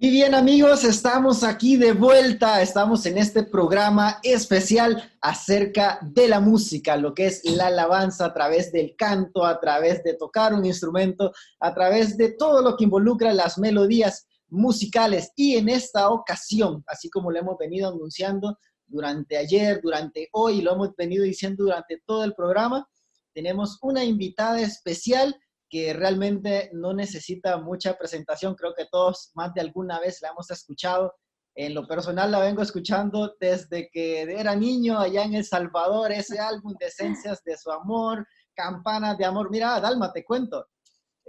Y 0.00 0.10
bien 0.10 0.36
amigos, 0.36 0.84
estamos 0.84 1.42
aquí 1.42 1.76
de 1.76 1.90
vuelta, 1.90 2.62
estamos 2.62 3.04
en 3.06 3.18
este 3.18 3.42
programa 3.42 4.20
especial 4.22 5.10
acerca 5.20 5.98
de 6.00 6.28
la 6.28 6.38
música, 6.38 6.96
lo 6.96 7.12
que 7.12 7.26
es 7.26 7.44
la 7.44 7.66
alabanza 7.66 8.26
a 8.26 8.32
través 8.32 8.70
del 8.70 8.94
canto, 8.94 9.44
a 9.44 9.58
través 9.58 10.04
de 10.04 10.14
tocar 10.14 10.54
un 10.54 10.64
instrumento, 10.64 11.32
a 11.58 11.74
través 11.74 12.16
de 12.16 12.30
todo 12.30 12.62
lo 12.62 12.76
que 12.76 12.84
involucra 12.84 13.32
las 13.32 13.58
melodías 13.58 14.28
musicales. 14.46 15.32
Y 15.34 15.56
en 15.56 15.68
esta 15.68 16.10
ocasión, 16.10 16.84
así 16.86 17.10
como 17.10 17.32
lo 17.32 17.40
hemos 17.40 17.58
venido 17.58 17.88
anunciando 17.88 18.56
durante 18.86 19.36
ayer, 19.36 19.80
durante 19.82 20.28
hoy, 20.30 20.62
lo 20.62 20.74
hemos 20.74 20.94
venido 20.94 21.24
diciendo 21.24 21.64
durante 21.64 22.00
todo 22.06 22.22
el 22.22 22.34
programa, 22.34 22.88
tenemos 23.34 23.78
una 23.82 24.04
invitada 24.04 24.60
especial 24.60 25.34
que 25.68 25.92
realmente 25.92 26.70
no 26.72 26.92
necesita 26.92 27.58
mucha 27.58 27.96
presentación. 27.96 28.54
Creo 28.54 28.74
que 28.74 28.86
todos 28.90 29.30
más 29.34 29.52
de 29.54 29.60
alguna 29.60 30.00
vez 30.00 30.20
la 30.22 30.30
hemos 30.30 30.50
escuchado. 30.50 31.14
En 31.54 31.74
lo 31.74 31.86
personal 31.86 32.30
la 32.30 32.38
vengo 32.38 32.62
escuchando 32.62 33.34
desde 33.40 33.90
que 33.90 34.22
era 34.22 34.54
niño 34.54 34.98
allá 34.98 35.24
en 35.24 35.34
El 35.34 35.44
Salvador, 35.44 36.12
ese 36.12 36.38
álbum 36.38 36.74
de 36.78 36.86
Esencias 36.86 37.42
de 37.44 37.56
su 37.56 37.70
amor, 37.70 38.26
Campanas 38.54 39.18
de 39.18 39.24
amor. 39.24 39.50
Mira, 39.50 39.80
Dalma, 39.80 40.12
te 40.12 40.24
cuento. 40.24 40.66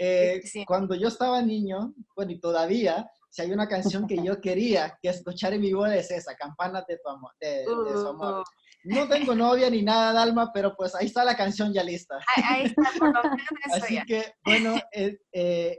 Eh, 0.02 0.42
cuando 0.66 0.96
yo 0.96 1.10
estaba 1.10 1.42
niño, 1.42 1.94
bueno, 2.16 2.32
y 2.32 2.40
todavía, 2.40 3.10
si 3.30 3.42
hay 3.42 3.52
una 3.52 3.68
canción 3.68 4.08
que 4.08 4.24
yo 4.24 4.40
quería 4.40 4.98
que 5.02 5.10
escuchar 5.10 5.54
en 5.54 5.62
mi 5.62 5.74
voz 5.74 5.92
es 5.92 6.10
esa, 6.10 6.36
Campanas 6.36 6.86
de, 6.88 6.98
tu 7.04 7.10
amor, 7.10 7.32
de, 7.42 7.66
su 7.66 8.08
amor. 8.08 8.44
No 8.84 9.08
tengo 9.10 9.36
novia 9.36 9.70
ni 9.70 9.84
nada, 9.84 10.14
Dalma, 10.14 10.52
pero 10.54 10.76
pues 10.76 10.96
ahí 10.96 11.08
está 11.08 11.26
la 11.26 11.36
canción 11.36 11.74
ya 11.74 11.84
lista. 11.84 12.18
Ahí, 12.46 12.66
está, 12.66 12.84
por 12.98 13.14
lo 13.14 13.24
menos 13.24 13.74
Así 13.74 14.00
que, 14.08 14.34
bueno, 14.46 14.76
eh, 14.94 15.20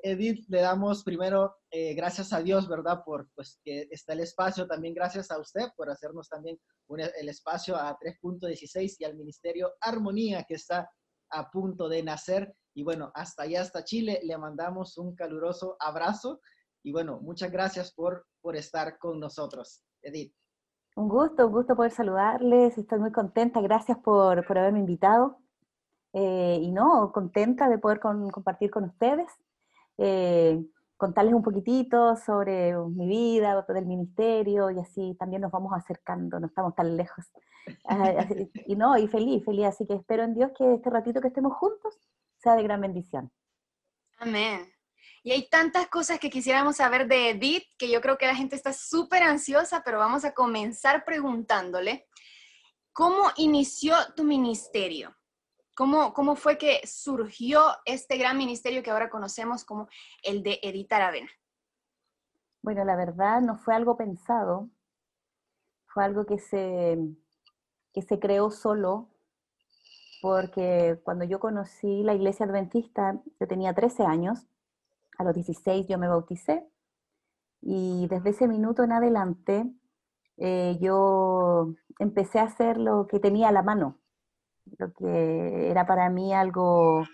Edith, 0.03 0.45
le 0.49 0.61
damos 0.61 1.03
primero 1.03 1.57
eh, 1.71 1.95
gracias 1.95 2.33
a 2.33 2.43
Dios, 2.43 2.69
¿verdad? 2.69 3.03
Por 3.05 3.31
pues 3.35 3.59
que 3.65 3.89
está 3.91 4.13
el 4.13 4.21
espacio, 4.21 4.67
también 4.67 4.93
gracias 4.93 5.31
a 5.31 5.39
usted 5.39 5.69
por 5.77 5.89
hacernos 5.91 6.29
también 6.29 6.59
el 6.89 7.29
espacio 7.29 7.77
a 7.77 7.97
3.16 7.99 8.97
y 8.99 9.05
al 9.05 9.17
Ministerio 9.17 9.73
Armonía 9.81 10.45
que 10.47 10.55
está 10.55 10.91
a 11.31 11.51
punto 11.51 11.89
de 11.89 12.03
nacer. 12.03 12.55
Y 12.75 12.83
bueno, 12.83 13.11
hasta 13.15 13.45
allá, 13.45 13.63
hasta 13.63 13.85
Chile, 13.85 14.21
le 14.23 14.37
mandamos 14.37 14.99
un 14.99 15.15
caluroso 15.15 15.77
abrazo. 15.81 16.41
Y 16.83 16.93
bueno, 16.93 17.21
muchas 17.21 17.51
gracias 17.51 17.93
por, 17.95 18.27
por 18.41 18.57
estar 18.57 18.99
con 18.99 19.21
nosotros, 19.21 19.83
Edith. 20.03 20.35
Un 20.97 21.09
gusto, 21.09 21.47
un 21.47 21.53
gusto 21.53 21.77
poder 21.77 21.93
saludarles, 21.93 22.77
estoy 22.77 22.99
muy 22.99 23.13
contenta, 23.13 23.61
gracias 23.61 23.99
por, 23.99 24.45
por 24.47 24.59
haberme 24.59 24.81
invitado. 24.81 25.39
Eh, 26.13 26.59
y 26.61 26.73
no, 26.73 27.13
contenta 27.13 27.69
de 27.69 27.79
poder 27.79 28.01
compartir 28.01 28.71
con 28.71 28.85
ustedes, 28.85 29.31
eh, 29.99 30.61
contarles 30.97 31.35
un 31.35 31.43
poquitito 31.43 32.17
sobre 32.17 32.77
mi 32.77 33.07
vida, 33.07 33.65
del 33.69 33.87
ministerio, 33.87 34.71
y 34.71 34.81
así 34.81 35.17
también 35.19 35.43
nos 35.43 35.53
vamos 35.53 35.73
acercando, 35.73 36.41
no 36.41 36.47
estamos 36.47 36.75
tan 36.75 36.97
lejos. 36.97 37.25
Y 38.67 38.75
no, 38.75 38.97
y 38.97 39.07
feliz, 39.07 39.45
feliz, 39.45 39.67
así 39.67 39.87
que 39.87 39.95
espero 39.95 40.25
en 40.25 40.35
Dios 40.35 40.51
que 40.57 40.75
este 40.75 40.91
ratito 40.91 41.21
que 41.21 41.29
estemos 41.29 41.53
juntos 41.53 41.95
sea 42.39 42.57
de 42.57 42.63
gran 42.63 42.81
bendición. 42.81 43.31
Amén. 44.19 44.80
Y 45.23 45.33
hay 45.33 45.49
tantas 45.49 45.89
cosas 45.89 46.19
que 46.19 46.31
quisiéramos 46.31 46.77
saber 46.77 47.07
de 47.07 47.31
Edith 47.31 47.65
que 47.79 47.91
yo 47.91 48.01
creo 48.01 48.17
que 48.17 48.27
la 48.27 48.35
gente 48.35 48.57
está 48.57 48.73
súper 48.73 49.23
ansiosa, 49.23 49.83
pero 49.85 49.99
vamos 49.99 50.25
a 50.25 50.33
comenzar 50.33 51.05
preguntándole, 51.05 52.09
¿cómo 52.93 53.31
inició 53.37 53.95
tu 54.17 54.25
ministerio? 54.25 55.15
¿Cómo, 55.77 56.13
¿Cómo 56.15 56.37
fue 56.37 56.59
que 56.59 56.81
surgió 56.87 57.63
este 57.85 58.17
gran 58.17 58.37
ministerio 58.37 58.83
que 58.83 58.91
ahora 58.91 59.11
conocemos 59.11 59.65
como 59.65 59.89
el 60.23 60.43
de 60.43 60.59
Edith 60.63 60.93
Aravena? 60.93 61.31
Bueno, 62.63 62.85
la 62.85 62.97
verdad 62.97 63.41
no 63.41 63.57
fue 63.57 63.75
algo 63.75 63.97
pensado, 63.97 64.69
fue 65.87 66.05
algo 66.05 66.27
que 66.27 66.39
se, 66.39 66.99
que 67.93 68.03
se 68.03 68.19
creó 68.19 68.51
solo, 68.51 69.09
porque 70.21 71.01
cuando 71.03 71.25
yo 71.25 71.41
conocí 71.41 72.03
la 72.03 72.15
iglesia 72.15 72.45
adventista, 72.45 73.19
yo 73.39 73.49
tenía 73.49 73.75
13 73.75 74.05
años, 74.05 74.47
a 75.21 75.25
los 75.25 75.35
16 75.35 75.87
yo 75.87 75.99
me 75.99 76.09
bauticé 76.09 76.67
y 77.61 78.09
desde 78.09 78.31
ese 78.31 78.49
minuto 78.49 78.83
en 78.83 78.93
adelante 78.93 79.71
eh, 80.39 80.79
yo 80.81 81.75
empecé 81.99 82.39
a 82.39 82.45
hacer 82.45 82.79
lo 82.79 83.07
que 83.07 83.21
tenía 83.21 83.49
a 83.49 83.53
la 83.53 83.63
mano, 83.63 84.01
lo 84.79 84.93
que 84.95 85.71
era 85.71 85.87
para 85.87 86.09
mí 86.09 86.33
algo 86.33 87.05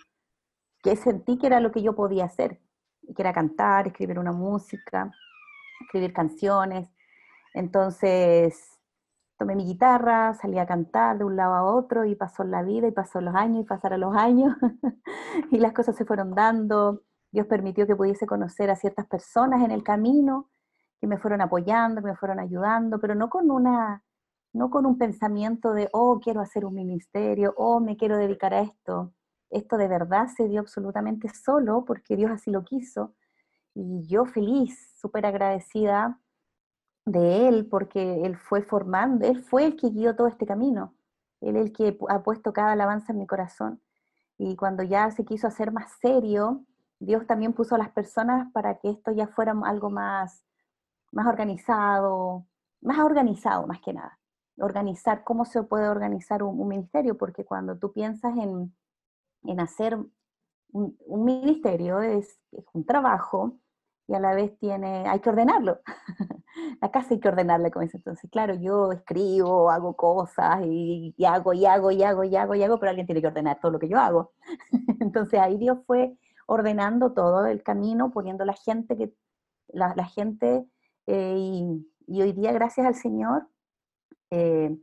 que 0.84 0.94
sentí 0.94 1.36
que 1.36 1.48
era 1.48 1.58
lo 1.58 1.72
que 1.72 1.82
yo 1.82 1.96
podía 1.96 2.26
hacer, 2.26 2.60
que 3.16 3.22
era 3.22 3.32
cantar, 3.32 3.88
escribir 3.88 4.20
una 4.20 4.30
música, 4.30 5.10
escribir 5.80 6.12
canciones. 6.12 6.88
Entonces 7.54 8.78
tomé 9.36 9.56
mi 9.56 9.64
guitarra, 9.64 10.34
salí 10.34 10.60
a 10.60 10.66
cantar 10.66 11.18
de 11.18 11.24
un 11.24 11.34
lado 11.34 11.54
a 11.54 11.64
otro 11.64 12.04
y 12.04 12.14
pasó 12.14 12.44
la 12.44 12.62
vida 12.62 12.86
y 12.86 12.92
pasó 12.92 13.20
los 13.20 13.34
años 13.34 13.62
y 13.64 13.66
pasaron 13.66 14.00
los 14.00 14.14
años 14.14 14.54
y 15.50 15.58
las 15.58 15.72
cosas 15.72 15.96
se 15.96 16.04
fueron 16.04 16.36
dando. 16.36 17.02
Dios 17.36 17.48
permitió 17.48 17.86
que 17.86 17.94
pudiese 17.94 18.26
conocer 18.26 18.70
a 18.70 18.76
ciertas 18.76 19.06
personas 19.08 19.62
en 19.62 19.70
el 19.70 19.82
camino 19.82 20.48
que 20.98 21.06
me 21.06 21.18
fueron 21.18 21.42
apoyando, 21.42 22.00
me 22.00 22.16
fueron 22.16 22.40
ayudando, 22.40 22.98
pero 22.98 23.14
no 23.14 23.28
con 23.28 23.50
una 23.50 24.02
no 24.54 24.70
con 24.70 24.86
un 24.86 24.96
pensamiento 24.96 25.74
de, 25.74 25.90
oh, 25.92 26.18
quiero 26.18 26.40
hacer 26.40 26.64
un 26.64 26.72
ministerio, 26.72 27.52
oh, 27.58 27.78
me 27.78 27.98
quiero 27.98 28.16
dedicar 28.16 28.54
a 28.54 28.62
esto. 28.62 29.12
Esto 29.50 29.76
de 29.76 29.86
verdad 29.86 30.28
se 30.34 30.48
dio 30.48 30.60
absolutamente 30.60 31.28
solo 31.28 31.84
porque 31.84 32.16
Dios 32.16 32.30
así 32.30 32.50
lo 32.50 32.64
quiso. 32.64 33.14
Y 33.74 34.06
yo 34.06 34.24
feliz, 34.24 34.94
súper 34.98 35.26
agradecida 35.26 36.18
de 37.04 37.48
Él 37.48 37.66
porque 37.66 38.24
Él 38.24 38.38
fue 38.38 38.62
formando, 38.62 39.26
Él 39.26 39.42
fue 39.42 39.66
el 39.66 39.76
que 39.76 39.90
guió 39.90 40.16
todo 40.16 40.28
este 40.28 40.46
camino. 40.46 40.94
Él 41.42 41.56
es 41.56 41.66
el 41.66 41.72
que 41.74 41.98
ha 42.08 42.22
puesto 42.22 42.54
cada 42.54 42.72
alabanza 42.72 43.12
en 43.12 43.18
mi 43.18 43.26
corazón. 43.26 43.82
Y 44.38 44.56
cuando 44.56 44.82
ya 44.82 45.10
se 45.10 45.26
quiso 45.26 45.46
hacer 45.48 45.70
más 45.70 45.92
serio, 46.00 46.64
Dios 46.98 47.26
también 47.26 47.52
puso 47.52 47.74
a 47.74 47.78
las 47.78 47.90
personas 47.90 48.50
para 48.52 48.78
que 48.78 48.90
esto 48.90 49.12
ya 49.12 49.26
fuera 49.28 49.54
algo 49.64 49.90
más, 49.90 50.44
más 51.12 51.26
organizado, 51.26 52.46
más 52.80 52.98
organizado 52.98 53.66
más 53.66 53.80
que 53.80 53.92
nada. 53.92 54.18
Organizar, 54.58 55.22
cómo 55.24 55.44
se 55.44 55.62
puede 55.64 55.88
organizar 55.88 56.42
un, 56.42 56.66
ministerio, 56.66 57.18
porque 57.18 57.44
cuando 57.44 57.76
tú 57.76 57.92
piensas 57.92 58.36
en, 58.38 58.74
en 59.44 59.60
hacer 59.60 59.98
un, 60.72 61.24
ministerio 61.24 62.00
es, 62.00 62.38
un 62.72 62.84
trabajo 62.84 63.58
y 64.08 64.14
a 64.14 64.20
la 64.20 64.34
vez 64.34 64.56
tiene, 64.58 65.06
hay 65.08 65.20
que 65.20 65.30
ordenarlo. 65.30 65.80
la 66.80 66.90
casa 66.90 67.08
hay 67.10 67.20
que 67.20 67.28
ordenarla 67.28 67.70
como 67.70 67.82
dice. 67.82 67.98
Entonces, 67.98 68.30
claro, 68.30 68.54
yo 68.54 68.92
escribo, 68.92 69.70
hago 69.70 69.96
cosas 69.96 70.60
y, 70.64 71.14
hago 71.26 71.52
y 71.52 71.66
hago 71.66 71.90
y 71.90 72.02
hago 72.02 72.24
y 72.24 72.36
hago 72.36 72.54
y 72.54 72.62
hago, 72.62 72.78
pero 72.78 72.90
alguien 72.90 73.06
tiene 73.06 73.20
que 73.20 73.26
ordenar 73.26 73.58
todo 73.60 73.72
lo 73.72 73.78
que 73.78 73.88
yo 73.88 73.98
hago. 73.98 74.32
Entonces 75.00 75.40
ahí 75.40 75.58
Dios 75.58 75.78
fue 75.86 76.16
ordenando 76.46 77.12
todo 77.12 77.46
el 77.46 77.62
camino, 77.62 78.10
poniendo 78.10 78.44
la 78.44 78.54
gente, 78.54 78.96
que, 78.96 79.12
la, 79.68 80.06
gente 80.06 80.64
eh, 81.06 81.36
y, 82.06 82.22
hoy 82.22 82.32
día, 82.32 82.52
gracias 82.52 82.86
al 82.86 82.94
Señor, 82.94 83.48
eh, 84.30 84.76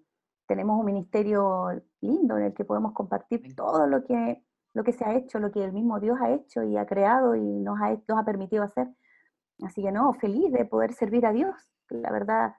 tenemos 0.48 0.80
un 0.80 0.86
ministerio 0.86 1.70
lindo 2.02 2.38
en 2.38 2.46
el 2.46 2.54
que 2.54 2.66
podemos 2.66 2.94
compartir 2.94 3.56
todo 3.56 3.88
lo 3.88 4.04
que, 4.04 4.44
lo 4.74 4.84
que 4.84 4.94
se 4.94 5.06
ha 5.06 5.16
hecho, 5.16 5.40
lo 5.40 5.52
que 5.52 5.64
el 5.64 5.72
mismo 5.72 6.00
Dios 6.00 6.18
ha 6.22 6.32
hecho 6.32 6.64
y 6.64 6.78
ha 6.78 6.86
creado 6.86 7.36
y 7.36 7.42
nos 7.42 7.80
ha, 7.82 7.92
nos 8.08 8.20
ha 8.20 8.26
permitido 8.26 8.64
hacer. 8.64 8.88
Así 9.64 9.82
que 9.82 9.92
no, 9.92 10.14
feliz 10.14 10.52
de 10.52 10.66
poder 10.66 10.94
servir 10.94 11.26
a 11.26 11.32
Dios. 11.32 11.56
La 11.90 12.12
verdad, 12.12 12.56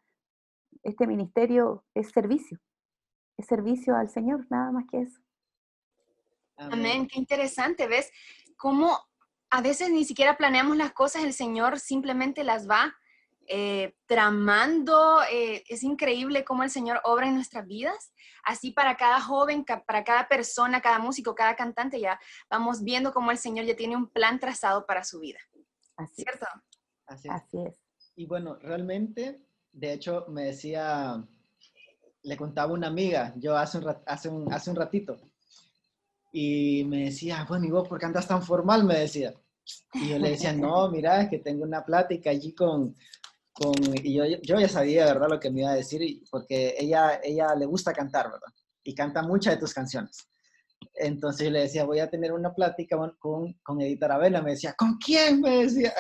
este 0.82 1.06
ministerio 1.06 1.84
es 1.94 2.10
servicio, 2.10 2.58
es 3.36 3.46
servicio 3.46 3.96
al 3.96 4.08
Señor, 4.08 4.46
nada 4.50 4.70
más 4.72 4.86
que 4.90 5.02
eso. 5.02 5.20
Amén, 6.56 7.08
qué 7.08 7.18
interesante, 7.18 7.88
¿ves? 7.88 8.12
Cómo 8.64 8.98
a 9.50 9.60
veces 9.60 9.90
ni 9.90 10.06
siquiera 10.06 10.38
planeamos 10.38 10.78
las 10.78 10.94
cosas, 10.94 11.22
el 11.22 11.34
Señor 11.34 11.78
simplemente 11.78 12.44
las 12.44 12.66
va 12.66 12.96
eh, 13.46 13.94
tramando. 14.06 15.20
Eh, 15.30 15.62
es 15.68 15.82
increíble 15.82 16.46
cómo 16.46 16.62
el 16.62 16.70
Señor 16.70 16.98
obra 17.04 17.28
en 17.28 17.34
nuestras 17.34 17.66
vidas. 17.66 18.14
Así 18.42 18.70
para 18.70 18.96
cada 18.96 19.20
joven, 19.20 19.66
para 19.66 20.02
cada 20.02 20.28
persona, 20.28 20.80
cada 20.80 20.98
músico, 20.98 21.34
cada 21.34 21.56
cantante, 21.56 22.00
ya 22.00 22.18
vamos 22.48 22.82
viendo 22.82 23.12
cómo 23.12 23.30
el 23.32 23.36
Señor 23.36 23.66
ya 23.66 23.76
tiene 23.76 23.96
un 23.96 24.08
plan 24.08 24.40
trazado 24.40 24.86
para 24.86 25.04
su 25.04 25.20
vida. 25.20 25.40
Así 25.98 26.22
¿Cierto? 26.22 26.46
Así 27.06 27.28
es. 27.66 27.82
Y 28.16 28.24
bueno, 28.24 28.56
realmente, 28.62 29.42
de 29.72 29.92
hecho, 29.92 30.24
me 30.30 30.44
decía, 30.44 31.22
le 32.22 32.36
contaba 32.38 32.72
una 32.72 32.86
amiga, 32.86 33.34
yo 33.36 33.58
hace 33.58 33.78
hace 34.06 34.30
un, 34.30 34.50
hace 34.50 34.70
un 34.70 34.76
ratito, 34.76 35.20
y 36.36 36.82
me 36.86 37.04
decía, 37.04 37.46
bueno, 37.48 37.64
¿y 37.64 37.70
vos 37.70 37.86
por 37.86 38.00
qué 38.00 38.06
andas 38.06 38.26
tan 38.26 38.42
formal? 38.42 38.82
Me 38.82 38.98
decía. 38.98 39.32
Y 39.92 40.08
yo 40.08 40.18
le 40.18 40.30
decía, 40.30 40.52
no, 40.52 40.90
mira, 40.90 41.22
es 41.22 41.30
que 41.30 41.38
tengo 41.38 41.62
una 41.62 41.84
plática 41.84 42.30
allí 42.30 42.52
con, 42.52 42.96
con 43.52 43.72
y 44.02 44.14
yo, 44.14 44.24
yo 44.42 44.58
ya 44.58 44.68
sabía, 44.68 45.06
¿verdad?, 45.06 45.28
lo 45.30 45.38
que 45.38 45.52
me 45.52 45.60
iba 45.60 45.70
a 45.70 45.76
decir, 45.76 46.24
porque 46.32 46.74
ella, 46.76 47.20
ella 47.22 47.54
le 47.54 47.66
gusta 47.66 47.92
cantar, 47.92 48.32
¿verdad? 48.32 48.48
Y 48.82 48.96
canta 48.96 49.22
muchas 49.22 49.54
de 49.54 49.60
tus 49.60 49.72
canciones. 49.72 50.28
Entonces 50.94 51.46
yo 51.46 51.52
le 51.52 51.60
decía, 51.60 51.84
voy 51.84 52.00
a 52.00 52.10
tener 52.10 52.32
una 52.32 52.52
plática 52.52 52.98
con, 53.20 53.54
con 53.62 53.80
Edith 53.80 54.02
Aravena. 54.02 54.42
Me 54.42 54.50
decía, 54.50 54.74
¿con 54.76 54.96
quién? 54.96 55.40
Me 55.40 55.62
decía. 55.62 55.94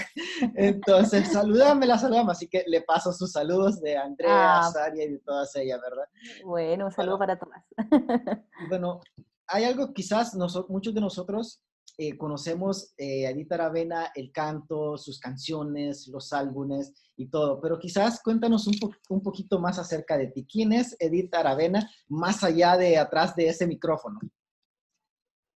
Entonces, 0.56 1.32
saludámela, 1.32 1.96
saludame. 1.96 2.32
Así 2.32 2.48
que 2.48 2.64
le 2.66 2.82
paso 2.82 3.12
sus 3.12 3.30
saludos 3.30 3.80
de 3.80 3.96
Andrea, 3.96 4.58
ah. 4.58 4.70
Saria 4.72 5.04
y 5.04 5.12
de 5.12 5.18
todas 5.20 5.54
ellas, 5.54 5.80
¿verdad? 5.80 6.06
Bueno, 6.44 6.86
un 6.86 6.92
saludo 6.92 7.18
para 7.18 7.38
todas. 7.38 7.64
Bueno, 8.68 9.00
hay 9.46 9.64
algo 9.64 9.92
quizás 9.92 10.36
muchos 10.68 10.94
de 10.94 11.00
nosotros 11.00 11.60
eh, 11.96 12.16
conocemos 12.16 12.92
eh, 12.96 13.26
a 13.26 13.30
Edith 13.30 13.52
Aravena, 13.52 14.10
el 14.16 14.32
canto, 14.32 14.98
sus 14.98 15.20
canciones, 15.20 16.08
los 16.08 16.32
álbumes 16.32 16.92
y 17.16 17.28
todo, 17.28 17.60
pero 17.60 17.78
quizás 17.78 18.20
cuéntanos 18.20 18.66
un, 18.66 18.74
un 19.10 19.22
poquito 19.22 19.60
más 19.60 19.78
acerca 19.78 20.18
de 20.18 20.26
ti. 20.26 20.44
¿Quién 20.50 20.72
es 20.72 20.96
Edith 20.98 21.32
Aravena 21.32 21.88
más 22.08 22.42
allá 22.42 22.76
de 22.76 22.98
atrás 22.98 23.36
de 23.36 23.46
ese 23.46 23.68
micrófono? 23.68 24.18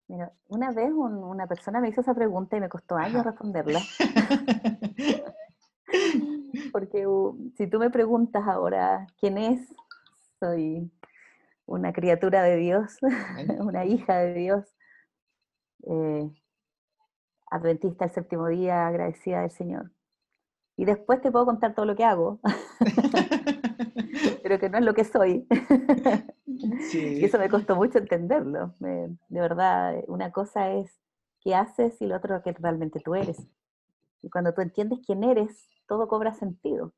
Mira, 0.08 0.32
una 0.50 0.72
vez 0.72 0.92
una 0.94 1.48
persona 1.48 1.80
me 1.80 1.90
hizo 1.90 2.02
esa 2.02 2.14
pregunta 2.14 2.58
y 2.58 2.60
me 2.60 2.70
costó 2.70 2.96
años 2.96 3.24
responderla. 3.24 3.80
Porque 6.72 7.06
si 7.58 7.68
tú 7.68 7.80
me 7.80 7.90
preguntas 7.90 8.44
ahora 8.46 9.08
quién 9.20 9.38
es, 9.38 9.74
soy 10.40 10.92
una 11.66 11.94
criatura 11.94 12.44
de 12.44 12.58
Dios, 12.58 12.98
una 13.60 13.86
hija 13.86 14.20
de 14.20 14.34
Dios, 14.34 14.66
eh, 15.88 16.30
adventista 17.48 18.06
el 18.06 18.12
séptimo 18.12 18.48
día, 18.48 18.88
agradecida 18.88 19.42
del 19.42 19.52
Señor. 19.52 19.92
Y 20.78 20.86
después 20.86 21.22
te 21.22 21.32
puedo 21.32 21.46
contar 21.46 21.74
todo 21.74 21.86
lo 21.86 21.96
que 21.96 22.04
hago, 22.04 22.40
pero 24.44 24.60
que 24.60 24.70
no 24.70 24.78
es 24.78 24.84
lo 24.84 24.94
que 24.94 25.06
soy. 25.06 25.48
y 26.46 27.24
eso 27.24 27.40
me 27.40 27.50
costó 27.50 27.76
mucho 27.76 28.00
entenderlo. 28.00 28.74
de 28.80 29.18
verdad, 29.30 30.04
una 30.08 30.32
cosa 30.32 30.72
es 30.72 31.00
qué 31.40 31.56
haces 31.56 32.02
y 32.02 32.08
lo 32.08 32.18
otro 32.18 32.36
es 32.36 32.44
que 32.44 32.54
realmente 32.54 33.00
tú 33.00 33.16
eres. 33.16 33.48
Y 34.22 34.30
cuando 34.30 34.54
tú 34.54 34.62
entiendes 34.62 35.00
quién 35.06 35.24
eres, 35.24 35.70
todo 35.88 36.08
cobra 36.08 36.34
sentido, 36.34 36.94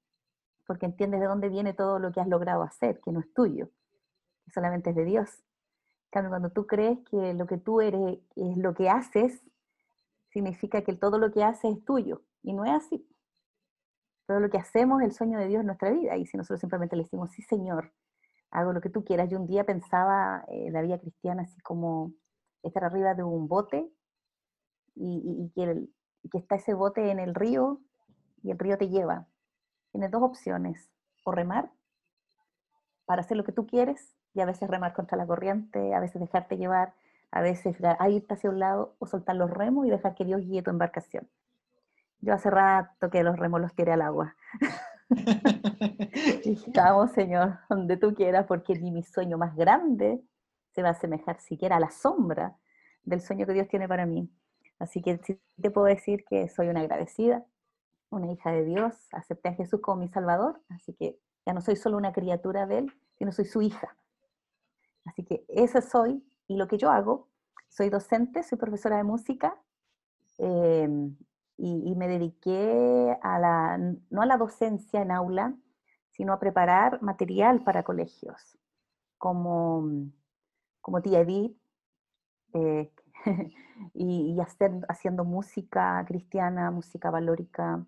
porque 0.66 0.86
entiendes 0.86 1.20
de 1.20 1.28
dónde 1.28 1.50
viene 1.50 1.74
todo 1.74 2.00
lo 2.00 2.12
que 2.12 2.22
has 2.22 2.28
logrado 2.28 2.64
hacer, 2.64 3.00
que 3.04 3.12
no 3.12 3.20
es 3.20 3.32
tuyo, 3.34 3.70
solamente 4.52 4.92
es 4.92 4.96
de 4.96 5.06
Dios 5.06 5.44
cuando 6.12 6.50
tú 6.50 6.66
crees 6.66 7.00
que 7.10 7.34
lo 7.34 7.46
que 7.48 7.58
tú 7.58 7.82
eres 7.82 8.20
es 8.36 8.58
lo 8.58 8.74
que 8.74 8.90
haces, 8.90 9.42
significa 10.30 10.82
que 10.84 10.94
todo 10.94 11.18
lo 11.18 11.32
que 11.32 11.44
haces 11.44 11.78
es 11.78 11.86
tuyo. 11.86 12.24
Y 12.44 12.54
no 12.54 12.66
es 12.66 12.72
así. 12.72 13.08
Todo 14.26 14.40
lo 14.40 14.50
que 14.50 14.58
hacemos 14.58 15.02
es 15.02 15.10
el 15.10 15.14
sueño 15.14 15.40
de 15.40 15.48
Dios 15.48 15.62
en 15.62 15.68
nuestra 15.68 15.92
vida. 15.92 16.18
Y 16.18 16.26
si 16.26 16.38
nosotros 16.38 16.60
simplemente 16.60 16.96
le 16.96 17.04
decimos, 17.04 17.32
sí, 17.32 17.42
Señor, 17.44 17.94
hago 18.52 18.74
lo 18.74 18.82
que 18.82 18.90
tú 18.90 19.04
quieras. 19.04 19.30
Yo 19.30 19.40
un 19.40 19.48
día 19.48 19.64
pensaba 19.64 20.44
eh, 20.48 20.70
la 20.72 20.82
vida 20.82 21.00
cristiana 21.00 21.44
así 21.44 21.60
como 21.62 22.14
estar 22.64 22.84
arriba 22.84 23.14
de 23.14 23.24
un 23.24 23.48
bote 23.48 23.90
y, 24.96 25.52
que, 25.54 25.88
que 26.32 26.38
está 26.40 26.56
ese 26.56 26.74
bote 26.74 27.12
en 27.12 27.20
el 27.20 27.36
río 27.36 27.80
y 28.42 28.52
el 28.52 28.58
río 28.58 28.78
te 28.78 28.90
lleva. 28.90 29.28
Tienes 29.92 30.12
dos 30.12 30.24
opciones, 30.24 30.90
o 31.24 31.32
remar 31.32 31.72
para 33.06 33.22
hacer 33.22 33.38
lo 33.38 33.44
que 33.44 33.52
tú 33.52 33.68
quieres 33.68 34.18
y 34.38 34.42
a 34.42 34.46
veces 34.46 34.70
remar 34.70 34.94
contra 34.94 35.18
la 35.18 35.26
corriente, 35.26 35.96
a 35.96 36.00
veces 36.00 36.22
dejarte 36.22 36.58
llevar, 36.58 36.94
a 37.32 37.42
veces 37.42 37.76
irte 38.08 38.34
hacia 38.36 38.52
un 38.52 38.60
lado 38.60 38.96
o 39.00 39.08
soltar 39.08 39.36
los 39.36 39.50
remos 39.50 39.88
y 39.88 39.90
dejar 39.90 40.14
que 40.14 40.26
Dios 40.26 40.42
guíe 40.42 40.62
tu 40.62 40.70
embarcación. 40.70 41.28
Yo 42.22 42.36
hace 42.36 42.52
rato 42.52 43.10
que 43.10 43.24
los 43.24 43.36
remos 43.38 43.60
los 43.60 43.74
tiré 43.74 43.94
al 43.94 44.02
agua. 44.04 44.36
y 46.46 46.72
vamos, 46.72 47.12
Señor, 47.14 47.58
donde 47.68 47.98
tú 47.98 48.14
quieras, 48.14 48.46
porque 48.46 48.76
ni 48.76 48.92
mi 48.92 49.02
sueño 49.02 49.40
más 49.40 49.56
grande 49.56 50.22
se 50.76 50.84
va 50.84 50.90
a 50.90 50.92
asemejar 50.92 51.40
siquiera 51.40 51.78
a 51.78 51.80
la 51.80 51.90
sombra 51.90 52.56
del 53.04 53.22
sueño 53.22 53.48
que 53.48 53.54
Dios 53.54 53.68
tiene 53.68 53.88
para 53.88 54.06
mí. 54.06 54.30
Así 54.78 55.02
que 55.02 55.20
sí 55.24 55.40
te 55.60 55.72
puedo 55.72 55.88
decir 55.88 56.26
que 56.30 56.48
soy 56.48 56.68
una 56.68 56.82
agradecida, 56.82 57.44
una 58.12 58.32
hija 58.32 58.52
de 58.52 58.66
Dios, 58.66 58.94
acepté 59.14 59.50
a 59.50 59.54
Jesús 59.54 59.82
como 59.82 60.02
mi 60.02 60.10
Salvador, 60.10 60.62
así 60.70 60.94
que 60.94 61.18
ya 61.44 61.54
no 61.54 61.62
soy 61.62 61.76
solo 61.76 61.98
una 61.98 62.14
criatura 62.14 62.68
de 62.68 62.80
Él, 62.80 62.94
sino 63.18 63.32
soy 63.32 63.46
su 63.46 63.64
hija. 63.64 63.98
Así 65.08 65.24
que 65.24 65.46
ese 65.48 65.82
soy 65.82 66.24
y 66.48 66.58
lo 66.58 66.68
que 66.68 66.78
yo 66.78 66.92
hago, 66.92 67.30
soy 67.70 67.90
docente, 67.90 68.44
soy 68.44 68.58
profesora 68.58 68.98
de 68.98 69.04
música 69.04 69.60
em, 70.38 71.16
y, 71.58 71.96
me 71.96 72.08
dediqué 72.08 73.18
a 73.22 73.40
la, 73.40 73.78
no 74.10 74.22
a 74.22 74.26
la 74.26 74.38
docencia 74.38 75.02
en 75.02 75.12
aula, 75.12 75.56
sino 76.12 76.34
a 76.34 76.40
preparar 76.40 77.02
material 77.02 77.64
para 77.64 77.84
colegios, 77.84 78.58
como, 79.18 79.88
como 80.82 81.02
tía 81.02 81.22
Edith, 81.22 81.58
eh, 82.54 82.92
y, 83.94 84.40
hacer, 84.40 84.72
haciendo 84.88 85.26
música 85.26 86.04
cristiana, 86.08 86.72
música 86.72 87.10
valórica, 87.10 87.86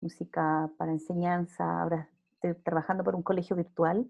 música 0.00 0.70
para 0.78 0.92
enseñanza. 0.92 1.82
Ahora 1.82 2.08
estoy 2.32 2.54
trabajando 2.62 3.04
por 3.04 3.14
un 3.14 3.22
colegio 3.22 3.56
virtual, 3.56 4.08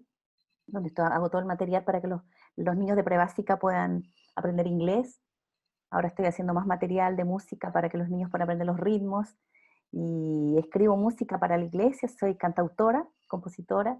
donde 0.67 0.91
hago 0.97 1.29
todo 1.29 1.41
el 1.41 1.47
material 1.47 1.83
para 1.83 2.01
que 2.01 2.07
los 2.07 2.21
los 2.63 2.75
niños 2.75 2.97
de 2.97 3.03
prebásica 3.03 3.57
puedan 3.57 4.03
aprender 4.35 4.67
inglés. 4.67 5.21
Ahora 5.91 6.07
estoy 6.07 6.25
haciendo 6.25 6.53
más 6.53 6.65
material 6.65 7.15
de 7.15 7.25
música 7.25 7.71
para 7.71 7.89
que 7.89 7.97
los 7.97 8.09
niños 8.09 8.29
puedan 8.29 8.43
aprender 8.43 8.67
los 8.67 8.79
ritmos. 8.79 9.37
Y 9.91 10.55
escribo 10.59 10.97
música 10.97 11.39
para 11.39 11.57
la 11.57 11.65
iglesia, 11.65 12.07
soy 12.07 12.35
cantautora, 12.35 13.07
compositora, 13.27 13.99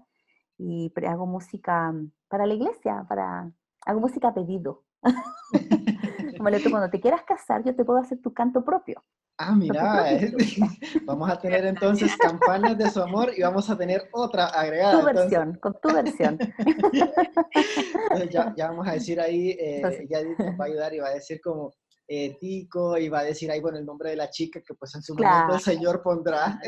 y 0.56 0.92
hago 1.08 1.26
música 1.26 1.92
para 2.28 2.46
la 2.46 2.54
iglesia, 2.54 3.04
para, 3.08 3.50
hago 3.86 4.00
música 4.00 4.28
a 4.28 4.34
pedido. 4.34 4.84
Como 6.36 6.50
cuando 6.70 6.90
te 6.90 7.00
quieras 7.00 7.22
casar, 7.24 7.64
yo 7.64 7.74
te 7.74 7.84
puedo 7.84 7.98
hacer 7.98 8.20
tu 8.20 8.32
canto 8.32 8.64
propio. 8.64 9.02
Ah, 9.42 9.54
mira, 9.56 10.12
eh, 10.12 10.34
vamos 11.06 11.30
a 11.30 11.38
tener 11.38 11.64
entonces 11.64 12.14
campañas 12.18 12.76
de 12.76 12.90
su 12.90 13.00
amor 13.00 13.32
y 13.34 13.40
vamos 13.40 13.70
a 13.70 13.78
tener 13.78 14.06
otra 14.12 14.48
agregada. 14.48 15.00
Tu 15.00 15.06
versión, 15.06 15.54
con 15.54 15.80
tu 15.80 15.88
versión. 15.94 16.38
ya, 18.30 18.52
vamos 18.68 18.86
a 18.86 18.92
decir 18.92 19.18
ahí, 19.18 19.56
eh, 19.58 20.06
ya 20.10 20.20
va 20.60 20.64
a 20.64 20.68
ayudar 20.68 20.92
y 20.92 20.98
va 20.98 21.08
a 21.08 21.14
decir 21.14 21.40
como 21.40 21.72
eh, 22.06 22.36
Tico 22.38 22.98
y 22.98 23.08
va 23.08 23.20
a 23.20 23.24
decir 23.24 23.50
ahí, 23.50 23.60
bueno, 23.60 23.78
el 23.78 23.86
nombre 23.86 24.10
de 24.10 24.16
la 24.16 24.28
chica 24.28 24.60
que 24.60 24.74
pues 24.74 24.94
en 24.94 25.02
su 25.02 25.14
momento 25.14 25.54
el 25.54 25.60
Señor 25.60 26.02
pondrá. 26.02 26.60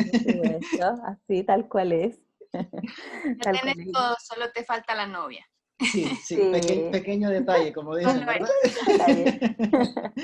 así, 1.05 1.45
tal 1.45 1.69
cual 1.69 1.93
es. 1.93 2.19
Ya 2.55 3.53
tienes 3.53 3.93
todo, 3.93 4.17
solo 4.19 4.51
te 4.51 4.65
falta 4.65 4.95
la 4.95 5.07
novia. 5.07 5.45
Sí, 5.91 6.05
sí, 6.23 6.37
pequeño 6.91 7.31
detalle, 7.31 7.73
como 7.73 7.97
dicen, 7.97 8.25
¿verdad? 8.27 8.49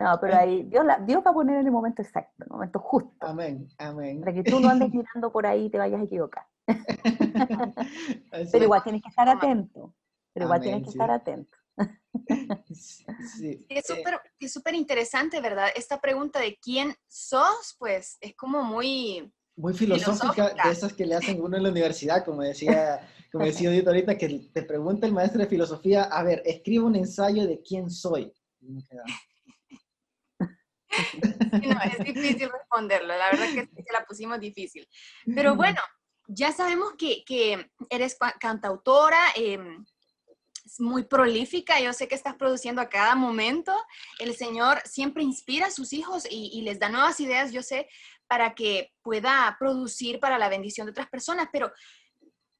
No, 0.00 0.18
pero 0.20 0.36
ahí 0.36 0.62
Dios, 0.64 0.84
Dios 1.06 1.22
va 1.26 1.30
a 1.30 1.34
poner 1.34 1.60
en 1.60 1.66
el 1.66 1.72
momento 1.72 2.02
exacto, 2.02 2.44
en 2.44 2.44
el 2.44 2.50
momento 2.50 2.78
justo. 2.78 3.26
Amén, 3.26 3.68
amén. 3.78 4.20
Para 4.20 4.32
que 4.32 4.42
tú 4.42 4.60
no 4.60 4.68
andes 4.68 4.92
mirando 4.92 5.32
por 5.32 5.46
ahí 5.46 5.66
y 5.66 5.70
te 5.70 5.78
vayas 5.78 6.00
a 6.00 6.04
equivocar. 6.04 6.46
pero 8.52 8.64
igual 8.64 8.82
tienes 8.82 9.02
que 9.02 9.08
estar 9.08 9.28
atento. 9.28 9.94
Pero 10.32 10.46
igual 10.46 10.60
tienes 10.60 10.82
que 10.84 10.90
estar 10.90 11.10
atento. 11.10 11.56
Sí. 13.38 13.64
Es 13.68 13.86
súper 14.52 14.74
interesante, 14.74 15.40
¿verdad? 15.40 15.68
Esta 15.74 16.00
pregunta 16.00 16.38
de 16.38 16.58
quién 16.62 16.94
sos, 17.08 17.76
pues 17.78 18.18
es 18.20 18.34
como 18.34 18.62
muy... 18.62 19.32
Muy 19.56 19.72
filosófica, 19.74 20.54
de 20.64 20.70
esas 20.70 20.92
que 20.92 21.06
le 21.06 21.14
hacen 21.14 21.40
uno 21.40 21.56
en 21.56 21.62
la 21.62 21.70
universidad, 21.70 22.24
como 22.24 22.42
decía 22.42 23.00
como 23.32 23.46
decía 23.46 23.70
ahorita, 23.70 24.18
que 24.18 24.50
te 24.52 24.62
pregunta 24.62 25.06
el 25.06 25.14
maestro 25.14 25.40
de 25.40 25.46
filosofía, 25.48 26.02
a 26.04 26.22
ver, 26.22 26.42
escribe 26.44 26.84
un 26.84 26.96
ensayo 26.96 27.46
de 27.46 27.62
quién 27.62 27.90
soy. 27.90 28.30
no, 28.60 28.78
es 31.82 31.98
difícil 32.04 32.50
responderlo, 32.50 33.08
la 33.08 33.30
verdad 33.30 33.46
que 33.54 33.82
se 33.82 33.92
la 33.92 34.04
pusimos 34.04 34.38
difícil. 34.38 34.86
Pero 35.34 35.56
bueno, 35.56 35.80
ya 36.26 36.52
sabemos 36.52 36.92
que, 36.98 37.24
que 37.24 37.70
eres 37.88 38.18
cantautora, 38.38 39.18
em, 39.34 39.82
muy 40.78 41.04
prolífica, 41.04 41.80
yo 41.80 41.94
sé 41.94 42.08
que 42.08 42.14
estás 42.14 42.34
produciendo 42.34 42.82
a 42.82 42.90
cada 42.90 43.14
momento. 43.14 43.74
El 44.18 44.36
Señor 44.36 44.82
siempre 44.84 45.22
inspira 45.22 45.68
a 45.68 45.70
sus 45.70 45.94
hijos 45.94 46.26
y, 46.30 46.50
y, 46.52 46.60
les 46.62 46.78
da 46.78 46.90
nuevas 46.90 47.18
ideas, 47.18 47.50
yo 47.50 47.62
sé, 47.62 47.88
para 48.26 48.54
que 48.54 48.92
pueda 49.02 49.56
producir 49.58 50.20
para 50.20 50.38
la 50.38 50.48
bendición 50.48 50.86
de 50.86 50.92
otras 50.92 51.08
personas, 51.08 51.48
pero 51.50 51.72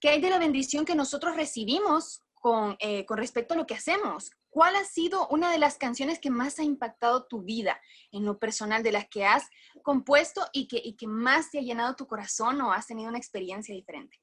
¿Qué 0.02 0.08
hay 0.08 0.20
de 0.20 0.30
la 0.30 0.40
bendición 0.40 0.84
que 0.84 0.96
nosotros 0.96 1.36
recibimos 1.36 2.24
con, 2.34 2.76
eh, 2.80 3.06
con 3.06 3.18
respecto 3.18 3.54
a 3.54 3.56
lo 3.56 3.66
que 3.66 3.74
hacemos? 3.74 4.32
¿Cuál 4.50 4.74
ha 4.74 4.82
sido 4.82 5.28
una 5.28 5.52
de 5.52 5.60
las 5.60 5.78
canciones 5.78 6.18
que 6.18 6.28
más 6.28 6.58
ha 6.58 6.64
impactado 6.64 7.26
tu 7.26 7.42
vida 7.42 7.80
en 8.10 8.24
lo 8.24 8.36
personal, 8.40 8.82
de 8.82 8.90
las 8.90 9.08
que 9.08 9.24
has 9.24 9.48
compuesto 9.84 10.40
y 10.52 10.66
que, 10.66 10.82
y 10.82 10.94
que 10.94 11.06
más 11.06 11.52
te 11.52 11.60
ha 11.60 11.62
llenado 11.62 11.94
tu 11.94 12.08
corazón 12.08 12.60
o 12.62 12.72
has 12.72 12.88
tenido 12.88 13.10
una 13.10 13.18
experiencia 13.18 13.72
diferente? 13.72 14.18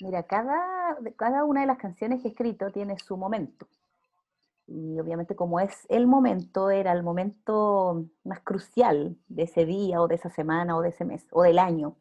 Mira, 0.00 0.22
cada, 0.24 0.98
cada 1.16 1.46
una 1.46 1.62
de 1.62 1.68
las 1.68 1.78
canciones 1.78 2.20
que 2.20 2.28
he 2.28 2.30
escrito 2.32 2.70
tiene 2.70 2.98
su 2.98 3.16
momento. 3.16 3.68
Y 4.66 5.00
obviamente 5.00 5.34
como 5.34 5.60
es 5.60 5.86
el 5.88 6.06
momento, 6.06 6.68
era 6.68 6.92
el 6.92 7.02
momento 7.02 8.04
más 8.24 8.40
crucial 8.40 9.16
de 9.28 9.44
ese 9.44 9.64
día 9.64 10.02
o 10.02 10.08
de 10.08 10.16
esa 10.16 10.28
semana 10.28 10.76
o 10.76 10.82
de 10.82 10.90
ese 10.90 11.06
mes 11.06 11.26
o 11.30 11.42
del 11.42 11.58
año. 11.58 11.96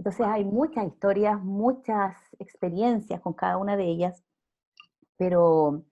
Entonces 0.00 0.26
hay 0.26 0.46
muchas 0.46 0.86
historias, 0.86 1.42
muchas 1.44 2.16
experiencias 2.38 3.20
con 3.20 3.34
cada 3.34 3.58
una 3.58 3.76
de 3.76 3.84
ellas, 3.84 4.24
pero 5.18 5.84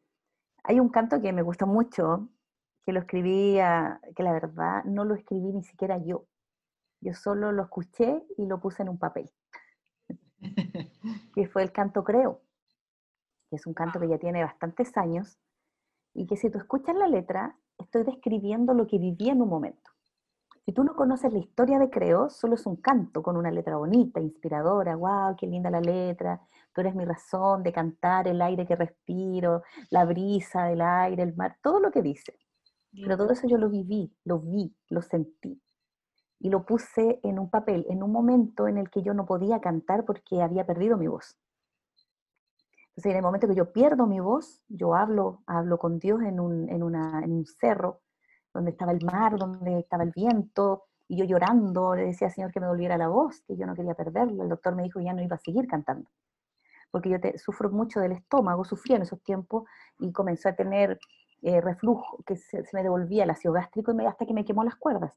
Hay 0.65 0.81
un 0.81 0.91
canto 0.91 1.21
que 1.23 1.33
me 1.33 1.43
gustó 1.43 1.67
mucho, 1.67 2.29
que 2.87 2.93
lo 2.93 3.01
escribí, 3.01 3.57
que 4.17 4.23
la 4.23 4.33
verdad 4.33 4.85
no 4.85 5.05
lo 5.05 5.15
escribí 5.15 5.53
ni 5.53 5.65
siquiera 5.65 5.99
yo. 5.99 6.27
Yo 7.03 7.15
solo 7.15 7.53
lo 7.53 7.65
escuché 7.65 8.25
y 8.39 8.47
lo 8.47 8.61
puse 8.61 8.83
en 8.83 8.91
un 8.91 8.99
papel. 8.99 9.31
que 11.35 11.49
fue 11.49 11.63
el 11.65 11.73
canto 11.73 12.05
Creo, 12.05 12.43
que 13.51 13.57
es 13.57 13.67
un 13.67 13.75
canto 13.75 14.01
que 14.01 14.09
ya 14.09 14.19
tiene 14.19 14.45
bastantes 14.45 14.97
años 14.97 15.39
y 16.15 16.27
que 16.27 16.37
si 16.37 16.51
tú 16.51 16.59
escuchas 16.59 16.97
la 16.97 17.09
letra, 17.09 17.59
estoy 17.79 18.05
describiendo 18.05 18.75
lo 18.75 18.87
que 18.87 18.99
viví 18.99 19.31
en 19.31 19.43
un 19.43 19.51
momento. 19.51 19.91
Si 20.69 20.75
tú 20.75 20.85
no 20.85 20.95
conoces 20.95 21.33
la 21.33 21.39
historia 21.39 21.79
de 21.79 21.89
Creo, 21.89 22.29
solo 22.29 22.55
es 22.55 22.67
un 22.67 22.77
canto 22.77 23.23
con 23.23 23.39
una 23.39 23.51
letra 23.51 23.79
bonita, 23.79 24.21
inspiradora, 24.21 24.97
wow, 24.97 25.35
qué 25.35 25.47
linda 25.47 25.71
la 25.71 25.81
letra, 25.81 26.43
tú 26.75 26.83
eres 26.83 26.95
mi 26.95 27.07
razón 27.07 27.63
de 27.63 27.73
cantar, 27.73 28.29
el 28.29 28.43
aire 28.43 28.67
que 28.67 28.77
respiro, 28.77 29.63
la 29.89 30.05
brisa 30.05 30.65
del 30.65 30.83
aire, 30.83 31.23
el 31.23 31.35
mar, 31.35 31.57
todo 31.63 31.81
lo 31.81 31.91
que 31.91 32.03
dice. 32.03 32.35
Pero 32.93 33.17
todo 33.17 33.31
eso 33.33 33.49
yo 33.49 33.57
lo 33.57 33.71
viví, 33.71 34.15
lo 34.25 34.41
vi, 34.41 34.77
lo 34.91 35.01
sentí. 35.01 35.59
Y 36.39 36.51
lo 36.51 36.67
puse 36.67 37.19
en 37.23 37.39
un 37.39 37.49
papel, 37.49 37.87
en 37.89 38.03
un 38.03 38.13
momento 38.13 38.69
en 38.69 38.77
el 38.77 38.91
que 38.91 39.03
yo 39.03 39.15
no 39.15 39.25
podía 39.25 39.63
cantar 39.63 40.05
porque 40.05 40.43
había 40.43 40.67
perdido 40.67 40.99
mi 40.99 41.07
voz. 41.07 41.39
Entonces, 42.91 43.13
en 43.13 43.17
el 43.17 43.23
momento 43.23 43.49
que 43.49 43.55
yo 43.55 43.73
pierdo 43.73 44.07
mi 44.07 44.21
voz, 44.21 44.61
yo 44.69 44.95
hablo, 44.95 45.43
hablo 45.47 45.79
con 45.79 45.99
Dios 45.99 46.21
en 46.21 46.39
un, 46.39 46.69
en 46.69 46.83
en 46.83 47.33
un 47.33 47.47
cerro, 47.47 48.03
donde 48.59 48.73
estaba 48.73 48.91
el 48.91 49.05
mar, 49.05 49.39
donde 49.39 49.79
estaba 49.79 50.03
el 50.03 50.11
viento, 50.11 50.85
y 51.07 51.17
yo 51.17 51.25
llorando 51.25 51.95
le 51.95 52.07
decía 52.07 52.27
al 52.27 52.35
Señor 52.35 52.53
que 52.53 52.61
me 52.61 52.67
volviera 52.67 52.99
la 52.99 53.09
voz, 53.09 53.41
que 53.47 53.57
yo 53.57 53.67
no 53.67 53.75
quería 53.75 53.95
perderla. 53.95 54.43
El 54.43 54.49
doctor 54.49 54.75
me 54.75 54.83
dijo 54.83 54.99
que 54.99 55.07
ya 55.07 55.15
no 55.15 55.23
iba 55.23 55.37
a 55.37 55.39
seguir 55.39 55.67
cantando, 55.69 56.11
porque 56.91 57.09
yo 57.09 57.21
te, 57.21 57.39
sufro 57.39 57.71
mucho 57.71 58.01
del 58.01 58.13
estómago, 58.13 58.65
sufría 58.65 58.97
en 58.97 59.03
esos 59.03 59.23
tiempos 59.23 59.65
y 59.99 60.13
comenzó 60.13 60.49
a 60.49 60.55
tener 60.55 60.99
eh, 61.43 61.61
reflujo, 61.61 62.23
que 62.27 62.37
se, 62.37 62.65
me 62.73 62.83
devolvía 62.83 63.25
el 63.25 63.31
ácido 63.31 63.55
gástrico 63.55 63.93
y 63.93 63.95
me, 63.95 64.07
hasta 64.07 64.27
que 64.27 64.35
me 64.35 64.45
quemó 64.45 64.65
las 64.65 64.75
cuerdas. 64.75 65.13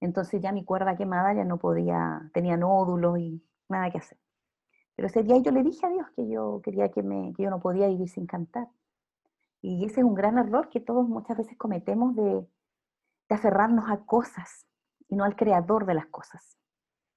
Entonces 0.00 0.40
ya 0.40 0.50
mi 0.50 0.64
cuerda 0.64 0.96
quemada 0.96 1.34
ya 1.34 1.44
no 1.44 1.58
podía, 1.58 2.30
tenía 2.32 2.56
nódulos 2.56 3.18
y 3.18 3.42
nada 3.68 3.90
que 3.90 3.98
hacer. 3.98 4.18
Pero 4.96 5.06
ese 5.06 5.22
día 5.22 5.38
yo 5.38 5.52
le 5.52 5.62
dije 5.62 5.86
a 5.86 5.90
Dios 5.90 6.06
que 6.16 6.28
yo 6.28 6.60
quería 6.64 6.90
que, 6.90 7.02
me, 7.02 7.32
que 7.34 7.44
yo 7.44 7.50
no 7.50 7.60
podía 7.60 7.86
vivir 7.86 8.08
sin 8.08 8.26
cantar. 8.26 8.68
Y 9.60 9.84
ese 9.84 10.00
es 10.00 10.06
un 10.06 10.14
gran 10.14 10.38
error 10.38 10.68
que 10.70 10.80
todos 10.80 11.08
muchas 11.08 11.36
veces 11.36 11.56
cometemos 11.56 12.14
de, 12.14 12.46
aferrarnos 13.30 13.90
a 13.90 13.98
cosas 14.06 14.66
y 15.08 15.14
no 15.14 15.24
al 15.24 15.36
creador 15.36 15.84
de 15.84 15.94
las 15.94 16.06
cosas. 16.06 16.56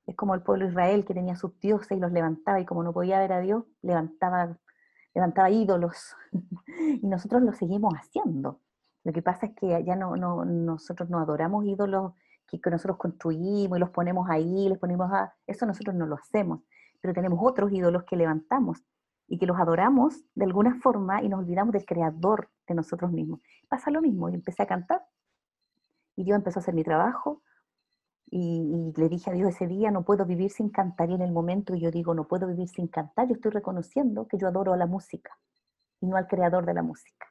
Es 0.05 0.15
como 0.15 0.35
el 0.35 0.41
pueblo 0.41 0.65
de 0.65 0.71
Israel 0.71 1.05
que 1.05 1.13
tenía 1.13 1.37
sus 1.37 1.57
dioses 1.59 1.97
y 1.97 2.01
los 2.01 2.11
levantaba 2.11 2.59
y 2.59 2.65
como 2.65 2.83
no 2.83 2.91
podía 2.91 3.19
ver 3.19 3.31
a 3.31 3.39
Dios, 3.39 3.63
levantaba, 3.81 4.57
levantaba 5.13 5.49
ídolos. 5.49 6.15
y 6.67 7.07
nosotros 7.07 7.43
lo 7.43 7.53
seguimos 7.53 7.93
haciendo. 7.93 8.59
Lo 9.03 9.13
que 9.13 9.21
pasa 9.21 9.45
es 9.45 9.55
que 9.55 9.83
ya 9.85 9.95
no, 9.95 10.17
no, 10.17 10.43
nosotros 10.43 11.09
no 11.09 11.19
adoramos 11.19 11.65
ídolos 11.65 12.13
que, 12.47 12.59
que 12.59 12.69
nosotros 12.69 12.97
construimos 12.97 13.77
y 13.77 13.79
los 13.79 13.89
ponemos 13.91 14.29
ahí, 14.29 14.67
les 14.67 14.77
ponemos 14.77 15.11
a... 15.13 15.33
Eso 15.47 15.65
nosotros 15.65 15.95
no 15.95 16.05
lo 16.05 16.15
hacemos, 16.15 16.61
pero 16.99 17.13
tenemos 17.13 17.39
otros 17.41 17.71
ídolos 17.71 18.03
que 18.03 18.17
levantamos 18.17 18.83
y 19.31 19.37
que 19.37 19.45
los 19.45 19.57
adoramos 19.57 20.25
de 20.35 20.43
alguna 20.43 20.75
forma 20.81 21.23
y 21.23 21.29
nos 21.29 21.39
olvidamos 21.39 21.71
del 21.71 21.85
creador 21.85 22.49
de 22.67 22.75
nosotros 22.75 23.13
mismos. 23.13 23.39
Pasa 23.69 23.89
lo 23.89 24.01
mismo, 24.01 24.27
y 24.27 24.35
empecé 24.35 24.63
a 24.63 24.65
cantar 24.65 25.05
y 26.17 26.25
Dios 26.25 26.35
empezó 26.35 26.59
a 26.59 26.61
hacer 26.61 26.73
mi 26.73 26.83
trabajo 26.83 27.41
y, 28.29 28.91
le 28.93 29.07
dije 29.07 29.29
a 29.29 29.33
Dios 29.33 29.55
ese 29.55 29.67
día, 29.67 29.89
no 29.89 30.03
puedo 30.03 30.25
vivir 30.25 30.51
sin 30.51 30.69
cantar 30.69 31.09
y 31.09 31.13
en 31.13 31.21
el 31.21 31.31
momento 31.31 31.75
yo 31.75 31.91
digo, 31.91 32.13
no 32.13 32.27
puedo 32.27 32.45
vivir 32.45 32.67
sin 32.67 32.89
cantar, 32.89 33.29
yo 33.29 33.35
estoy 33.35 33.51
reconociendo 33.51 34.27
que 34.27 34.37
yo 34.37 34.49
adoro 34.49 34.73
a 34.73 34.77
la 34.77 34.85
música 34.85 35.31
y 36.01 36.07
no 36.07 36.17
al 36.17 36.27
creador 36.27 36.65
de 36.65 36.73
la 36.73 36.83
música. 36.83 37.27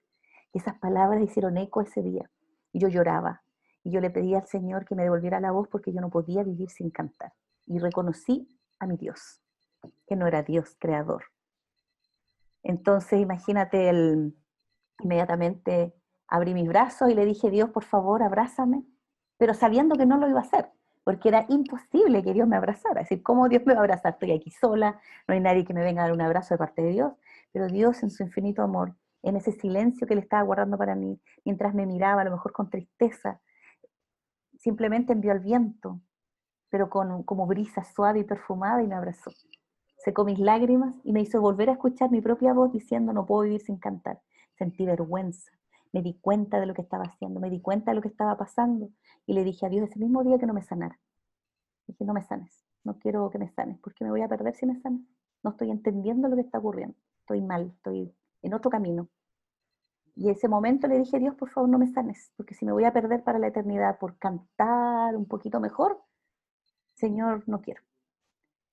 Y 0.54 0.58
esas 0.58 0.78
palabras 0.78 1.22
hicieron 1.22 1.58
eco 1.58 1.82
ese 1.82 2.00
día. 2.00 2.30
Y 2.72 2.78
yo 2.78 2.88
lloraba 2.88 3.42
y 3.84 3.90
yo 3.90 4.00
le 4.00 4.08
pedí 4.08 4.34
al 4.34 4.46
Señor 4.46 4.86
que 4.86 4.94
me 4.94 5.02
devolviera 5.02 5.38
la 5.38 5.50
voz 5.50 5.68
porque 5.68 5.92
yo 5.92 6.00
no 6.00 6.08
podía 6.08 6.42
vivir 6.44 6.70
sin 6.70 6.90
cantar. 6.90 7.34
Y 7.66 7.78
reconocí 7.78 8.48
a 8.78 8.86
mi 8.86 8.96
Dios, 8.96 9.42
que 10.06 10.16
no 10.16 10.26
era 10.26 10.42
Dios 10.42 10.76
creador, 10.78 11.24
entonces, 12.62 13.20
imagínate, 13.20 13.88
el, 13.88 14.34
inmediatamente 15.00 15.94
abrí 16.28 16.54
mis 16.54 16.68
brazos 16.68 17.10
y 17.10 17.14
le 17.14 17.24
dije, 17.24 17.50
Dios, 17.50 17.70
por 17.70 17.84
favor, 17.84 18.22
abrázame, 18.22 18.84
pero 19.38 19.54
sabiendo 19.54 19.96
que 19.96 20.06
no 20.06 20.18
lo 20.18 20.28
iba 20.28 20.40
a 20.40 20.42
hacer, 20.42 20.70
porque 21.04 21.28
era 21.28 21.46
imposible 21.48 22.22
que 22.22 22.34
Dios 22.34 22.46
me 22.46 22.56
abrazara. 22.56 23.00
Es 23.00 23.08
decir, 23.08 23.22
¿cómo 23.22 23.48
Dios 23.48 23.62
me 23.66 23.74
va 23.74 23.80
a 23.80 23.82
abrazar? 23.82 24.12
Estoy 24.12 24.32
aquí 24.32 24.50
sola, 24.50 25.00
no 25.26 25.34
hay 25.34 25.40
nadie 25.40 25.64
que 25.64 25.74
me 25.74 25.82
venga 25.82 26.02
a 26.02 26.04
dar 26.06 26.12
un 26.12 26.20
abrazo 26.20 26.54
de 26.54 26.58
parte 26.58 26.82
de 26.82 26.90
Dios, 26.90 27.12
pero 27.52 27.66
Dios 27.66 28.02
en 28.02 28.10
su 28.10 28.22
infinito 28.22 28.62
amor, 28.62 28.94
en 29.22 29.36
ese 29.36 29.52
silencio 29.52 30.06
que 30.06 30.14
le 30.14 30.20
estaba 30.20 30.42
guardando 30.42 30.78
para 30.78 30.94
mí, 30.94 31.20
mientras 31.44 31.74
me 31.74 31.86
miraba, 31.86 32.22
a 32.22 32.24
lo 32.24 32.30
mejor 32.30 32.52
con 32.52 32.70
tristeza, 32.70 33.40
simplemente 34.58 35.12
envió 35.12 35.32
al 35.32 35.40
viento, 35.40 36.00
pero 36.68 36.88
con, 36.90 37.24
como 37.24 37.46
brisa 37.46 37.82
suave 37.82 38.20
y 38.20 38.24
perfumada 38.24 38.82
y 38.82 38.86
me 38.86 38.94
abrazó 38.94 39.30
secó 40.04 40.24
mis 40.24 40.38
lágrimas 40.38 40.94
y 41.04 41.12
me 41.12 41.20
hizo 41.20 41.40
volver 41.40 41.68
a 41.68 41.72
escuchar 41.72 42.10
mi 42.10 42.20
propia 42.20 42.52
voz 42.52 42.72
diciendo 42.72 43.12
no 43.12 43.26
puedo 43.26 43.42
vivir 43.42 43.60
sin 43.60 43.76
cantar. 43.76 44.20
Sentí 44.56 44.84
vergüenza, 44.84 45.52
me 45.92 46.02
di 46.02 46.14
cuenta 46.14 46.58
de 46.58 46.66
lo 46.66 46.74
que 46.74 46.82
estaba 46.82 47.04
haciendo, 47.04 47.40
me 47.40 47.50
di 47.50 47.60
cuenta 47.60 47.90
de 47.90 47.96
lo 47.96 48.02
que 48.02 48.08
estaba 48.08 48.36
pasando 48.36 48.90
y 49.26 49.34
le 49.34 49.44
dije 49.44 49.66
a 49.66 49.68
Dios 49.68 49.88
ese 49.88 49.98
mismo 49.98 50.22
día 50.24 50.38
que 50.38 50.46
no 50.46 50.54
me 50.54 50.62
sanara. 50.62 50.98
Dije, 51.86 52.04
no 52.04 52.14
me 52.14 52.22
sanes, 52.22 52.64
no 52.84 52.98
quiero 52.98 53.30
que 53.30 53.38
me 53.38 53.48
sanes, 53.48 53.78
porque 53.80 54.04
me 54.04 54.10
voy 54.10 54.22
a 54.22 54.28
perder 54.28 54.54
si 54.54 54.66
me 54.66 54.80
sanes. 54.80 55.02
No 55.42 55.50
estoy 55.50 55.70
entendiendo 55.70 56.28
lo 56.28 56.36
que 56.36 56.42
está 56.42 56.58
ocurriendo, 56.58 56.96
estoy 57.20 57.40
mal, 57.40 57.72
estoy 57.76 58.14
en 58.42 58.54
otro 58.54 58.70
camino. 58.70 59.08
Y 60.14 60.30
ese 60.30 60.48
momento 60.48 60.86
le 60.86 60.98
dije, 60.98 61.18
Dios, 61.18 61.34
por 61.34 61.50
favor, 61.50 61.68
no 61.68 61.78
me 61.78 61.88
sanes, 61.88 62.32
porque 62.36 62.54
si 62.54 62.64
me 62.64 62.72
voy 62.72 62.84
a 62.84 62.92
perder 62.92 63.22
para 63.22 63.38
la 63.38 63.48
eternidad 63.48 63.98
por 63.98 64.18
cantar 64.18 65.16
un 65.16 65.26
poquito 65.26 65.60
mejor, 65.60 66.00
Señor, 66.94 67.44
no 67.46 67.60
quiero. 67.60 67.82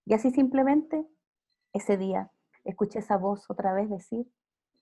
Y 0.05 0.13
así 0.13 0.31
simplemente 0.31 1.05
ese 1.77 1.97
día 1.97 2.31
escuché 2.63 2.99
esa 2.99 3.17
voz 3.17 3.49
otra 3.49 3.73
vez 3.73 3.89
decir 3.89 4.29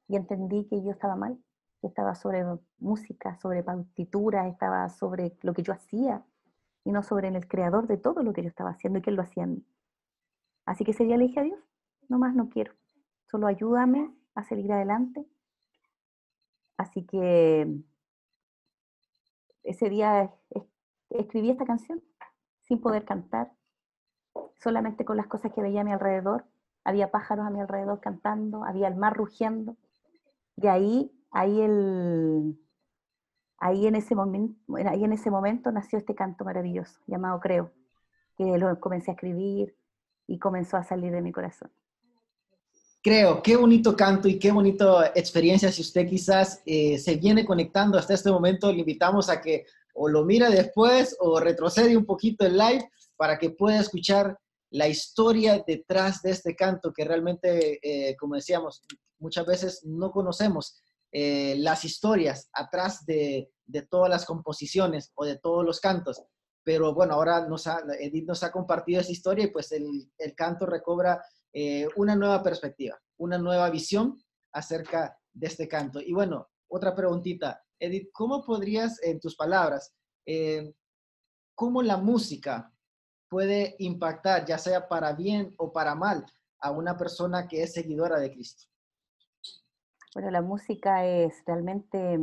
y 0.07 0.15
entendí 0.15 0.65
que 0.67 0.83
yo 0.83 0.91
estaba 0.91 1.15
mal, 1.15 1.37
que 1.81 1.87
estaba 1.87 2.15
sobre 2.15 2.43
música, 2.79 3.37
sobre 3.37 3.63
partitura, 3.63 4.47
estaba 4.47 4.89
sobre 4.89 5.37
lo 5.41 5.53
que 5.53 5.63
yo 5.63 5.73
hacía 5.73 6.25
y 6.83 6.91
no 6.91 7.03
sobre 7.03 7.27
el 7.27 7.47
creador 7.47 7.87
de 7.87 7.97
todo 7.97 8.23
lo 8.23 8.33
que 8.33 8.43
yo 8.43 8.49
estaba 8.49 8.71
haciendo 8.71 8.99
y 8.99 9.01
que 9.01 9.09
él 9.09 9.15
lo 9.15 9.23
hacía 9.23 9.43
en 9.43 9.55
mí. 9.55 9.65
Así 10.65 10.83
que 10.83 10.91
ese 10.91 11.03
día 11.03 11.17
le 11.17 11.27
dije 11.27 11.39
a 11.39 11.43
Dios, 11.43 11.59
no 12.07 12.17
más 12.17 12.35
no 12.35 12.49
quiero, 12.49 12.73
solo 13.29 13.47
ayúdame 13.47 14.13
a 14.33 14.43
seguir 14.43 14.71
adelante. 14.71 15.25
Así 16.77 17.05
que 17.05 17.81
ese 19.63 19.89
día 19.89 20.33
escribí 21.09 21.49
esta 21.49 21.65
canción 21.65 22.03
sin 22.61 22.81
poder 22.81 23.05
cantar, 23.05 23.51
solamente 24.55 25.05
con 25.05 25.17
las 25.17 25.27
cosas 25.27 25.53
que 25.53 25.61
veía 25.61 25.81
a 25.81 25.83
mi 25.83 25.91
alrededor 25.91 26.45
había 26.85 27.11
pájaros 27.11 27.45
a 27.45 27.49
mi 27.49 27.59
alrededor 27.59 27.99
cantando, 27.99 28.63
había 28.63 28.87
el 28.87 28.95
mar 28.95 29.17
rugiendo, 29.17 29.75
y 30.55 30.67
ahí, 30.67 31.11
ahí, 31.31 31.61
el, 31.61 32.57
ahí, 33.57 33.87
en, 33.87 33.95
ese 33.95 34.15
momento, 34.15 34.55
ahí 34.87 35.03
en 35.03 35.11
ese 35.11 35.29
momento 35.29 35.71
nació 35.71 35.99
este 35.99 36.15
canto 36.15 36.45
maravilloso 36.45 37.01
llamado 37.07 37.39
Creo, 37.41 37.73
que 38.37 38.57
lo 38.57 38.79
comencé 38.79 39.11
a 39.11 39.15
escribir 39.15 39.75
y 40.27 40.39
comenzó 40.39 40.77
a 40.77 40.83
salir 40.83 41.11
de 41.11 41.21
mi 41.21 41.31
corazón. 41.31 41.71
Creo, 43.01 43.43
qué 43.43 43.55
bonito 43.55 43.95
canto 43.95 44.27
y 44.27 44.39
qué 44.39 44.51
bonita 44.51 45.11
experiencia. 45.13 45.71
Si 45.71 45.81
usted 45.81 46.07
quizás 46.07 46.63
eh, 46.65 46.97
se 46.97 47.15
viene 47.17 47.45
conectando 47.45 47.97
hasta 47.97 48.15
este 48.15 48.31
momento, 48.31 48.71
le 48.71 48.79
invitamos 48.79 49.29
a 49.29 49.41
que 49.41 49.65
o 49.93 50.07
lo 50.07 50.25
mire 50.25 50.49
después 50.49 51.15
o 51.19 51.39
retrocede 51.39 51.95
un 51.95 52.05
poquito 52.05 52.45
el 52.45 52.57
live 52.57 52.89
para 53.15 53.37
que 53.37 53.51
pueda 53.51 53.79
escuchar 53.79 54.37
la 54.75 54.89
historia 54.89 55.63
detrás 55.65 56.21
de 56.21 56.31
este 56.31 56.53
canto 56.53 56.91
que 56.91 57.05
realmente, 57.05 57.79
eh, 57.81 58.15
como 58.17 58.35
decíamos, 58.35 58.83
muchas 59.19 59.45
veces 59.45 59.85
no 59.85 60.11
conocemos 60.11 60.83
eh, 61.13 61.55
las 61.59 61.85
historias 61.85 62.49
atrás 62.51 63.05
de, 63.05 63.49
todas 63.89 64.09
las 64.09 64.25
composiciones 64.25 65.13
o 65.15 65.23
de 65.23 65.37
todos 65.37 65.65
los 65.65 65.79
cantos. 65.79 66.21
Pero 66.65 66.93
bueno, 66.93 67.13
ahora 67.13 67.47
nos 67.47 67.65
Edith 67.99 68.27
nos 68.27 68.43
ha 68.43 68.51
compartido 68.51 68.99
esa 68.99 69.13
historia 69.13 69.45
y 69.45 69.51
pues 69.51 69.71
el, 69.71 70.11
canto 70.35 70.65
recobra 70.65 71.23
eh, 71.53 71.87
una 71.95 72.17
nueva 72.17 72.43
perspectiva, 72.43 72.99
una 73.17 73.37
nueva 73.37 73.69
visión 73.69 74.21
acerca 74.51 75.17
de 75.31 75.47
este 75.47 75.69
canto. 75.69 76.01
Y 76.01 76.11
bueno, 76.11 76.49
otra 76.67 76.93
preguntita. 76.93 77.63
Edith, 77.79 78.09
¿cómo 78.11 78.43
podrías, 78.43 79.01
en 79.03 79.21
tus 79.21 79.37
palabras, 79.37 79.93
cómo 81.55 81.81
la 81.81 81.95
música 81.95 82.74
puede 83.29 83.75
impactar, 83.79 84.45
ya 84.45 84.57
sea 84.57 84.87
para 84.87 85.13
bien 85.13 85.53
o 85.57 85.71
para 85.71 85.95
mal, 85.95 86.25
a 86.59 86.71
una 86.71 86.97
persona 86.97 87.47
que 87.47 87.63
es 87.63 87.73
seguidora 87.73 88.19
de 88.19 88.31
Cristo? 88.31 88.65
Bueno, 90.13 90.31
la 90.31 90.41
música 90.41 91.05
es 91.05 91.43
realmente 91.45 92.17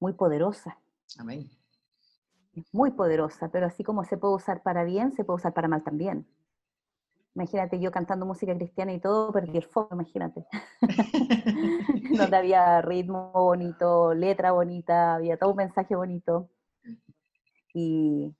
muy 0.00 0.12
poderosa. 0.14 0.78
Amén. 1.18 1.50
Es 2.54 2.72
muy 2.72 2.90
poderosa, 2.90 3.50
pero 3.50 3.66
así 3.66 3.84
como 3.84 4.04
se 4.04 4.16
puede 4.16 4.34
usar 4.34 4.62
para 4.62 4.84
bien, 4.84 5.12
se 5.12 5.24
puede 5.24 5.36
usar 5.36 5.52
para 5.52 5.68
mal 5.68 5.84
también. 5.84 6.26
Imagínate 7.34 7.78
yo 7.78 7.92
cantando 7.92 8.26
música 8.26 8.56
cristiana 8.56 8.92
y 8.92 8.98
todo, 8.98 9.30
perdí 9.30 9.58
el 9.58 9.64
foco, 9.64 9.94
imagínate. 9.94 10.44
Donde 12.18 12.36
había 12.36 12.82
ritmo 12.82 13.30
bonito, 13.32 14.12
letra 14.12 14.50
bonita, 14.50 15.14
había 15.14 15.36
todo 15.36 15.50
un 15.50 15.56
mensaje 15.56 15.94
bonito. 15.94 16.48
Y 17.74 18.34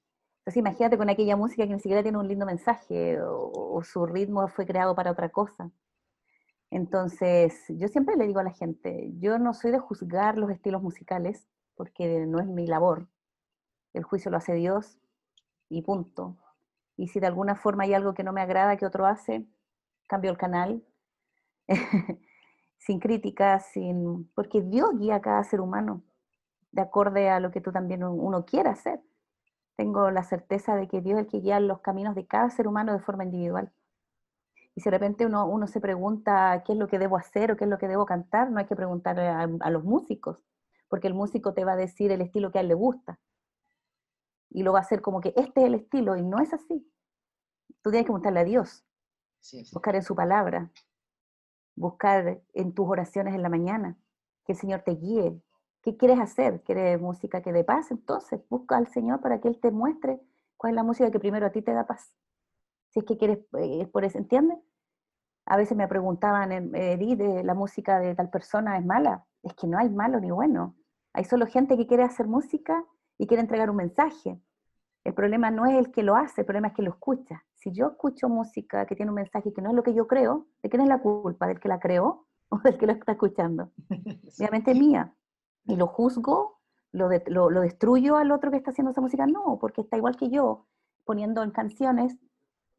entonces 0.49 0.61
imagínate 0.61 0.97
con 0.97 1.11
aquella 1.11 1.37
música 1.37 1.67
que 1.67 1.75
ni 1.75 1.79
siquiera 1.79 2.03
tiene 2.03 2.17
un 2.17 2.27
lindo 2.27 2.47
mensaje 2.47 3.21
o, 3.21 3.83
su 3.85 4.07
ritmo 4.07 4.49
fue 4.49 4.65
creado 4.65 4.95
para 4.95 5.11
otra 5.11 5.29
cosa. 5.29 5.71
Entonces, 6.71 7.67
yo 7.69 7.87
siempre 7.89 8.17
le 8.17 8.27
digo 8.27 8.41
a 8.41 8.45
la 8.45 8.53
gente, 8.53 9.11
yo 9.19 9.39
no 9.39 9.53
soy 9.53 9.73
de 9.73 9.79
juzgar 9.79 10.39
los 10.39 10.51
estilos 10.51 10.83
musicales, 10.83 11.47
porque 11.75 12.25
no 12.25 12.41
es 12.41 12.47
mi 12.47 12.67
labor. 12.67 13.09
El 13.93 14.05
juicio 14.05 14.31
lo 14.31 14.39
hace 14.39 14.55
Dios 14.55 14.99
y 15.69 15.83
punto 15.83 16.39
y 16.97 17.09
si 17.09 17.21
de 17.21 17.27
alguna 17.27 17.55
forma 17.55 17.85
hay 17.85 17.93
algo 17.93 18.15
que 18.15 18.25
no 18.25 18.33
me 18.33 18.41
agrada 18.41 18.79
que 18.79 18.87
otro 18.87 19.05
hace, 19.05 19.47
cambio 20.07 20.31
el 20.31 20.39
canal, 20.39 20.83
sin 22.79 23.01
críticas, 23.01 23.67
sin... 23.67 24.31
porque 24.35 24.63
Dios 24.63 24.99
guía 24.99 25.17
a 25.17 25.21
cada 25.21 25.45
ser 25.45 25.61
humano 25.61 26.05
de 26.73 26.81
acorde 26.81 27.29
a 27.29 27.39
lo 27.39 27.51
que 27.51 27.61
tú 27.61 27.71
también 27.71 28.03
uno 28.03 28.47
quiera 28.47 28.71
hacer. 28.71 29.03
Tengo 29.79 30.11
la 30.11 30.25
certeza 30.25 30.75
de 30.75 30.89
que 30.89 31.01
Dios 31.01 31.21
es 31.21 31.27
el 31.27 31.31
que 31.31 31.39
guía 31.39 31.61
los 31.61 31.79
caminos 31.83 32.17
de 32.17 32.27
cada 32.27 32.51
ser 32.51 32.67
humano 32.67 32.93
de 32.93 32.99
forma 32.99 33.23
individual. 33.23 33.71
Y 34.75 34.81
si 34.81 34.91
de 34.91 34.91
repente 34.91 35.25
uno, 35.25 35.47
uno 35.47 35.69
se 35.69 35.81
pregunta 35.81 36.65
qué 36.67 36.73
es 36.73 36.79
lo 36.79 36.89
que 36.89 36.99
debo 36.99 37.17
hacer 37.17 37.53
o 37.53 37.57
qué 37.57 37.63
es 37.63 37.71
lo 37.71 37.79
que 37.79 37.87
debo 37.87 38.05
cantar, 38.05 38.51
no 38.51 38.59
hay 38.59 38.67
que 38.67 38.75
preguntar 38.75 39.21
a, 39.21 39.45
a 39.61 39.71
los 39.71 39.85
músicos, 39.85 40.45
porque 40.89 41.07
el 41.07 41.15
músico 41.15 41.55
te 41.55 41.65
va 41.65 41.75
a 41.75 41.77
decir 41.77 42.11
el 42.11 42.23
estilo 42.23 42.51
que 42.51 42.59
a 42.59 42.63
él 42.63 42.69
le 42.69 42.75
gusta 42.75 43.21
y 44.51 44.65
lo 44.65 44.73
va 44.73 44.81
a 44.81 44.83
hacer 44.83 45.01
como 45.01 45.21
que 45.21 45.33
este 45.37 45.61
es 45.61 45.67
el 45.67 45.75
estilo 45.75 46.17
y 46.17 46.23
no 46.23 46.41
es 46.41 46.53
así. 46.53 46.91
Tú 47.83 47.91
tienes 47.91 48.03
que 48.03 48.07
preguntarle 48.07 48.41
a 48.41 48.45
Dios, 48.45 48.85
buscar 49.73 49.95
en 49.95 50.03
su 50.03 50.17
palabra, 50.17 50.73
buscar 51.77 52.41
en 52.53 52.75
tus 52.75 52.89
oraciones 52.89 53.35
en 53.35 53.43
la 53.43 53.49
mañana, 53.49 53.97
que 54.45 54.53
el 54.53 54.59
Señor 54.59 54.83
te 54.83 54.97
guíe. 54.97 55.41
¿Qué 55.83 55.97
quieres 55.97 56.19
hacer? 56.19 56.63
¿Quieres 56.63 57.01
música 57.01 57.43
que 57.43 57.53
dé 57.53 57.65
paz? 57.65 57.91
Entonces 57.91 58.41
busca 58.49 58.77
al 58.77 58.89
Señor 58.89 59.21
para 59.21 59.41
que 59.41 59.49
Él 59.49 59.59
te 59.61 59.71
muestre 59.71 60.21
cuál 60.57 60.73
es 60.73 60.77
la 60.77 60.83
música 60.83 61.11
que 61.11 61.21
primero 61.21 61.47
a 61.47 61.51
ti 61.51 61.63
te 61.63 61.73
da 61.73 61.87
paz. 61.87 62.13
Si 62.91 63.01
es 63.01 63.05
que 63.05 63.17
quieres, 63.17 63.39
eh, 63.59 63.87
por 63.87 64.05
eso, 64.05 64.19
¿entiendes? 64.19 64.59
A 65.47 65.57
veces 65.57 65.77
me 65.77 65.89
preguntaban, 65.89 66.53
Edith, 66.75 67.19
de 67.19 67.43
la 67.43 67.55
música 67.55 68.01
de 68.01 68.15
tal 68.15 68.29
persona 68.29 68.77
es 68.77 68.85
mala. 68.85 69.25
Es 69.43 69.55
que 69.55 69.67
no 69.67 69.79
hay 69.79 69.89
malo 69.89 70.21
ni 70.21 70.31
bueno. 70.31 70.75
Hay 71.15 71.25
solo 71.25 71.47
gente 71.47 71.77
que 71.77 71.87
quiere 71.87 72.03
hacer 72.03 72.27
música 72.27 72.85
y 73.17 73.27
quiere 73.27 73.41
entregar 73.41 73.71
un 73.71 73.77
mensaje. 73.77 74.39
El 75.05 75.15
problema 75.15 75.51
no 75.51 75.65
es 75.65 75.75
el 75.77 75.91
que 75.91 76.03
lo 76.03 76.17
hace, 76.17 76.43
el 76.43 76.47
problema 76.47 76.69
es 76.69 76.75
que 76.75 76.83
lo 76.83 76.91
escucha. 76.91 77.45
Si 77.55 77.73
yo 77.73 77.89
escucho 77.89 78.29
música 78.29 78.85
que 78.85 78.95
tiene 78.95 79.11
un 79.11 79.17
mensaje 79.17 79.53
que 79.55 79.63
no 79.63 79.71
es 79.71 79.75
lo 79.75 79.83
que 79.83 79.95
yo 79.95 80.07
creo, 80.07 80.47
¿de 80.63 80.69
quién 80.69 80.83
es 80.83 80.89
la 80.89 81.01
culpa? 81.01 81.47
¿Del 81.47 81.61
que 81.61 81.69
la 81.69 81.81
creó 81.81 82.27
o 82.51 82.59
del 82.59 82.77
que 82.77 82.87
lo 82.87 82.93
está 82.93 83.13
escuchando? 83.13 83.71
Obviamente 84.39 84.75
mía. 84.75 85.15
Y 85.69 85.77
lo 85.77 85.87
juzgo, 85.87 86.59
lo, 86.93 87.09
lo, 87.29 87.61
destruyo 87.61 88.17
al 88.17 88.33
otro 88.33 88.51
que 88.51 88.57
está 88.57 88.73
haciendo 88.73 88.91
esa 88.91 89.01
música. 89.01 89.27
No, 89.27 89.59
porque 89.61 89.83
está 89.83 89.97
igual 89.97 90.17
que 90.17 90.31
yo, 90.31 90.67
poniendo 91.05 91.43
en 91.43 91.51
canciones 91.51 92.17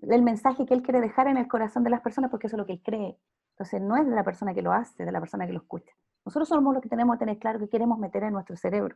el 0.01 0.21
mensaje 0.21 0.65
que 0.65 0.73
él 0.73 0.81
quiere 0.81 0.99
dejar 0.99 1.27
en 1.27 1.37
el 1.37 1.47
corazón 1.47 1.83
de 1.83 1.89
las 1.89 2.01
personas 2.01 2.31
porque 2.31 2.47
eso 2.47 2.55
es 2.55 2.59
lo 2.59 2.65
que 2.65 2.73
él 2.73 2.81
cree. 2.83 3.19
Entonces 3.51 3.81
no 3.81 3.95
es 3.95 4.07
de 4.07 4.15
la 4.15 4.23
persona 4.23 4.53
que 4.53 4.61
lo 4.61 4.71
hace, 4.71 5.05
de 5.05 5.11
la 5.11 5.19
persona 5.19 5.45
que 5.45 5.53
lo 5.53 5.59
escucha. 5.59 5.91
Nosotros 6.25 6.49
somos 6.49 6.73
los 6.73 6.81
que 6.81 6.89
tenemos 6.89 7.15
que 7.15 7.19
tener 7.19 7.37
claro 7.37 7.59
que 7.59 7.69
queremos 7.69 7.99
meter 7.99 8.23
en 8.23 8.33
nuestro 8.33 8.55
cerebro. 8.55 8.95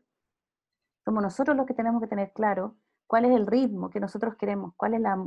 Somos 1.04 1.22
nosotros 1.22 1.56
los 1.56 1.66
que 1.66 1.74
tenemos 1.74 2.02
que 2.02 2.08
tener 2.08 2.32
claro 2.34 2.76
cuál 3.06 3.26
es 3.26 3.32
el 3.32 3.46
ritmo 3.46 3.90
que 3.90 4.00
nosotros 4.00 4.36
queremos, 4.36 4.74
cuál 4.78 4.94
es 4.94 5.02
la, 5.02 5.24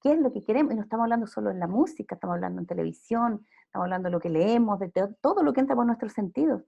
qué 0.00 0.12
es 0.12 0.18
lo 0.18 0.32
que 0.32 0.42
queremos. 0.42 0.72
Y 0.72 0.76
no 0.76 0.82
estamos 0.82 1.04
hablando 1.04 1.26
solo 1.26 1.50
en 1.50 1.60
la 1.60 1.66
música, 1.66 2.14
estamos 2.14 2.34
hablando 2.34 2.60
en 2.60 2.66
televisión, 2.66 3.46
estamos 3.66 3.84
hablando 3.84 4.08
de 4.08 4.12
lo 4.12 4.20
que 4.20 4.30
leemos, 4.30 4.78
de 4.78 4.90
todo 5.20 5.42
lo 5.42 5.52
que 5.52 5.60
entra 5.60 5.76
por 5.76 5.86
nuestros 5.86 6.12
sentidos. 6.12 6.62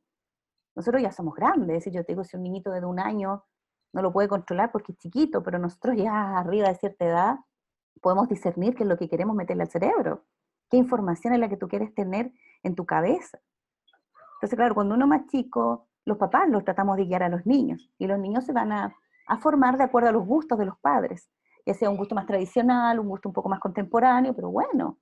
Nosotros 0.75 1.03
ya 1.03 1.13
somos 1.13 1.35
grandes, 1.35 1.87
y 1.87 1.91
yo 1.91 2.05
te 2.05 2.13
digo, 2.13 2.25
si 2.25 2.37
un 2.37 2.43
niñito 2.43 2.71
de 2.71 2.85
un 2.85 3.01
año 3.01 3.45
no 3.93 4.03
lo 4.03 4.13
puede 4.13 4.29
controlar 4.29 4.71
porque 4.73 4.93
es 4.93 4.99
chiquito, 4.99 5.43
pero 5.43 5.59
nosotros 5.59 5.97
ya 5.97 6.39
arriba 6.39 6.69
de 6.69 6.77
cierta 6.77 7.05
edad 7.05 7.37
podemos 8.01 8.29
discernir 8.29 8.75
qué 8.75 8.85
es 8.85 8.89
lo 8.89 8.97
que 8.97 9.09
queremos 9.09 9.37
meterle 9.37 9.65
al 9.65 9.71
cerebro, 9.71 10.25
qué 10.71 10.77
información 10.77 11.35
es 11.35 11.41
la 11.41 11.49
que 11.49 11.57
tú 11.57 11.69
quieres 11.69 11.95
tener 11.95 12.33
en 12.63 12.75
tu 12.75 12.87
cabeza. 12.87 13.41
Entonces, 14.35 14.57
claro, 14.57 14.75
cuando 14.75 14.95
uno 14.95 15.07
más 15.07 15.27
chico, 15.27 15.89
los 16.05 16.17
papás 16.17 16.49
los 16.49 16.65
tratamos 16.65 16.97
de 16.97 17.05
guiar 17.05 17.23
a 17.23 17.29
los 17.29 17.45
niños, 17.45 17.91
y 17.99 18.07
los 18.07 18.19
niños 18.19 18.45
se 18.45 18.53
van 18.53 18.73
a 18.73 18.95
a 19.31 19.39
formar 19.39 19.79
de 19.79 19.85
acuerdo 19.85 20.09
a 20.09 20.13
los 20.13 20.27
gustos 20.27 20.59
de 20.59 20.67
los 20.67 20.77
padres, 20.81 21.31
ya 21.65 21.73
sea 21.73 21.89
un 21.89 21.97
gusto 21.97 22.17
más 22.17 22.27
tradicional, 22.27 22.99
un 22.99 23.09
gusto 23.09 23.29
un 23.29 23.33
poco 23.33 23.49
más 23.49 23.61
contemporáneo, 23.61 24.35
pero 24.35 24.51
bueno. 24.51 24.99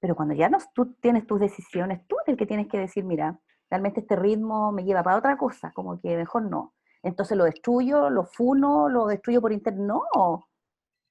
Pero 0.00 0.16
cuando 0.16 0.34
ya 0.34 0.48
no, 0.48 0.58
tú 0.74 0.94
tienes 0.94 1.28
tus 1.28 1.38
decisiones, 1.38 2.04
tú 2.08 2.16
eres 2.16 2.32
el 2.32 2.36
que 2.36 2.46
tienes 2.46 2.66
que 2.66 2.78
decir, 2.78 3.04
mira, 3.04 3.38
realmente 3.70 4.00
este 4.00 4.16
ritmo 4.16 4.72
me 4.72 4.84
lleva 4.84 5.02
para 5.02 5.16
otra 5.18 5.36
cosa, 5.36 5.72
como 5.72 6.00
que 6.00 6.16
mejor 6.16 6.42
no. 6.42 6.74
Entonces 7.02 7.36
lo 7.36 7.44
destruyo, 7.44 8.10
lo 8.10 8.24
funo, 8.24 8.88
lo 8.88 9.06
destruyo 9.06 9.40
por 9.40 9.52
internet. 9.52 9.86
No, 9.86 10.48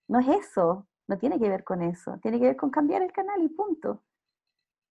no 0.08 0.20
es 0.20 0.28
eso, 0.28 0.88
no 1.08 1.18
tiene 1.18 1.40
que 1.40 1.50
ver 1.50 1.64
con 1.64 1.82
eso, 1.82 2.18
tiene 2.22 2.40
que 2.40 2.48
ver 2.48 2.56
con 2.56 2.70
cambiar 2.70 3.02
el 3.02 3.12
canal 3.12 3.42
y 3.42 3.50
punto. 3.50 4.04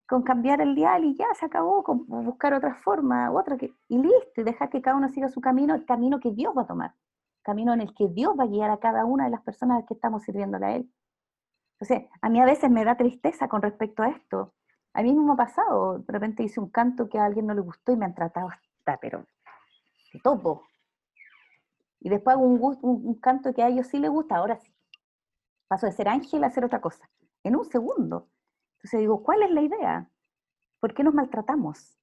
Con 0.07 0.23
cambiar 0.23 0.61
el 0.61 0.73
dial 0.75 1.03
y 1.03 1.15
ya 1.15 1.27
se 1.33 1.45
acabó, 1.45 1.83
con 1.83 2.05
buscar 2.07 2.53
otra 2.53 2.75
forma, 2.75 3.31
otra 3.31 3.57
que, 3.57 3.73
y 3.89 3.97
listo, 3.97 4.41
y 4.41 4.43
dejar 4.43 4.69
que 4.69 4.81
cada 4.81 4.95
uno 4.95 5.09
siga 5.09 5.27
su 5.29 5.41
camino, 5.41 5.75
el 5.75 5.85
camino 5.85 6.19
que 6.19 6.31
Dios 6.31 6.53
va 6.57 6.61
a 6.61 6.67
tomar 6.67 6.93
camino 7.47 7.73
en 7.73 7.79
el 7.79 7.93
que 7.95 8.09
Dios 8.09 8.35
va 8.37 8.43
a 8.43 8.47
guiar 8.47 8.69
a 8.71 8.77
cada 8.77 9.05
una 9.05 9.23
de 9.23 9.29
las 9.29 9.41
personas 9.41 9.85
que 9.85 9.93
estamos 9.93 10.23
sirviéndole 10.23 10.65
a 10.65 10.75
Él. 10.75 10.91
Entonces, 11.79 12.09
a 12.21 12.29
mí 12.29 12.41
a 12.41 12.45
veces 12.45 12.69
me 12.69 12.83
da 12.83 12.97
tristeza 12.97 13.47
con 13.47 13.61
respecto 13.61 14.03
a 14.03 14.09
esto. 14.09 14.53
A 14.97 15.03
mí 15.03 15.13
mismo 15.13 15.33
ha 15.33 15.35
pasado, 15.35 15.99
de 15.99 16.11
repente 16.11 16.41
hice 16.41 16.59
un 16.59 16.71
canto 16.71 17.07
que 17.07 17.19
a 17.19 17.25
alguien 17.25 17.45
no 17.45 17.53
le 17.53 17.61
gustó 17.61 17.91
y 17.91 17.97
me 17.97 18.05
han 18.05 18.15
tratado 18.15 18.49
hasta, 18.49 18.97
pero 18.97 19.27
de 20.11 20.19
todo. 20.23 20.63
Y 21.99 22.09
después 22.09 22.35
hago 22.35 22.43
un, 22.43 22.79
un, 22.81 23.13
canto 23.19 23.53
que 23.53 23.61
a 23.61 23.67
ellos 23.67 23.85
sí 23.85 23.99
les 23.99 24.09
gusta, 24.09 24.37
ahora 24.37 24.57
sí. 24.57 24.73
Paso 25.67 25.85
de 25.85 25.91
ser 25.91 26.07
ángel 26.07 26.43
a 26.43 26.49
ser 26.49 26.65
otra 26.65 26.81
cosa, 26.81 27.07
en 27.43 27.55
un 27.55 27.65
segundo. 27.65 28.27
Entonces 28.77 29.01
digo, 29.01 29.21
¿cuál 29.21 29.43
es 29.43 29.51
la 29.51 29.61
idea? 29.61 30.09
¿Por 30.79 30.95
qué 30.95 31.03
nos 31.03 31.13
maltratamos? 31.13 31.95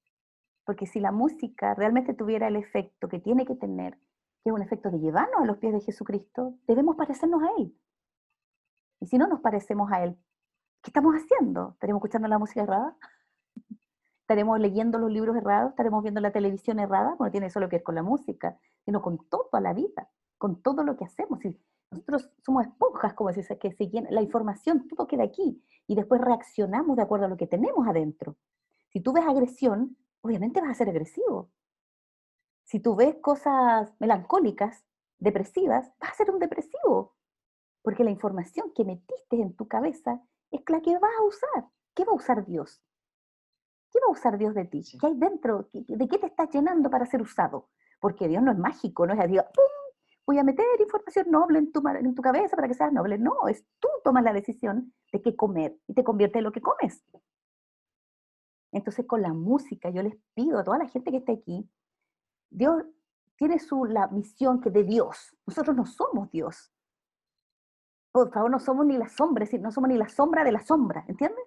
Porque 0.65 0.87
si 0.87 1.01
la 1.01 1.11
música 1.11 1.75
realmente 1.75 2.15
tuviera 2.15 2.47
el 2.47 2.55
efecto 2.55 3.09
que 3.09 3.19
tiene 3.19 3.45
que 3.45 3.57
tener 3.57 3.99
que 4.45 4.51
es 4.51 4.55
un 4.55 4.63
efecto 4.63 4.93
de 4.93 5.01
llevarnos 5.01 5.41
a 5.41 5.47
los 5.47 5.59
pies 5.59 5.73
de 5.73 5.81
Jesucristo, 5.81 6.55
debemos 6.69 6.95
parecernos 6.95 7.43
a 7.43 7.49
Él. 7.59 7.77
Y 9.01 9.07
si 9.07 9.19
no 9.19 9.27
nos 9.27 9.41
parecemos 9.41 9.91
a 9.91 10.05
Él, 10.05 10.17
¿qué 10.85 10.91
estamos 10.91 11.15
haciendo? 11.15 11.71
¿Estaremos 11.71 12.01
escuchando 12.01 12.29
la 12.29 12.39
música 12.39 12.63
errada? 12.63 12.95
¿Estaremos 14.21 14.61
leyendo 14.61 14.99
los 14.99 15.11
libros 15.11 15.35
errados? 15.35 15.71
¿Estaremos 15.71 16.03
viendo 16.03 16.21
la 16.21 16.31
televisión 16.31 16.79
errada? 16.79 17.17
No 17.19 17.31
tiene 17.31 17.49
solo 17.49 17.69
que 17.71 17.77
ver 17.77 17.83
con 17.83 17.95
la 17.95 18.03
música, 18.03 18.59
sino 18.85 19.01
con 19.01 19.19
toda 19.31 19.61
la 19.63 19.73
vida, 19.73 20.11
con 20.37 20.61
todo 20.61 20.85
lo 20.85 20.97
que 20.97 21.07
hacemos. 21.07 21.43
Y 21.45 21.59
nosotros 21.91 22.31
somos 22.45 22.67
esponjas, 22.67 23.15
como 23.15 23.33
dice, 23.33 23.59
que 23.59 23.73
se 23.73 23.91
la 24.11 24.21
información, 24.21 24.87
todo 24.87 25.07
queda 25.07 25.25
aquí, 25.25 25.63
y 25.87 25.95
después 25.95 26.21
reaccionamos 26.21 26.97
de 26.97 27.03
acuerdo 27.03 27.27
a 27.27 27.29
lo 27.29 27.39
que 27.39 27.47
tenemos 27.47 27.89
adentro. 27.89 28.37
Si 28.91 29.01
tú 29.01 29.15
ves 29.15 29.25
agresión, 29.27 29.97
obviamente 30.21 30.61
vas 30.61 30.71
a 30.71 30.75
ser 30.75 30.91
agresivo. 30.91 31.51
Si 32.65 32.79
tú 32.79 32.95
ves 32.95 33.17
cosas 33.23 33.95
melancólicas, 34.01 34.85
depresivas, 35.19 35.91
vas 35.99 36.13
a 36.13 36.15
ser 36.15 36.31
un 36.31 36.41
depresivo, 36.41 37.15
porque 37.81 38.05
la 38.05 38.11
información 38.11 38.71
que 38.75 38.85
metiste 38.85 39.41
en 39.41 39.55
tu 39.55 39.67
cabeza 39.67 40.21
es 40.57 40.63
la 40.69 40.81
que 40.81 40.99
vas 40.99 41.13
a 41.19 41.25
usar. 41.25 41.71
¿Qué 41.95 42.05
va 42.05 42.13
a 42.13 42.17
usar 42.17 42.45
Dios? 42.45 42.83
¿Qué 43.91 44.01
va 44.01 44.09
a 44.09 44.13
usar 44.13 44.39
Dios 44.39 44.55
de 44.55 44.65
ti? 44.65 44.83
¿Qué 45.01 45.07
hay 45.07 45.15
dentro? 45.15 45.69
¿De 45.73 46.09
qué 46.09 46.19
te 46.19 46.27
estás 46.27 46.51
llenando 46.51 46.91
para 46.91 47.07
ser 47.07 47.23
usado? 47.23 47.69
Porque 48.01 48.29
Dios 48.29 48.43
no 48.43 48.53
es 48.53 48.59
mágico, 48.59 49.07
no 49.07 49.15
es 49.15 49.21
así, 49.21 49.39
voy 50.27 50.39
a 50.39 50.45
meter 50.45 50.65
información 50.81 51.31
noble 51.31 51.59
en 51.59 51.73
tu, 51.73 51.83
en 51.87 52.15
tu 52.15 52.23
cabeza 52.23 52.57
para 52.57 52.69
que 52.69 52.75
seas 52.75 52.93
noble. 52.93 53.19
No, 53.19 53.47
es 53.49 53.65
tú 53.79 53.89
tomas 54.03 54.25
la 54.25 54.33
decisión 54.33 54.93
de 55.13 55.23
qué 55.23 55.37
comer 55.37 55.77
y 55.87 55.95
te 55.95 56.03
convierte 56.03 56.39
en 56.39 56.45
lo 56.45 56.53
que 56.53 56.61
comes. 56.61 57.05
Entonces 58.73 59.07
con 59.07 59.23
la 59.23 59.33
música 59.33 59.91
yo 59.91 60.03
les 60.03 60.17
pido 60.35 60.59
a 60.59 60.65
toda 60.65 60.79
la 60.79 60.89
gente 60.89 61.13
que 61.13 61.19
está 61.19 61.33
aquí 61.33 61.69
Dios 62.55 62.85
tiene 63.37 63.59
su, 63.59 63.85
la 63.85 64.07
misión 64.09 64.61
que 64.61 64.71
de 64.71 64.85
Dios. 64.85 65.37
Nosotros 65.47 65.77
no 65.77 65.87
somos 65.87 66.31
Dios. 66.31 66.73
Por 68.15 68.31
favor, 68.31 68.49
no 68.49 68.61
somos 68.61 68.87
ni 68.87 68.97
la 68.97 69.09
sombra, 69.09 69.45
no 69.59 69.73
somos 69.73 69.91
ni 69.91 69.99
la 69.99 70.09
sombra 70.09 70.45
de 70.45 70.53
la 70.53 70.61
sombra, 70.61 71.05
¿entiendes? 71.09 71.45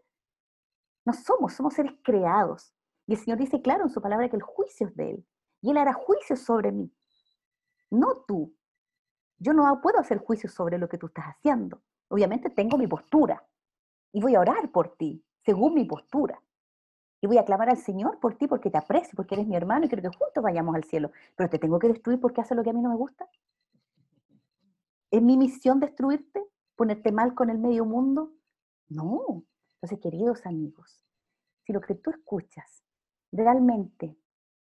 No 1.06 1.13
somos, 1.13 1.53
somos 1.53 1.73
seres 1.73 1.93
creados. 2.03 2.73
Y 3.06 3.13
el 3.13 3.19
Señor 3.19 3.39
dice 3.39 3.62
claro 3.62 3.84
en 3.84 3.89
su 3.89 4.01
palabra 4.01 4.27
que 4.27 4.36
el 4.36 4.41
juicio 4.41 4.88
es 4.88 4.95
de 4.97 5.12
Él. 5.12 5.27
Y 5.62 5.71
Él 5.71 5.77
hará 5.77 5.93
juicio 5.93 6.36
sobre 6.36 6.73
mí, 6.73 6.91
no 7.89 8.25
tú. 8.27 8.53
Yo 9.39 9.53
no 9.53 9.80
puedo 9.80 9.97
hacer 9.97 10.17
juicio 10.17 10.49
sobre 10.49 10.77
lo 10.77 10.89
que 10.89 10.97
tú 10.97 11.08
estás 11.08 11.27
haciendo. 11.27 11.82
Obviamente 12.10 12.49
tengo 12.49 12.77
mi 12.77 12.86
postura 12.86 13.47
y 14.12 14.19
voy 14.19 14.36
a 14.36 14.41
orar 14.41 14.69
por 14.69 14.97
ti, 14.97 15.23
según 15.45 15.73
mi 15.73 15.86
postura. 15.86 16.43
Y 17.21 17.27
voy 17.27 17.38
a 17.38 17.45
clamar 17.45 17.69
al 17.69 17.77
Señor 17.77 18.19
por 18.19 18.36
ti 18.36 18.45
porque 18.45 18.69
te 18.69 18.77
aprecio, 18.77 19.13
porque 19.15 19.36
eres 19.36 19.47
mi 19.47 19.56
hermano 19.56 19.86
y 19.86 19.88
quiero 19.88 20.01
que 20.01 20.17
juntos 20.17 20.43
vayamos 20.43 20.75
al 20.75 20.84
cielo. 20.84 21.12
Pero 21.38 21.49
te 21.49 21.60
tengo 21.60 21.80
que 21.80 21.88
destruir 21.88 22.19
porque 22.19 22.41
hace 22.41 22.56
lo 22.56 22.63
que 22.63 22.71
a 22.71 22.73
mí 22.73 22.82
no 22.82 22.89
me 22.89 22.97
gusta. 22.97 23.25
¿Es 25.10 25.21
mi 25.21 25.38
misión 25.38 25.80
destruirte? 25.80 26.45
¿Ponerte 26.77 27.11
mal 27.11 27.33
con 27.33 27.49
el 27.49 27.57
medio 27.57 27.85
mundo? 27.85 28.33
No. 28.87 29.43
Entonces, 29.75 29.99
queridos 29.99 30.45
amigos, 30.45 31.03
si 31.65 31.73
lo 31.73 31.81
que 31.81 31.95
tú 31.95 32.11
escuchas 32.11 32.83
realmente 33.31 34.15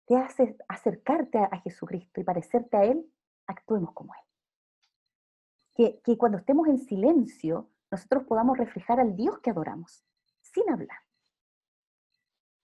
te 0.06 0.16
hace 0.16 0.56
acercarte 0.66 1.38
a, 1.38 1.60
Jesucristo 1.60 2.20
y 2.20 2.24
parecerte 2.24 2.76
a 2.78 2.84
Él, 2.84 3.06
actuemos 3.46 3.92
como 3.92 4.14
Él. 4.14 6.00
Que, 6.02 6.16
cuando 6.16 6.38
estemos 6.38 6.68
en 6.68 6.78
silencio, 6.78 7.70
nosotros 7.90 8.24
podamos 8.24 8.56
reflejar 8.56 8.98
al 8.98 9.14
Dios 9.14 9.38
que 9.40 9.50
adoramos, 9.50 10.02
sin 10.40 10.68
hablar, 10.70 10.98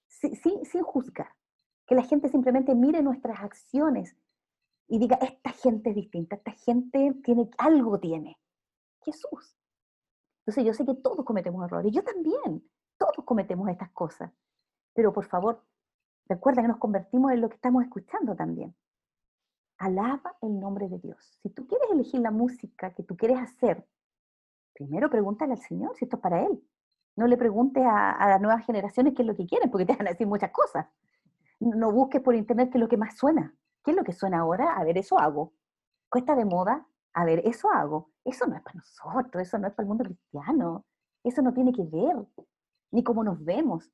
sin, 0.08 0.64
sin, 0.64 0.82
juzgar. 0.82 1.34
Que 1.86 1.94
la 1.94 2.02
gente 2.02 2.30
simplemente 2.30 2.74
mire 2.74 3.02
nuestras 3.02 3.40
acciones 3.40 4.16
y 4.88 4.98
diga, 4.98 5.16
esta 5.16 5.50
gente 5.50 5.90
es 5.90 5.96
distinta, 5.96 6.36
esta 6.36 6.52
gente 6.52 7.14
tiene, 7.22 7.50
algo 7.58 8.00
tiene. 8.00 8.38
Jesús. 9.06 9.56
Entonces 10.40 10.64
yo 10.64 10.74
sé 10.74 10.84
que 10.84 10.94
todos 10.94 11.24
cometemos 11.24 11.64
errores, 11.64 11.92
yo 11.92 12.02
también, 12.02 12.62
todos 12.98 13.24
cometemos 13.24 13.68
estas 13.68 13.90
cosas. 13.90 14.30
Pero 14.94 15.12
por 15.12 15.26
favor, 15.26 15.64
recuerda 16.28 16.62
que 16.62 16.68
nos 16.68 16.78
convertimos 16.78 17.32
en 17.32 17.40
lo 17.40 17.48
que 17.48 17.56
estamos 17.56 17.82
escuchando 17.84 18.34
también. 18.34 18.74
Alaba 19.78 20.36
el 20.42 20.58
nombre 20.58 20.88
de 20.88 20.98
Dios. 20.98 21.38
Si 21.42 21.50
tú 21.50 21.66
quieres 21.66 21.90
elegir 21.90 22.20
la 22.20 22.30
música 22.30 22.94
que 22.94 23.02
tú 23.02 23.16
quieres 23.16 23.38
hacer, 23.38 23.86
primero 24.72 25.10
pregúntale 25.10 25.52
al 25.52 25.60
Señor 25.60 25.96
si 25.96 26.04
esto 26.04 26.16
es 26.16 26.22
para 26.22 26.42
Él. 26.44 26.62
No 27.16 27.26
le 27.26 27.36
preguntes 27.36 27.82
a, 27.86 28.28
las 28.28 28.40
nuevas 28.40 28.64
generaciones 28.66 29.14
qué 29.14 29.22
es 29.22 29.28
lo 29.28 29.34
que 29.34 29.46
quieren, 29.46 29.70
porque 29.70 29.86
te 29.86 29.96
van 29.96 30.06
a 30.06 30.10
decir 30.10 30.26
muchas 30.26 30.50
cosas. 30.50 30.86
No 31.60 31.90
busques 31.90 32.20
por 32.20 32.34
internet 32.34 32.70
qué 32.70 32.78
es 32.78 32.82
lo 32.82 32.88
que 32.88 32.98
más 32.98 33.16
suena. 33.16 33.54
¿Qué 33.82 33.92
es 33.92 33.96
lo 33.96 34.04
que 34.04 34.12
suena 34.12 34.40
ahora? 34.40 34.76
A 34.76 34.84
ver, 34.84 34.98
eso 34.98 35.18
hago. 35.18 35.54
Cuesta 36.08 36.34
de 36.34 36.44
moda, 36.44 36.86
a 37.16 37.24
ver, 37.24 37.40
eso 37.46 37.70
hago. 37.70 38.10
Eso 38.24 38.46
no 38.46 38.56
es 38.56 38.62
para 38.62 38.76
nosotros, 38.76 39.42
eso 39.42 39.58
no 39.58 39.66
es 39.66 39.72
para 39.72 39.84
el 39.84 39.88
mundo 39.88 40.04
cristiano. 40.04 40.84
Eso 41.24 41.40
no 41.40 41.54
tiene 41.54 41.72
que 41.72 41.82
ver, 41.82 42.14
ni 42.92 43.02
cómo 43.02 43.24
nos 43.24 43.42
vemos. 43.42 43.90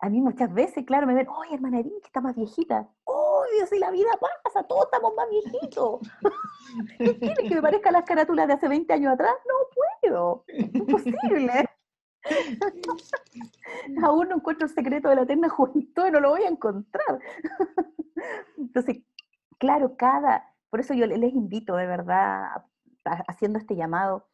A 0.00 0.10
mí 0.10 0.20
muchas 0.20 0.52
veces, 0.52 0.84
claro, 0.84 1.06
me 1.06 1.14
ven, 1.14 1.28
oye, 1.28 1.54
hermana 1.54 1.80
Edith, 1.80 2.00
que 2.02 2.06
está 2.06 2.20
más 2.20 2.36
viejita. 2.36 2.90
¡Oh, 3.04 3.42
Dios, 3.56 3.72
y 3.72 3.78
la 3.78 3.90
vida 3.90 4.10
pasa! 4.20 4.62
Todos 4.66 4.84
estamos 4.84 5.14
más 5.14 5.30
viejitos. 5.30 6.00
¿Qué 6.98 7.18
quieres 7.18 7.48
que 7.48 7.54
me 7.54 7.62
parezca 7.62 7.90
las 7.90 8.04
carátulas 8.04 8.46
de 8.48 8.52
hace 8.52 8.68
20 8.68 8.92
años 8.92 9.14
atrás? 9.14 9.34
No 9.48 9.54
puedo. 10.02 10.44
Imposible. 10.74 11.64
Aún 14.04 14.28
no 14.28 14.36
encuentro 14.36 14.66
el 14.66 14.74
secreto 14.74 15.08
de 15.08 15.16
la 15.16 15.22
eterna 15.22 15.48
juventud 15.48 16.06
y 16.06 16.10
no 16.10 16.20
lo 16.20 16.30
voy 16.30 16.42
a 16.42 16.48
encontrar. 16.48 17.18
Entonces, 18.58 18.98
claro, 19.58 19.96
cada, 19.96 20.49
por 20.70 20.80
eso 20.80 20.94
yo 20.94 21.06
les 21.06 21.34
invito 21.34 21.76
de 21.76 21.86
verdad, 21.86 22.64
haciendo 23.04 23.58
este 23.58 23.76
llamado, 23.76 24.28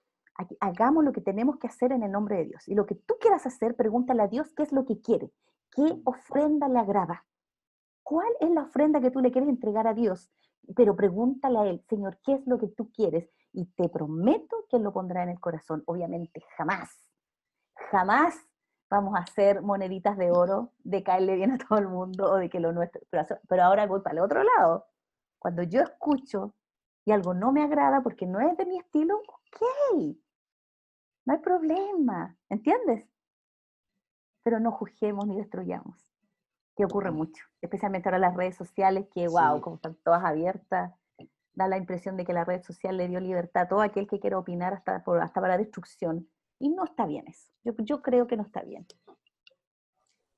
hagamos 0.61 1.05
lo 1.05 1.13
que 1.13 1.21
tenemos 1.21 1.59
que 1.59 1.67
hacer 1.67 1.93
en 1.93 2.03
el 2.03 2.13
nombre 2.13 2.37
de 2.37 2.45
Dios. 2.45 2.69
Y 2.69 2.75
lo 2.75 2.87
que 2.87 2.95
tú 2.95 3.17
quieras 3.21 3.47
hacer, 3.47 3.75
pregúntale 3.75 4.23
a 4.23 4.29
Dios 4.29 4.53
qué 4.55 4.63
es 4.63 4.73
lo 4.73 4.85
que 4.85 5.01
quiere, 5.01 5.33
qué 5.75 6.01
ofrenda 6.05 6.69
le 6.69 6.79
agrada. 6.79 7.25
¿Cuál 8.03 8.29
es 8.41 8.51
la 8.51 8.63
ofrenda 8.63 9.01
que 9.01 9.11
tú 9.11 9.21
le 9.21 9.33
quieres 9.33 9.49
entregar 9.49 9.87
a 9.87 9.95
Dios? 9.95 10.31
Pero 10.77 10.95
pregúntale 10.95 11.59
a 11.59 11.67
Él, 11.67 11.85
Señor, 11.89 12.19
¿qué 12.25 12.35
es 12.35 12.47
lo 12.47 12.59
que 12.59 12.69
tú 12.69 12.91
quieres? 12.93 13.31
Y 13.53 13.67
te 13.73 13.89
prometo 13.89 14.67
que 14.69 14.77
Él 14.77 14.83
lo 14.83 14.93
pondrá 14.93 15.23
en 15.23 15.31
el 15.31 15.41
corazón. 15.41 15.83
Obviamente, 15.87 16.45
jamás, 16.57 17.09
jamás 17.91 18.37
vamos 18.91 19.17
a 19.17 19.23
hacer 19.23 19.63
moneditas 19.63 20.17
de 20.17 20.31
oro, 20.31 20.73
de 20.85 21.03
caerle 21.03 21.37
bien 21.37 21.53
a 21.53 21.59
todo 21.59 21.79
el 21.79 21.89
mundo 21.89 22.31
o 22.31 22.37
de 22.37 22.49
que 22.49 22.61
lo 22.61 22.73
nuestro. 22.73 23.01
Pero, 23.11 23.63
ahora 23.63 23.87
voy 23.87 24.01
para 24.01 24.15
el 24.15 24.21
otro 24.21 24.43
lado. 24.43 24.87
Cuando 25.47 25.63
yo 25.63 25.81
escucho 25.81 26.57
y 27.05 27.13
algo 27.13 27.33
no 27.33 27.53
me 27.53 27.63
agrada 27.63 28.03
porque 28.03 28.27
no 28.27 28.41
es 28.41 28.57
de 28.57 28.67
mi 28.67 28.81
estilo, 28.81 29.17
ok, 29.17 30.17
no 31.25 31.35
hay 31.35 31.39
problema, 31.39 32.37
¿entiendes? 32.49 33.09
Pero 34.43 34.59
no 34.59 34.73
juzguemos 34.73 35.25
ni 35.29 35.37
destruyamos, 35.37 36.13
que 36.77 36.85
ocurre 36.85 37.13
mucho, 37.13 37.45
especialmente 37.61 38.09
ahora 38.09 38.19
las 38.19 38.35
redes 38.35 38.57
sociales, 38.57 39.07
que 39.15 39.29
wow, 39.29 39.61
como 39.61 39.77
están 39.77 39.95
todas 40.03 40.25
abiertas, 40.25 40.93
da 41.55 41.69
la 41.69 41.77
impresión 41.77 42.17
de 42.17 42.25
que 42.25 42.33
la 42.33 42.45
red 42.45 42.65
social 42.65 42.97
le 42.97 43.07
dio 43.07 43.21
libertad 43.21 43.63
a 43.63 43.69
todo 43.69 43.83
aquel 43.83 44.09
que 44.09 44.19
quiera 44.19 44.41
opinar 44.41 44.75
hasta, 44.75 45.05
por, 45.05 45.21
hasta 45.21 45.41
para 45.41 45.57
destrucción. 45.57 46.29
Y 46.59 46.71
no 46.71 46.83
está 46.83 47.07
bien 47.07 47.29
eso. 47.29 47.53
Yo, 47.63 47.73
yo 47.85 48.03
creo 48.03 48.27
que 48.27 48.37
no 48.37 48.43
está 48.43 48.63
bien. 48.63 48.85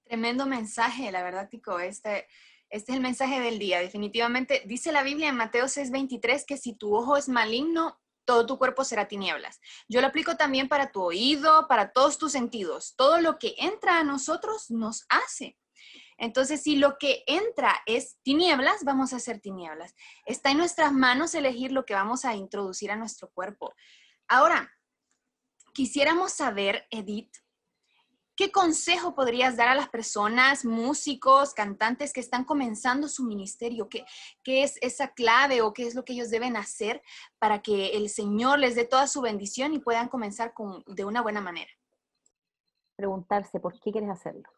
Tremendo 0.04 0.44
mensaje, 0.44 1.10
la 1.10 1.22
verdad, 1.22 1.48
Tico. 1.48 1.78
Este, 1.78 2.26
este 2.70 2.92
es 2.92 2.96
el 2.96 3.02
mensaje 3.02 3.40
del 3.40 3.58
día. 3.58 3.80
Definitivamente, 3.80 4.62
dice 4.66 4.92
la 4.92 5.02
Biblia 5.02 5.28
en 5.28 5.36
Mateo 5.36 5.66
6:23 5.66 6.44
que 6.46 6.56
si 6.56 6.74
tu 6.74 6.94
ojo 6.94 7.16
es 7.16 7.28
maligno, 7.28 7.98
todo 8.24 8.44
tu 8.44 8.58
cuerpo 8.58 8.84
será 8.84 9.08
tinieblas. 9.08 9.58
Yo 9.88 10.02
lo 10.02 10.08
aplico 10.08 10.36
también 10.36 10.68
para 10.68 10.92
tu 10.92 11.02
oído, 11.02 11.66
para 11.66 11.92
todos 11.92 12.18
tus 12.18 12.32
sentidos. 12.32 12.94
Todo 12.94 13.20
lo 13.20 13.38
que 13.38 13.54
entra 13.56 13.98
a 13.98 14.04
nosotros 14.04 14.70
nos 14.70 15.06
hace. 15.08 15.56
Entonces, 16.18 16.62
si 16.62 16.76
lo 16.76 16.98
que 16.98 17.22
entra 17.26 17.80
es 17.86 18.18
tinieblas, 18.22 18.84
vamos 18.84 19.12
a 19.12 19.16
hacer 19.16 19.40
tinieblas. 19.40 19.94
Está 20.26 20.50
en 20.50 20.58
nuestras 20.58 20.92
manos 20.92 21.34
elegir 21.34 21.72
lo 21.72 21.86
que 21.86 21.94
vamos 21.94 22.24
a 22.24 22.34
introducir 22.34 22.90
a 22.90 22.96
nuestro 22.96 23.30
cuerpo. 23.30 23.72
Ahora, 24.26 24.70
quisiéramos 25.72 26.32
saber, 26.32 26.86
Edith, 26.90 27.34
¿qué 28.38 28.52
consejo 28.52 29.16
podrías 29.16 29.56
dar 29.56 29.66
a 29.66 29.74
las 29.74 29.88
personas, 29.88 30.64
músicos, 30.64 31.54
cantantes 31.54 32.12
que 32.12 32.20
están 32.20 32.44
comenzando 32.44 33.08
su 33.08 33.24
ministerio? 33.24 33.88
¿Qué, 33.88 34.04
¿Qué, 34.44 34.62
es 34.62 34.78
esa 34.80 35.08
clave 35.08 35.60
o 35.60 35.72
qué 35.72 35.88
es 35.88 35.96
lo 35.96 36.04
que 36.04 36.12
ellos 36.12 36.30
deben 36.30 36.56
hacer 36.56 37.02
para 37.40 37.62
que 37.62 37.96
el 37.96 38.08
Señor 38.08 38.60
les 38.60 38.76
dé 38.76 38.84
toda 38.84 39.08
su 39.08 39.20
bendición 39.22 39.74
y 39.74 39.80
puedan 39.80 40.08
comenzar 40.08 40.54
con, 40.54 40.84
de 40.86 41.04
una 41.04 41.20
buena 41.20 41.40
manera? 41.40 41.70
Preguntarse 42.94 43.58
por 43.58 43.72
qué 43.80 43.90
quieres 43.90 44.08
hacerlo, 44.08 44.48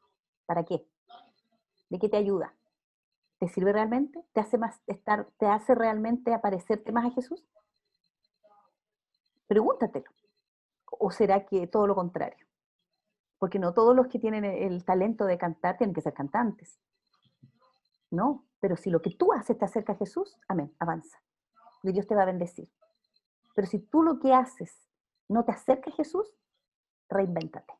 para 0.44 0.62
qué, 0.62 0.84
de 1.88 1.98
qué 1.98 2.10
te 2.10 2.18
ayuda, 2.18 2.54
¿te 3.38 3.48
sirve 3.48 3.72
realmente? 3.72 4.22
¿Te 4.34 4.40
hace, 4.40 4.58
más 4.58 4.78
estar, 4.88 5.26
te 5.38 5.46
hace 5.46 5.74
realmente 5.74 6.34
aparecerte 6.34 6.92
más 6.92 7.06
a 7.06 7.14
Jesús? 7.14 7.46
Pregúntatelo 9.46 10.10
¿O 10.84 11.10
será 11.10 11.46
que 11.46 11.66
todo 11.66 11.86
lo 11.86 11.94
contrario? 11.94 12.49
Porque 13.40 13.58
no 13.58 13.74
todos 13.74 13.96
los 13.96 14.06
que 14.06 14.20
tienen 14.20 14.44
el 14.44 14.84
talento 14.84 15.24
de 15.24 15.38
cantar 15.38 15.78
tienen 15.78 15.94
que 15.94 16.02
ser 16.02 16.14
cantantes. 16.14 16.78
No, 18.10 18.46
pero 18.60 18.76
si 18.76 18.90
lo 18.90 19.00
que 19.00 19.10
tú 19.10 19.32
haces 19.32 19.58
te 19.58 19.64
acerca 19.64 19.94
a 19.94 19.96
Jesús, 19.96 20.38
amén, 20.46 20.72
avanza. 20.78 21.18
Y 21.82 21.90
Dios 21.90 22.06
te 22.06 22.14
va 22.14 22.22
a 22.22 22.26
bendecir. 22.26 22.70
Pero 23.54 23.66
si 23.66 23.78
tú 23.78 24.02
lo 24.02 24.20
que 24.20 24.34
haces 24.34 24.86
no 25.26 25.44
te 25.44 25.52
acerca 25.52 25.90
a 25.90 25.94
Jesús, 25.94 26.30
reinvéntate. 27.08 27.72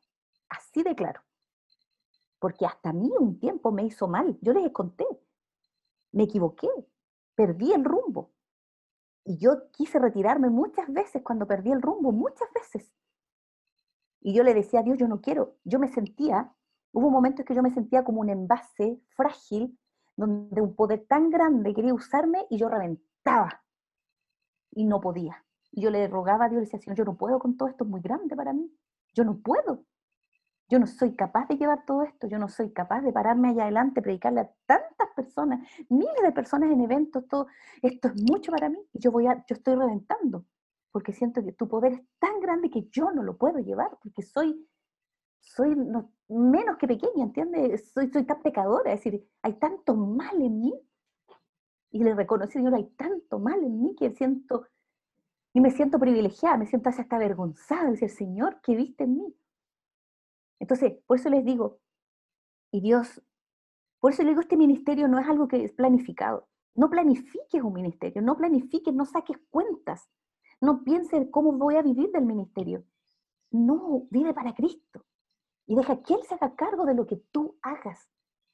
Así 0.49 0.81
de 0.81 0.95
claro. 0.95 1.21
Porque 2.39 2.65
hasta 2.65 2.89
a 2.89 2.93
mí 2.93 3.11
un 3.19 3.39
tiempo 3.39 3.71
me 3.71 3.83
hizo 3.83 4.07
mal. 4.07 4.39
Yo 4.41 4.53
les 4.53 4.71
conté. 4.71 5.05
Me 6.11 6.23
equivoqué. 6.23 6.69
Perdí 7.35 7.71
el 7.71 7.85
rumbo. 7.85 8.31
Y 9.23 9.37
yo 9.37 9.69
quise 9.71 9.99
retirarme 9.99 10.49
muchas 10.49 10.91
veces 10.91 11.21
cuando 11.23 11.45
perdí 11.45 11.71
el 11.71 11.83
rumbo, 11.83 12.11
muchas 12.11 12.51
veces. 12.53 12.91
Y 14.21 14.33
yo 14.33 14.43
le 14.43 14.53
decía 14.53 14.81
a 14.81 14.83
Dios, 14.83 14.97
yo 14.97 15.07
no 15.07 15.19
quiero. 15.19 15.57
Yo 15.63 15.79
me 15.79 15.87
sentía, 15.87 16.53
hubo 16.93 17.09
momentos 17.09 17.45
que 17.45 17.55
yo 17.55 17.63
me 17.63 17.71
sentía 17.71 18.03
como 18.03 18.21
un 18.21 18.29
envase 18.29 19.01
frágil, 19.15 19.77
donde 20.15 20.61
un 20.61 20.75
poder 20.75 21.05
tan 21.07 21.29
grande 21.29 21.73
quería 21.73 21.93
usarme 21.93 22.45
y 22.49 22.57
yo 22.57 22.69
reventaba. 22.69 23.63
Y 24.71 24.85
no 24.85 25.01
podía. 25.01 25.43
Y 25.71 25.81
yo 25.81 25.89
le 25.89 26.07
rogaba 26.07 26.45
a 26.45 26.49
Dios, 26.49 26.59
le 26.59 26.65
decía, 26.65 26.79
Señor, 26.79 26.97
yo 26.97 27.05
no 27.05 27.17
puedo 27.17 27.39
con 27.39 27.57
todo 27.57 27.67
esto, 27.67 27.83
es 27.83 27.89
muy 27.89 28.01
grande 28.01 28.35
para 28.35 28.53
mí. 28.53 28.71
Yo 29.13 29.23
no 29.23 29.39
puedo. 29.39 29.85
Yo 30.69 30.79
no 30.79 30.87
soy 30.87 31.15
capaz 31.15 31.47
de 31.47 31.57
llevar 31.57 31.83
todo 31.85 32.03
esto, 32.03 32.27
yo 32.27 32.39
no 32.39 32.47
soy 32.47 32.71
capaz 32.71 33.01
de 33.01 33.11
pararme 33.11 33.49
allá 33.49 33.63
adelante, 33.63 34.01
predicarle 34.01 34.39
a 34.39 34.51
tantas 34.65 35.09
personas, 35.13 35.67
miles 35.89 36.21
de 36.23 36.31
personas 36.31 36.71
en 36.71 36.79
eventos, 36.79 37.27
todo. 37.27 37.47
Esto 37.81 38.07
es 38.07 38.21
mucho 38.31 38.53
para 38.53 38.69
mí 38.69 38.77
y 38.93 38.99
yo 38.99 39.11
voy 39.11 39.27
a, 39.27 39.43
yo 39.47 39.55
estoy 39.55 39.75
reventando 39.75 40.45
porque 40.91 41.13
siento 41.13 41.43
que 41.43 41.53
tu 41.53 41.67
poder 41.67 41.93
es 41.93 42.01
tan 42.19 42.39
grande 42.39 42.69
que 42.69 42.87
yo 42.89 43.11
no 43.11 43.23
lo 43.23 43.37
puedo 43.37 43.59
llevar, 43.59 43.97
porque 44.01 44.21
soy, 44.21 44.67
soy 45.39 45.75
menos 46.27 46.77
que 46.77 46.87
pequeña, 46.87 47.23
¿entiendes? 47.23 47.91
Soy, 47.91 48.11
soy 48.11 48.25
tan 48.25 48.41
pecadora, 48.41 48.91
es 48.93 49.03
decir, 49.03 49.27
hay 49.41 49.53
tanto 49.53 49.95
mal 49.95 50.41
en 50.41 50.59
mí. 50.59 50.73
Y 51.91 52.03
le 52.03 52.15
reconocí, 52.15 52.53
Señor, 52.53 52.75
hay 52.75 52.87
tanto 52.91 53.39
mal 53.39 53.63
en 53.63 53.81
mí 53.81 53.95
que 53.95 54.11
siento, 54.11 54.67
y 55.53 55.59
me 55.59 55.71
siento 55.71 55.99
privilegiada, 55.99 56.57
me 56.57 56.67
siento 56.67 56.89
hasta 56.89 57.15
avergonzada, 57.15 57.91
decir, 57.91 58.09
Señor, 58.09 58.59
¿qué 58.61 58.75
viste 58.75 59.03
en 59.03 59.17
mí? 59.17 59.35
Entonces, 60.59 60.93
por 61.05 61.17
eso 61.17 61.29
les 61.29 61.43
digo, 61.43 61.79
y 62.71 62.81
Dios, 62.81 63.21
por 63.99 64.11
eso 64.13 64.23
les 64.23 64.31
digo, 64.31 64.41
este 64.41 64.57
ministerio 64.57 65.07
no 65.07 65.19
es 65.19 65.27
algo 65.27 65.47
que 65.47 65.63
es 65.63 65.73
planificado. 65.73 66.47
No 66.75 66.89
planifiques 66.89 67.61
un 67.61 67.73
ministerio, 67.73 68.21
no 68.21 68.37
planifiques, 68.37 68.93
no 68.93 69.05
saques 69.05 69.37
cuentas. 69.49 70.09
No 70.61 70.83
pienses 70.83 71.27
cómo 71.31 71.53
voy 71.53 71.75
a 71.75 71.81
vivir 71.81 72.11
del 72.11 72.25
ministerio. 72.25 72.83
No, 73.49 74.07
vive 74.11 74.33
para 74.33 74.53
Cristo. 74.53 75.03
Y 75.65 75.75
deja 75.75 76.01
que 76.03 76.13
Él 76.13 76.21
se 76.27 76.35
haga 76.35 76.55
cargo 76.55 76.85
de 76.85 76.93
lo 76.93 77.07
que 77.07 77.17
tú 77.31 77.57
hagas. 77.63 78.09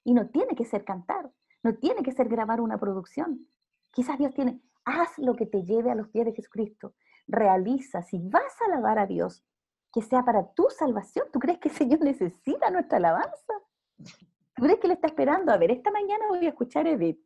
Y 0.06 0.14
no 0.14 0.30
tiene 0.30 0.56
que 0.56 0.66
ser 0.66 0.86
cantar, 0.86 1.30
no 1.64 1.76
tiene 1.76 2.04
que 2.04 2.14
ser 2.14 2.30
grabar 2.30 2.62
una 2.62 2.80
producción. 2.80 3.48
Quizás 3.92 4.18
Dios 4.18 4.34
tiene, 4.34 4.62
haz 4.86 5.18
lo 5.18 5.36
que 5.36 5.46
te 5.46 5.64
lleve 5.64 5.92
a 5.92 5.96
los 5.96 6.08
pies 6.08 6.26
de 6.26 6.34
Jesucristo. 6.34 6.96
Realiza, 7.28 8.02
si 8.02 8.20
vas 8.20 8.62
a 8.62 8.66
alabar 8.66 9.00
a 9.00 9.06
Dios, 9.06 9.44
que 9.92 10.02
sea 10.02 10.24
para 10.24 10.54
tu 10.54 10.68
salvación. 10.70 11.28
¿Tú 11.34 11.40
crees 11.40 11.60
que 11.60 11.68
el 11.68 11.76
Señor 11.76 12.00
necesita 12.00 12.70
nuestra 12.70 12.98
alabanza? 12.98 13.54
¿Tú 13.98 14.64
crees 14.64 14.80
que 14.80 14.88
Él 14.88 14.94
está 14.94 15.08
esperando? 15.08 15.52
A 15.52 15.58
ver, 15.58 15.72
esta 15.72 15.92
mañana 15.92 16.26
voy 16.30 16.46
a 16.46 16.50
escuchar 16.50 16.86
a 16.86 16.92
Edith 16.92 17.20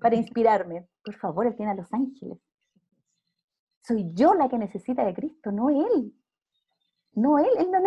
para 0.00 0.16
inspirarme. 0.16 0.88
Por 1.04 1.14
favor, 1.14 1.46
Él 1.46 1.56
tiene 1.56 1.72
a 1.72 1.74
los 1.74 1.92
ángeles. 1.92 2.38
Soy 3.86 4.10
yo 4.14 4.34
la 4.34 4.48
que 4.48 4.58
necesita 4.58 5.04
de 5.04 5.14
Cristo, 5.14 5.52
no 5.52 5.68
Él. 5.70 6.14
No 7.12 7.38
Él, 7.38 7.50
él 7.58 7.70
no, 7.70 7.80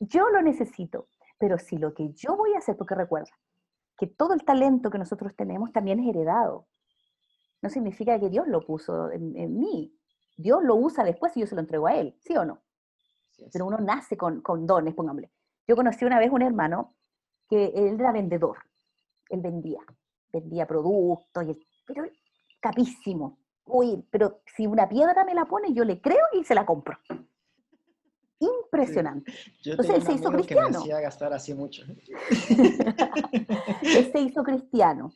yo 0.00 0.28
lo 0.30 0.40
necesito. 0.42 1.08
Pero 1.38 1.58
si 1.58 1.76
lo 1.76 1.92
que 1.92 2.12
yo 2.12 2.36
voy 2.36 2.54
a 2.54 2.58
hacer, 2.58 2.76
porque 2.76 2.94
recuerda, 2.94 3.32
que 3.96 4.06
todo 4.06 4.32
el 4.34 4.44
talento 4.44 4.90
que 4.90 4.98
nosotros 4.98 5.34
tenemos 5.36 5.72
también 5.72 6.00
es 6.00 6.08
heredado. 6.08 6.68
No 7.62 7.68
significa 7.68 8.18
que 8.18 8.28
Dios 8.28 8.46
lo 8.46 8.60
puso 8.60 9.10
en, 9.10 9.58
mí. 9.58 9.96
Dios 10.36 10.62
lo 10.62 10.76
usa 10.76 11.04
después 11.04 11.36
y 11.36 11.40
yo 11.40 11.46
se 11.46 11.54
lo 11.54 11.60
entrego 11.60 11.86
a 11.86 11.96
Él, 11.96 12.16
¿sí 12.20 12.36
o 12.36 12.44
no? 12.44 12.62
Pero 13.52 13.66
uno 13.66 13.78
nace 13.78 14.16
con, 14.16 14.40
con 14.40 14.66
dones, 14.66 14.94
pongámosle. 14.94 15.30
Yo 15.66 15.76
conocí 15.76 16.04
una 16.04 16.18
vez 16.18 16.30
un 16.30 16.42
hermano 16.42 16.94
que 17.48 17.66
él 17.74 17.98
era 17.98 18.12
vendedor. 18.12 18.58
Él 19.28 19.40
vendía, 19.40 19.80
vendía 20.32 20.66
productos, 20.66 21.44
y 21.48 21.58
pero 21.86 22.04
capísimo. 22.60 23.38
Uy, 23.66 24.06
pero 24.10 24.42
si 24.56 24.66
una 24.66 24.88
piedra 24.88 25.24
me 25.24 25.34
la 25.34 25.46
pone, 25.46 25.72
yo 25.72 25.84
le 25.84 26.00
creo 26.00 26.24
y 26.32 26.44
se 26.44 26.54
la 26.54 26.66
compro. 26.66 26.98
Impresionante. 28.38 29.32
Entonces 29.64 29.96
él 29.96 30.02
se 30.02 30.12
hizo 30.12 30.30
cristiano. 30.30 30.82
Que 30.82 30.92
me 30.92 31.00
gastar 31.00 31.32
así 31.32 31.54
mucho. 31.54 31.82
él 33.82 34.12
se 34.12 34.20
hizo 34.20 34.42
cristiano. 34.42 35.12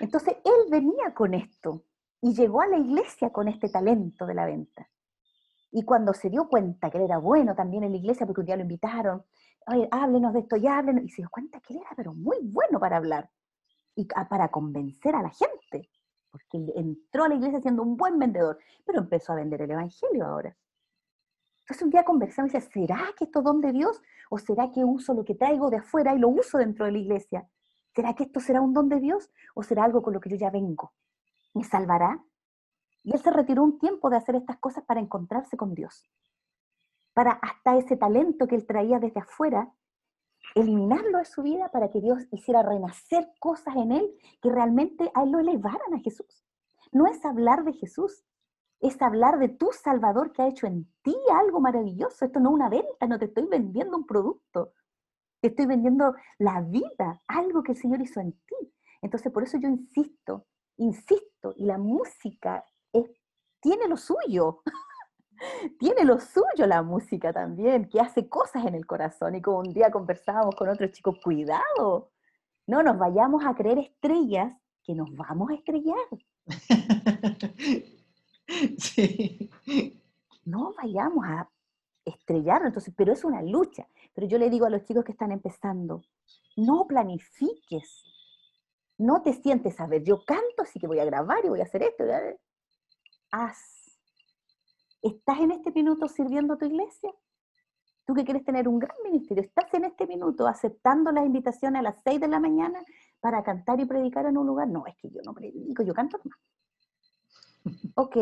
Entonces 0.00 0.36
él 0.44 0.70
venía 0.70 1.14
con 1.14 1.34
esto 1.34 1.84
y 2.20 2.34
llegó 2.34 2.62
a 2.62 2.66
la 2.66 2.78
iglesia 2.78 3.30
con 3.30 3.48
este 3.48 3.68
talento 3.68 4.26
de 4.26 4.34
la 4.34 4.46
venta. 4.46 4.88
Y 5.70 5.84
cuando 5.84 6.14
se 6.14 6.30
dio 6.30 6.48
cuenta 6.48 6.90
que 6.90 6.96
él 6.98 7.04
era 7.04 7.18
bueno 7.18 7.54
también 7.54 7.84
en 7.84 7.92
la 7.92 7.98
iglesia, 7.98 8.26
porque 8.26 8.40
un 8.40 8.46
día 8.46 8.56
lo 8.56 8.62
invitaron, 8.62 9.22
Oye, 9.70 9.86
háblenos 9.90 10.32
de 10.32 10.40
esto 10.40 10.56
y 10.56 10.66
háblenos, 10.66 11.04
y 11.04 11.08
se 11.10 11.22
dio 11.22 11.28
cuenta 11.30 11.60
que 11.60 11.74
él 11.74 11.80
era 11.80 11.90
pero 11.94 12.14
muy 12.14 12.38
bueno 12.42 12.80
para 12.80 12.96
hablar 12.96 13.30
y 13.94 14.06
para 14.06 14.48
convencer 14.48 15.14
a 15.14 15.22
la 15.22 15.30
gente, 15.30 15.90
porque 16.38 16.72
entró 16.76 17.24
a 17.24 17.28
la 17.28 17.34
iglesia 17.34 17.60
siendo 17.60 17.82
un 17.82 17.96
buen 17.96 18.18
vendedor, 18.18 18.58
pero 18.84 19.00
empezó 19.00 19.32
a 19.32 19.36
vender 19.36 19.62
el 19.62 19.70
evangelio 19.70 20.24
ahora. 20.24 20.56
Entonces 21.60 21.82
un 21.82 21.90
día 21.90 22.04
conversamos 22.04 22.54
y 22.54 22.56
dice, 22.56 22.70
¿será 22.70 23.12
que 23.16 23.24
esto 23.24 23.40
es 23.40 23.44
don 23.44 23.60
de 23.60 23.72
Dios? 23.72 24.00
¿O 24.30 24.38
será 24.38 24.70
que 24.72 24.84
uso 24.84 25.12
lo 25.12 25.24
que 25.24 25.34
traigo 25.34 25.68
de 25.68 25.76
afuera 25.76 26.14
y 26.14 26.18
lo 26.18 26.28
uso 26.28 26.56
dentro 26.56 26.86
de 26.86 26.92
la 26.92 26.98
iglesia? 26.98 27.48
¿Será 27.94 28.14
que 28.14 28.24
esto 28.24 28.40
será 28.40 28.60
un 28.60 28.72
don 28.72 28.88
de 28.88 29.00
Dios 29.00 29.30
o 29.54 29.62
será 29.62 29.84
algo 29.84 30.02
con 30.02 30.14
lo 30.14 30.20
que 30.20 30.30
yo 30.30 30.36
ya 30.36 30.50
vengo? 30.50 30.92
¿Me 31.52 31.64
salvará? 31.64 32.24
Y 33.02 33.12
él 33.12 33.20
se 33.20 33.30
retiró 33.30 33.62
un 33.62 33.78
tiempo 33.78 34.08
de 34.08 34.16
hacer 34.16 34.36
estas 34.36 34.58
cosas 34.58 34.84
para 34.84 35.00
encontrarse 35.00 35.56
con 35.56 35.74
Dios. 35.74 36.08
Para 37.12 37.32
hasta 37.32 37.76
ese 37.76 37.96
talento 37.96 38.46
que 38.46 38.54
él 38.54 38.66
traía 38.66 38.98
desde 38.98 39.20
afuera, 39.20 39.72
eliminarlo 40.54 41.18
de 41.18 41.24
su 41.24 41.42
vida 41.42 41.70
para 41.70 41.90
que 41.90 42.00
Dios 42.00 42.26
hiciera 42.30 42.62
renacer 42.62 43.30
cosas 43.38 43.76
en 43.76 43.92
él 43.92 44.14
que 44.40 44.50
realmente 44.50 45.10
a 45.14 45.22
él 45.22 45.30
lo 45.30 45.38
elevaran 45.40 45.94
a 45.94 46.00
Jesús. 46.00 46.44
No 46.92 47.06
es 47.06 47.24
hablar 47.24 47.64
de 47.64 47.72
Jesús, 47.72 48.24
es 48.80 49.00
hablar 49.02 49.38
de 49.38 49.48
tu 49.48 49.70
Salvador 49.72 50.32
que 50.32 50.42
ha 50.42 50.48
hecho 50.48 50.66
en 50.66 50.90
ti 51.02 51.16
algo 51.32 51.60
maravilloso. 51.60 52.24
Esto 52.24 52.40
no 52.40 52.50
es 52.50 52.54
una 52.54 52.68
venta, 52.68 53.06
no 53.06 53.18
te 53.18 53.26
estoy 53.26 53.46
vendiendo 53.46 53.96
un 53.96 54.06
producto, 54.06 54.72
te 55.40 55.48
estoy 55.48 55.66
vendiendo 55.66 56.14
la 56.38 56.60
vida, 56.62 57.22
algo 57.26 57.62
que 57.62 57.72
el 57.72 57.78
Señor 57.78 58.00
hizo 58.00 58.20
en 58.20 58.32
ti. 58.32 58.74
Entonces, 59.02 59.32
por 59.32 59.42
eso 59.42 59.58
yo 59.58 59.68
insisto, 59.68 60.46
insisto, 60.76 61.54
y 61.56 61.64
la 61.66 61.78
música 61.78 62.64
tiene 63.60 63.88
lo 63.88 63.96
suyo, 63.96 64.62
tiene 65.78 66.04
lo 66.04 66.18
suyo 66.20 66.66
la 66.66 66.82
música 66.82 67.32
también, 67.32 67.88
que 67.88 68.00
hace 68.00 68.28
cosas 68.28 68.64
en 68.66 68.74
el 68.74 68.86
corazón. 68.86 69.34
Y 69.34 69.42
como 69.42 69.58
un 69.58 69.72
día 69.72 69.90
conversábamos 69.90 70.54
con 70.54 70.68
otros 70.68 70.92
chicos, 70.92 71.18
cuidado, 71.22 72.10
no 72.66 72.82
nos 72.82 72.98
vayamos 72.98 73.44
a 73.44 73.54
creer 73.54 73.78
estrellas, 73.78 74.54
que 74.82 74.94
nos 74.94 75.14
vamos 75.14 75.50
a 75.50 75.54
estrellar. 75.54 75.96
Sí. 78.78 79.50
No 80.46 80.72
vayamos 80.82 81.22
a 81.26 81.50
estrellarnos, 82.04 82.68
entonces, 82.68 82.94
pero 82.96 83.12
es 83.12 83.24
una 83.24 83.42
lucha. 83.42 83.86
Pero 84.14 84.26
yo 84.26 84.38
le 84.38 84.48
digo 84.48 84.64
a 84.64 84.70
los 84.70 84.84
chicos 84.84 85.04
que 85.04 85.12
están 85.12 85.32
empezando, 85.32 86.02
no 86.56 86.86
planifiques, 86.86 88.04
no 88.96 89.22
te 89.22 89.34
sientes 89.34 89.78
a 89.80 89.86
ver, 89.86 90.02
yo 90.02 90.24
canto, 90.24 90.62
así 90.62 90.80
que 90.80 90.86
voy 90.86 90.98
a 90.98 91.04
grabar 91.04 91.44
y 91.44 91.50
voy 91.50 91.60
a 91.60 91.64
hacer 91.64 91.82
esto. 91.82 92.04
Haz. 93.30 93.77
¿Estás 95.02 95.40
en 95.40 95.52
este 95.52 95.70
minuto 95.70 96.08
sirviendo 96.08 96.54
a 96.54 96.58
tu 96.58 96.66
iglesia? 96.66 97.10
Tú 98.04 98.14
que 98.14 98.24
quieres 98.24 98.44
tener 98.44 98.66
un 98.66 98.78
gran 98.78 98.96
ministerio, 99.04 99.42
¿estás 99.42 99.72
en 99.74 99.84
este 99.84 100.06
minuto 100.06 100.46
aceptando 100.46 101.12
las 101.12 101.26
invitaciones 101.26 101.80
a 101.80 101.82
las 101.82 101.96
6 102.04 102.20
de 102.20 102.28
la 102.28 102.40
mañana 102.40 102.82
para 103.20 103.42
cantar 103.42 103.80
y 103.80 103.84
predicar 103.84 104.26
en 104.26 104.38
un 104.38 104.46
lugar? 104.46 104.68
No, 104.68 104.86
es 104.86 104.96
que 104.96 105.10
yo 105.10 105.20
no 105.24 105.34
predico, 105.34 105.82
yo 105.82 105.94
canto 105.94 106.18
más. 106.24 106.38
Ok. 107.94 108.16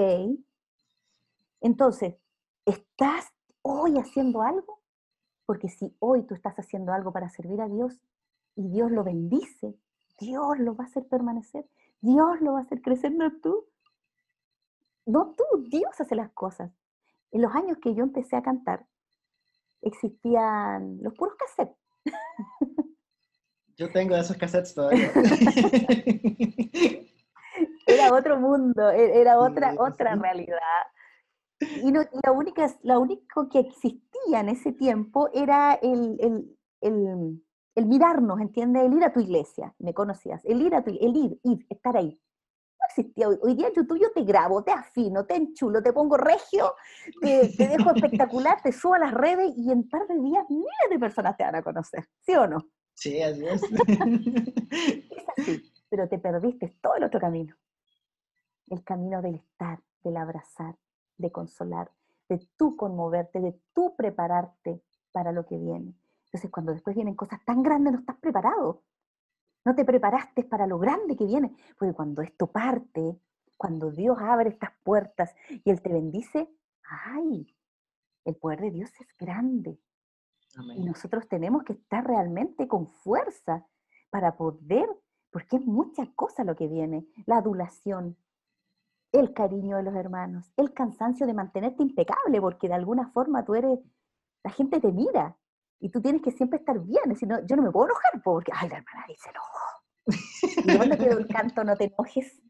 Entonces, 1.60 2.16
¿estás 2.64 3.26
hoy 3.62 3.96
haciendo 3.98 4.42
algo? 4.42 4.80
Porque 5.46 5.68
si 5.68 5.94
hoy 6.00 6.24
tú 6.24 6.34
estás 6.34 6.56
haciendo 6.56 6.92
algo 6.92 7.12
para 7.12 7.28
servir 7.28 7.60
a 7.60 7.68
Dios 7.68 8.00
y 8.56 8.68
Dios 8.68 8.90
lo 8.90 9.04
bendice, 9.04 9.78
Dios 10.18 10.58
lo 10.58 10.74
va 10.74 10.84
a 10.84 10.86
hacer 10.88 11.06
permanecer, 11.06 11.68
Dios 12.00 12.40
lo 12.40 12.54
va 12.54 12.60
a 12.60 12.62
hacer 12.62 12.82
crecer, 12.82 13.12
no 13.12 13.30
tú. 13.40 13.66
No 15.06 15.34
tú, 15.36 15.44
Dios 15.68 15.98
hace 15.98 16.14
las 16.14 16.30
cosas. 16.32 16.70
En 17.30 17.42
los 17.42 17.54
años 17.54 17.78
que 17.80 17.94
yo 17.94 18.02
empecé 18.02 18.36
a 18.36 18.42
cantar, 18.42 18.86
existían 19.82 20.98
los 21.02 21.14
puros 21.14 21.36
cassettes. 21.36 21.76
Yo 23.78 23.92
tengo 23.92 24.16
esos 24.16 24.38
cassettes 24.38 24.74
todavía. 24.74 25.12
era 27.86 28.12
otro 28.14 28.40
mundo, 28.40 28.90
e-, 28.90 29.20
era 29.20 29.38
otra, 29.38 29.74
otra 29.78 30.14
realidad. 30.16 30.56
Y 31.82 31.92
no, 31.92 32.00
la, 32.24 32.32
única, 32.32 32.74
la 32.82 32.98
único 32.98 33.48
que 33.48 33.60
existía 33.60 34.40
en 34.40 34.48
ese 34.48 34.72
tiempo 34.72 35.28
era 35.34 35.74
el, 35.74 36.16
el, 36.20 36.56
el, 36.80 37.42
el, 37.74 37.86
mirarnos, 37.86 38.40
¿entiendes? 38.40 38.84
El 38.84 38.94
ir 38.94 39.04
a 39.04 39.12
tu 39.12 39.20
iglesia, 39.20 39.74
me 39.78 39.94
conocías, 39.94 40.44
el 40.44 40.60
ir 40.62 40.74
a 40.74 40.82
tu 40.82 40.90
el 40.90 41.16
ir, 41.16 41.38
ir, 41.44 41.66
estar 41.68 41.96
ahí. 41.96 42.18
No 42.78 42.86
existía. 42.88 43.28
Hoy, 43.28 43.38
hoy 43.42 43.54
día 43.54 43.72
YouTube 43.74 44.00
yo 44.00 44.12
te 44.12 44.22
grabo, 44.22 44.62
te 44.62 44.72
afino, 44.72 45.24
te 45.26 45.36
enchulo, 45.36 45.82
te 45.82 45.92
pongo 45.92 46.16
regio, 46.16 46.74
te, 47.20 47.48
te 47.56 47.68
dejo 47.68 47.90
espectacular, 47.94 48.60
te 48.62 48.72
subo 48.72 48.94
a 48.94 48.98
las 48.98 49.14
redes 49.14 49.52
y 49.56 49.70
en 49.70 49.78
un 49.78 49.88
par 49.88 50.06
de 50.06 50.14
días 50.20 50.44
miles 50.48 50.90
de 50.90 50.98
personas 50.98 51.36
te 51.36 51.44
van 51.44 51.56
a 51.56 51.62
conocer, 51.62 52.04
¿sí 52.20 52.34
o 52.34 52.46
no? 52.46 52.58
Sí, 52.94 53.20
así 53.22 53.46
es. 53.46 53.62
es 55.10 55.24
así, 55.36 55.72
pero 55.88 56.08
te 56.08 56.18
perdiste 56.18 56.76
todo 56.80 56.96
el 56.96 57.04
otro 57.04 57.20
camino 57.20 57.54
el 58.68 58.82
camino 58.82 59.22
del 59.22 59.36
estar, 59.36 59.80
del 60.02 60.16
abrazar, 60.16 60.76
de 61.16 61.30
consolar, 61.30 61.90
de 62.28 62.46
tú 62.56 62.76
conmoverte, 62.76 63.40
de 63.40 63.58
tú 63.74 63.94
prepararte 63.96 64.82
para 65.12 65.32
lo 65.32 65.46
que 65.46 65.56
viene. 65.56 65.94
Entonces, 66.26 66.50
cuando 66.50 66.72
después 66.72 66.96
vienen 66.96 67.14
cosas 67.14 67.40
tan 67.44 67.62
grandes, 67.62 67.92
no 67.92 67.98
estás 68.00 68.16
preparado. 68.16 68.82
No 69.66 69.74
te 69.74 69.84
preparaste 69.84 70.44
para 70.44 70.64
lo 70.68 70.78
grande 70.78 71.16
que 71.16 71.26
viene. 71.26 71.52
Porque 71.76 71.92
cuando 71.92 72.22
esto 72.22 72.46
parte, 72.46 73.20
cuando 73.56 73.90
Dios 73.90 74.16
abre 74.20 74.50
estas 74.50 74.70
puertas 74.84 75.34
y 75.50 75.70
Él 75.70 75.82
te 75.82 75.92
bendice, 75.92 76.48
¡ay! 76.84 77.52
El 78.24 78.36
poder 78.36 78.60
de 78.60 78.70
Dios 78.70 78.90
es 79.00 79.08
grande. 79.18 79.80
Y 80.76 80.84
nosotros 80.84 81.28
tenemos 81.28 81.64
que 81.64 81.72
estar 81.72 82.06
realmente 82.06 82.68
con 82.68 82.86
fuerza 82.86 83.66
para 84.08 84.36
poder, 84.36 84.88
porque 85.30 85.56
es 85.56 85.66
mucha 85.66 86.06
cosa 86.14 86.44
lo 86.44 86.54
que 86.54 86.68
viene. 86.68 87.04
La 87.26 87.38
adulación, 87.38 88.16
el 89.10 89.34
cariño 89.34 89.78
de 89.78 89.82
los 89.82 89.96
hermanos, 89.96 90.52
el 90.56 90.72
cansancio 90.74 91.26
de 91.26 91.34
mantenerte 91.34 91.82
impecable, 91.82 92.40
porque 92.40 92.68
de 92.68 92.74
alguna 92.74 93.08
forma 93.08 93.44
tú 93.44 93.56
eres, 93.56 93.80
la 94.44 94.50
gente 94.52 94.78
te 94.80 94.92
mira 94.92 95.36
y 95.80 95.90
tú 95.90 96.00
tienes 96.00 96.22
que 96.22 96.30
siempre 96.30 96.58
estar 96.58 96.78
bien, 96.80 97.02
no, 97.26 97.46
yo 97.46 97.56
no 97.56 97.62
me 97.62 97.70
puedo 97.70 97.86
enojar, 97.86 98.22
porque, 98.22 98.52
ay, 98.54 98.68
la 98.68 98.78
hermana 98.78 99.04
dice, 99.08 99.30
no. 99.34 100.84
¿Y 100.84 100.98
quedó 100.98 101.18
el 101.18 101.26
canto? 101.26 101.64
No 101.64 101.76
te 101.76 101.84
enojes. 101.84 102.42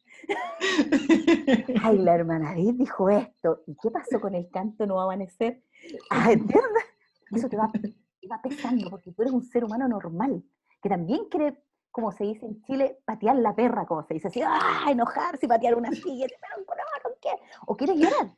Ay, 1.83 1.99
la 1.99 2.15
hermana 2.15 2.55
dijo 2.55 3.11
esto. 3.11 3.63
¿Y 3.67 3.77
qué 3.81 3.91
pasó 3.91 4.21
con 4.21 4.35
el 4.35 4.49
canto 4.51 4.87
no 4.87 4.97
va 4.97 5.03
a 5.03 5.05
amanecer? 5.05 5.63
Ah, 6.11 6.33
¿entiendes? 6.33 6.85
Eso 7.33 7.49
te 7.49 7.57
va, 7.57 7.71
te 7.73 8.29
va 8.29 8.41
pesando 8.43 8.91
porque 8.91 9.13
tú 9.13 9.23
eres 9.23 9.35
un 9.35 9.43
ser 9.43 9.65
humano 9.65 9.89
normal, 9.89 10.43
que 10.83 10.89
también 10.89 11.29
quiere 11.29 11.63
como 11.97 12.13
se 12.13 12.25
dice 12.25 12.45
en 12.45 12.61
Chile, 12.65 12.99
patear 13.07 13.37
la 13.37 13.57
perra, 13.57 13.87
como 13.87 14.05
se 14.05 14.13
dice 14.13 14.29
así, 14.29 14.43
¡ah! 14.45 14.85
enojarse 14.91 15.47
y 15.47 15.49
patear 15.49 15.77
una 15.77 15.91
silla, 15.93 16.27
pero 16.29 17.17
¿qué? 17.23 17.31
O 17.67 17.75
quiere 17.75 17.97
llorar, 17.97 18.37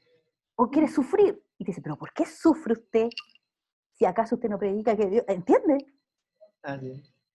o 0.55 0.71
quiere 0.71 0.87
sufrir. 0.87 1.43
Y 1.59 1.65
dice, 1.65 1.83
pero 1.83 1.97
¿por 1.97 2.13
qué 2.13 2.25
sufre 2.25 2.75
usted 2.75 3.09
si 3.99 4.05
acaso 4.05 4.37
usted 4.37 4.49
no 4.49 4.59
predica 4.59 4.97
que 4.97 5.07
Dios, 5.07 5.25
¿entiende? 5.27 5.87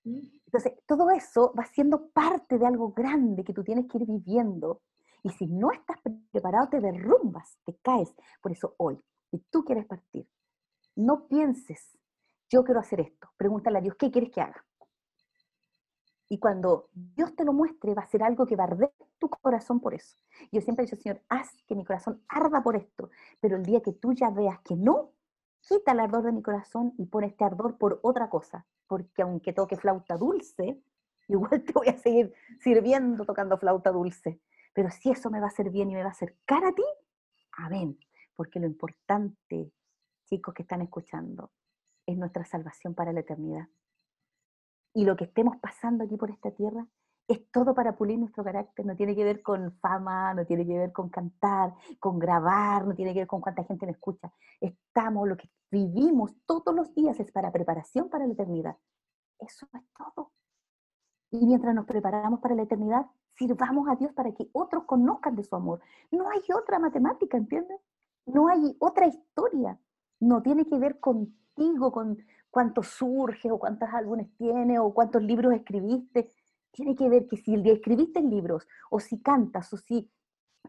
Entonces, 0.06 0.74
todo 0.86 1.10
eso 1.12 1.54
va 1.58 1.66
siendo 1.66 2.10
parte 2.10 2.58
de 2.58 2.66
algo 2.66 2.94
grande 2.94 3.44
que 3.44 3.54
tú 3.54 3.64
tienes 3.64 3.88
que 3.88 3.98
ir 3.98 4.06
viviendo. 4.06 4.82
Y 5.24 5.30
si 5.32 5.48
no 5.48 5.72
estás 5.72 5.98
preparado, 6.32 6.70
te 6.70 6.80
derrumbas, 6.80 7.58
te 7.66 7.76
caes. 7.82 8.14
Por 8.42 8.52
eso 8.52 8.76
hoy, 8.78 9.00
si 9.32 9.40
tú 9.50 9.64
quieres 9.64 9.86
partir, 9.86 10.28
No 10.96 11.28
pienses, 11.28 11.98
yo 12.50 12.64
quiero 12.64 12.80
hacer 12.80 13.00
esto. 13.00 13.28
Pregúntale 13.36 13.80
a 13.80 13.82
Dios, 13.82 13.96
¿qué 13.96 14.12
quieres 14.12 14.30
que 14.30 14.42
haga? 14.42 14.64
Y 16.30 16.38
cuando 16.38 16.90
Dios 16.94 17.36
te 17.36 17.44
lo 17.44 17.52
muestre, 17.52 17.96
va 17.96 18.04
a 18.04 18.08
ser 18.08 18.22
algo 18.22 18.46
que 18.46 18.56
va 18.56 18.66
a 18.66 18.68
arder 18.68 18.94
tu 19.18 19.28
corazón 19.28 19.80
por 19.80 19.96
eso. 19.96 20.16
Yo 20.52 20.62
siempre 20.62 20.84
he 20.84 20.86
dicho, 20.86 21.02
Señor, 21.02 21.22
haz 21.30 21.50
que 21.66 21.76
mi 21.76 21.84
corazón 21.84 22.24
arda 22.28 22.62
por 22.62 22.76
esto. 22.76 23.10
Pero 23.40 23.56
el 23.56 23.64
día 23.64 23.82
que 23.82 23.94
tú 23.94 24.14
ya 24.14 24.30
veas 24.30 24.60
que 24.62 24.76
no, 24.76 25.14
quita 25.68 25.94
el 25.94 26.00
ardor 26.00 26.24
de 26.24 26.32
mi 26.32 26.42
corazón 26.42 26.94
y 26.98 27.06
pon 27.06 27.24
este 27.24 27.44
ardor 27.44 27.78
por 27.78 28.00
otra 28.04 28.30
cosa. 28.30 28.66
Porque 28.88 29.22
aunque 29.22 29.54
toque 29.54 29.78
flauta 29.78 30.18
dulce, 30.18 30.82
igual 31.28 31.64
te 31.64 31.74
voy 31.74 31.88
a 31.88 31.98
seguir 31.98 32.34
sirviendo 32.60 33.26
tocando 33.26 33.58
flauta 33.58 33.92
dulce. 33.92 34.40
Pero 34.74 34.90
si 34.90 35.12
eso 35.12 35.30
me 35.30 35.40
va 35.40 35.46
a 35.46 35.50
hacer 35.50 35.70
bien 35.70 35.92
y 35.92 35.96
me 35.96 36.02
va 36.02 36.10
a 36.10 36.12
acercar 36.12 36.66
a 36.66 36.74
ti, 36.74 36.84
amén. 37.52 37.98
Porque 38.36 38.60
lo 38.60 38.66
importante, 38.66 39.72
chicos 40.26 40.54
que 40.54 40.64
están 40.64 40.82
escuchando, 40.82 41.52
es 42.06 42.18
nuestra 42.18 42.44
salvación 42.46 42.96
para 42.96 43.14
la 43.14 43.22
eternidad. 43.22 43.68
Y 44.94 45.06
lo 45.06 45.16
que 45.16 45.26
estemos 45.26 45.58
pasando 45.58 46.04
aquí 46.04 46.18
por 46.18 46.30
esta 46.30 46.52
tierra 46.52 46.88
es 47.28 47.50
todo 47.52 47.74
para 47.74 47.96
pulir 47.96 48.20
nuestro 48.20 48.44
carácter, 48.44 48.86
no 48.86 48.96
tiene 48.96 49.16
que 49.16 49.24
ver 49.24 49.42
con 49.42 49.72
fama, 49.80 50.34
no 50.34 50.46
tiene 50.46 50.66
que 50.66 50.78
ver 50.78 50.92
con 50.92 51.10
cantar, 51.10 51.74
con 52.00 52.20
grabar, 52.20 52.86
no 52.86 52.94
tiene 52.94 53.14
que 53.14 53.22
ver 53.22 53.28
con 53.28 53.42
cuánta 53.42 53.64
gente 53.64 53.86
me 53.86 53.94
escucha. 53.94 54.32
Estamos, 54.60 55.28
lo 55.28 55.38
que 55.38 55.50
vivimos 55.72 56.36
todos 56.46 56.76
los 56.76 56.94
días 56.94 57.20
es 57.20 57.32
para 57.32 57.52
preparación 57.52 58.10
para 58.10 58.28
la 58.28 58.34
eternidad. 58.34 58.78
Eso 59.40 59.68
es 59.74 59.82
todo. 59.98 60.32
Y 61.32 61.46
mientras 61.46 61.74
nos 61.74 61.86
preparamos 61.86 62.40
para 62.42 62.56
la 62.56 62.64
eternidad, 62.64 63.06
sirvamos 63.36 63.88
a 63.90 63.96
Dios 63.96 64.12
para 64.14 64.32
que 64.34 64.50
otros 64.52 64.84
conozcan 64.84 65.36
de 65.36 65.44
su 65.44 65.56
amor. 65.56 65.82
No 66.12 66.30
hay 66.30 66.42
otra 66.56 66.78
matemática, 66.78 67.38
¿entiendes? 67.38 67.80
No 68.26 68.48
hay 68.50 68.76
otra 68.80 69.08
historia. 69.08 69.80
No 70.20 70.42
tiene 70.42 70.66
que 70.66 70.78
ver 70.78 71.00
contigo, 71.00 71.92
con 71.92 72.18
cuánto 72.52 72.84
surge, 72.84 73.50
o 73.50 73.58
cuántos 73.58 73.90
álbumes 73.92 74.28
tienes, 74.38 74.80
o 74.80 74.94
cuántos 74.94 75.24
libros 75.24 75.54
escribiste 75.54 76.30
tiene 76.74 76.96
que 76.96 77.08
ver 77.08 77.28
que 77.28 77.38
si 77.38 77.56
escribiste 77.56 78.22
libros, 78.22 78.68
o 78.90 79.00
si 79.00 79.22
cantas, 79.22 79.72
o 79.72 79.78
si 79.78 80.12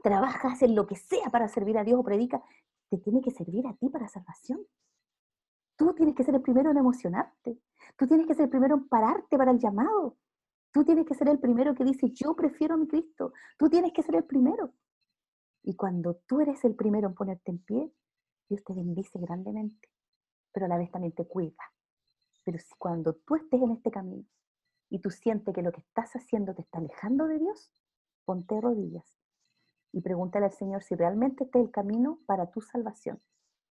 trabajas 0.03 0.63
en 0.63 0.75
lo 0.75 0.87
que 0.87 0.97
sea 0.97 1.31
para 1.31 1.49
servir 1.49 1.79
a 1.79 1.85
Dios 1.85 1.99
o 1.99 2.05
predica, 2.05 2.43
te 2.91 2.99
tiene 2.99 3.23
que 3.23 3.31
servir 3.31 3.67
a 3.67 3.75
ti 3.75 3.89
para 3.89 4.07
salvación. 4.09 4.61
Tú 5.77 5.95
tienes 5.95 6.15
que 6.15 6.23
ser 6.23 6.35
el 6.35 6.43
primero 6.43 6.71
en 6.71 6.77
emocionarte. 6.77 7.59
Tú 7.97 8.07
tienes 8.07 8.27
que 8.27 8.35
ser 8.35 8.45
el 8.45 8.51
primero 8.51 8.77
en 8.77 8.89
pararte 8.89 9.37
para 9.37 9.51
el 9.51 9.59
llamado. 9.59 10.17
Tú 10.73 10.85
tienes 10.85 11.07
que 11.07 11.15
ser 11.15 11.29
el 11.29 11.41
primero 11.41 11.75
que 11.75 11.85
dice, 11.85 12.11
yo 12.11 12.37
prefiero 12.37 12.75
a 12.75 12.77
mi 12.77 12.87
Cristo. 12.87 13.33
Tú 13.59 13.69
tienes 13.69 13.93
que 13.93 14.03
ser 14.03 14.17
el 14.17 14.25
primero. 14.25 14.73
Y 15.63 15.75
cuando 15.75 16.17
tú 16.27 16.41
eres 16.41 16.63
el 16.65 16.75
primero 16.75 17.09
en 17.09 17.15
ponerte 17.15 17.51
en 17.51 17.59
pie, 17.59 17.93
Dios 18.49 18.63
te 18.63 18.75
bendice 18.75 19.19
grandemente, 19.19 19.89
pero 20.53 20.67
a 20.67 20.69
la 20.69 20.77
vez 20.77 20.91
también 20.91 21.15
te 21.15 21.27
cuida. 21.27 21.63
Pero 22.45 22.59
si 22.59 22.75
cuando 22.77 23.15
tú 23.15 23.37
estés 23.37 23.63
en 23.63 23.71
este 23.71 23.91
camino, 23.91 24.27
y 24.95 25.01
tú 25.01 25.11
sientes 25.11 25.53
que 25.53 25.61
lo 25.61 25.73
que 25.73 25.81
estás 25.81 26.15
haciendo 26.15 26.55
te 26.55 26.63
está 26.63 26.79
alejando 26.79 27.27
de 27.27 27.41
Dios, 27.41 27.73
ponte 28.25 28.61
rodillas 28.61 29.19
y 29.91 30.01
pregúntale 30.03 30.47
al 30.47 30.53
Señor 30.53 30.85
si 30.85 30.95
realmente 30.95 31.43
este 31.43 31.59
es 31.59 31.65
el 31.65 31.73
camino 31.73 32.21
para 32.27 32.53
tu 32.53 32.61
salvación. 32.61 33.21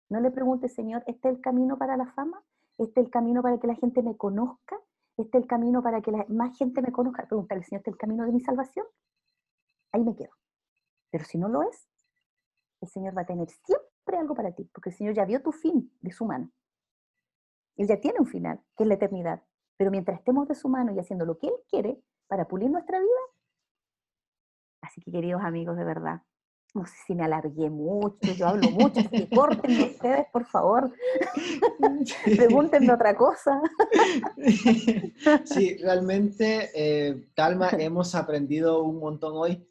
No 0.08 0.18
le 0.20 0.30
preguntes, 0.30 0.72
Señor, 0.72 1.04
¿este 1.06 1.28
es 1.28 1.34
el 1.34 1.42
camino 1.42 1.76
para 1.76 1.98
la 1.98 2.06
fama? 2.06 2.42
¿Este 2.78 3.00
es 3.00 3.06
el 3.06 3.12
camino 3.12 3.42
para 3.42 3.58
que 3.58 3.66
la 3.66 3.74
gente 3.74 4.02
me 4.02 4.16
conozca? 4.16 4.78
¿Este 5.18 5.36
es 5.36 5.42
el 5.42 5.46
camino 5.46 5.82
para 5.82 6.00
que 6.00 6.10
más 6.28 6.56
gente 6.56 6.80
me 6.80 6.90
conozca? 6.90 7.26
Pregúntale, 7.26 7.64
Señor, 7.64 7.80
¿este 7.80 7.90
es 7.90 7.94
el 7.96 7.98
camino 7.98 8.24
de 8.24 8.32
mi 8.32 8.40
salvación? 8.40 8.86
Ahí 9.92 10.02
me 10.02 10.16
quedo. 10.16 10.32
Pero 11.10 11.24
si 11.26 11.36
no 11.36 11.50
lo 11.50 11.64
es, 11.64 11.86
el 12.80 12.88
Señor 12.88 13.14
va 13.14 13.22
a 13.22 13.26
tener 13.26 13.50
siempre 13.50 14.16
algo 14.16 14.34
para 14.34 14.52
ti, 14.52 14.70
porque 14.72 14.88
el 14.88 14.96
Señor 14.96 15.12
ya 15.12 15.26
vio 15.26 15.42
tu 15.42 15.52
fin 15.52 15.92
de 16.00 16.12
su 16.12 16.24
mano. 16.24 16.50
Él 17.76 17.88
ya 17.88 18.00
tiene 18.00 18.20
un 18.20 18.26
final, 18.26 18.58
que 18.74 18.84
es 18.84 18.88
la 18.88 18.94
eternidad. 18.94 19.42
Pero 19.80 19.90
mientras 19.90 20.18
estemos 20.18 20.46
de 20.46 20.54
su 20.54 20.68
mano 20.68 20.92
y 20.92 20.98
haciendo 20.98 21.24
lo 21.24 21.38
que 21.38 21.46
Él 21.46 21.54
quiere 21.70 21.98
para 22.28 22.46
pulir 22.46 22.68
nuestra 22.68 22.98
vida, 22.98 23.08
así 24.82 25.00
que 25.00 25.10
queridos 25.10 25.40
amigos, 25.42 25.74
de 25.78 25.84
verdad, 25.84 26.20
no 26.74 26.84
sé 26.84 26.92
si 27.06 27.14
me 27.14 27.24
alargué 27.24 27.70
mucho, 27.70 28.30
yo 28.36 28.46
hablo 28.46 28.70
mucho, 28.72 29.00
así 29.00 29.08
que 29.08 29.30
córtenme 29.34 29.84
ustedes, 29.84 30.26
por 30.34 30.44
favor. 30.44 30.92
Pregúntenme 32.36 32.92
otra 32.92 33.16
cosa. 33.16 33.58
sí, 35.46 35.78
realmente, 35.78 36.68
eh, 36.74 37.30
Talma, 37.34 37.70
hemos 37.70 38.14
aprendido 38.14 38.82
un 38.82 38.98
montón 38.98 39.32
hoy. 39.34 39.66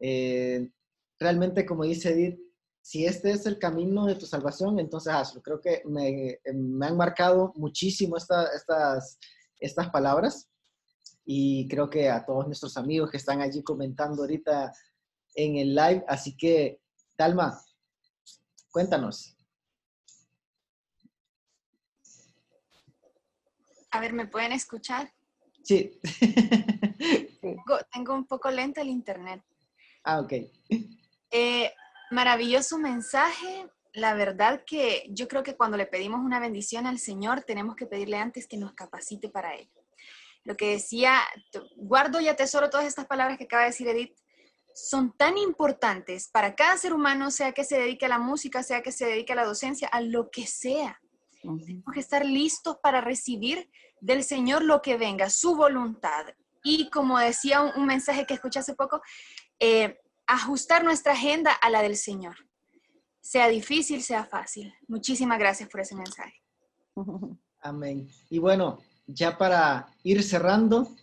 Eh, 0.00 0.72
realmente, 1.20 1.64
como 1.64 1.84
dice 1.84 2.10
Edith, 2.10 2.40
si 2.82 3.06
este 3.06 3.30
es 3.30 3.46
el 3.46 3.60
camino 3.60 4.06
de 4.06 4.16
tu 4.16 4.26
salvación, 4.26 4.80
entonces 4.80 5.12
hazlo. 5.12 5.40
Creo 5.40 5.60
que 5.60 5.82
me, 5.84 6.40
me 6.52 6.86
han 6.86 6.96
marcado 6.96 7.52
muchísimo 7.54 8.16
estas 8.16 9.20
estas 9.60 9.90
palabras 9.90 10.50
y 11.24 11.66
creo 11.68 11.90
que 11.90 12.08
a 12.08 12.24
todos 12.24 12.46
nuestros 12.46 12.76
amigos 12.76 13.10
que 13.10 13.16
están 13.16 13.40
allí 13.40 13.62
comentando 13.62 14.22
ahorita 14.22 14.72
en 15.34 15.56
el 15.56 15.74
live. 15.74 16.04
Así 16.08 16.36
que, 16.36 16.80
Dalma, 17.18 17.60
cuéntanos. 18.70 19.36
A 23.90 24.00
ver, 24.00 24.12
¿me 24.12 24.26
pueden 24.26 24.52
escuchar? 24.52 25.12
Sí. 25.64 25.98
tengo, 27.92 28.14
un 28.14 28.26
poco 28.26 28.50
lento 28.50 28.80
el 28.80 28.88
internet. 28.88 29.42
Ah, 30.04 30.20
ok. 30.20 30.32
Eh, 31.30 31.72
maravilloso 32.10 32.78
mensaje 32.78 33.68
la 33.96 34.12
verdad 34.12 34.62
que 34.66 35.06
yo 35.08 35.26
creo 35.26 35.42
que 35.42 35.56
cuando 35.56 35.78
le 35.78 35.86
pedimos 35.86 36.20
una 36.20 36.38
bendición 36.38 36.86
al 36.86 36.98
Señor, 36.98 37.44
tenemos 37.44 37.76
que 37.76 37.86
pedirle 37.86 38.18
antes 38.18 38.46
que 38.46 38.58
nos 38.58 38.74
capacite 38.74 39.30
para 39.30 39.54
ello. 39.54 39.82
Lo 40.44 40.54
que 40.54 40.72
decía, 40.72 41.18
guardo 41.76 42.20
y 42.20 42.28
atesoro 42.28 42.68
todas 42.68 42.86
estas 42.86 43.06
palabras 43.06 43.38
que 43.38 43.44
acaba 43.44 43.62
de 43.62 43.70
decir 43.70 43.88
Edith, 43.88 44.14
son 44.74 45.16
tan 45.16 45.38
importantes 45.38 46.28
para 46.28 46.54
cada 46.54 46.76
ser 46.76 46.92
humano, 46.92 47.30
sea 47.30 47.52
que 47.52 47.64
se 47.64 47.78
dedique 47.78 48.04
a 48.04 48.10
la 48.10 48.18
música, 48.18 48.62
sea 48.62 48.82
que 48.82 48.92
se 48.92 49.06
dedique 49.06 49.32
a 49.32 49.36
la 49.36 49.46
docencia, 49.46 49.88
a 49.88 50.02
lo 50.02 50.30
que 50.30 50.46
sea. 50.46 51.00
Tenemos 51.40 51.94
que 51.94 52.00
estar 52.00 52.26
listos 52.26 52.76
para 52.82 53.00
recibir 53.00 53.70
del 54.00 54.24
Señor 54.24 54.62
lo 54.62 54.82
que 54.82 54.98
venga, 54.98 55.30
su 55.30 55.56
voluntad. 55.56 56.26
Y 56.62 56.90
como 56.90 57.18
decía 57.18 57.62
un, 57.62 57.86
mensaje 57.86 58.26
que 58.26 58.34
escuché 58.34 58.58
hace 58.58 58.74
poco, 58.74 59.00
eh, 59.58 59.98
ajustar 60.26 60.84
nuestra 60.84 61.14
agenda 61.14 61.52
a 61.52 61.70
la 61.70 61.80
del 61.80 61.96
Señor 61.96 62.45
sea 63.26 63.48
difícil, 63.48 64.02
sea 64.02 64.24
fácil. 64.24 64.72
Muchísimas 64.86 65.38
gracias 65.38 65.68
por 65.68 65.80
ese 65.80 65.96
mensaje. 65.96 66.34
Amén. 67.60 68.08
Y 68.30 68.38
bueno, 68.38 68.78
ya 69.06 69.36
para 69.36 69.88
ir 70.04 70.22
cerrando, 70.22 70.94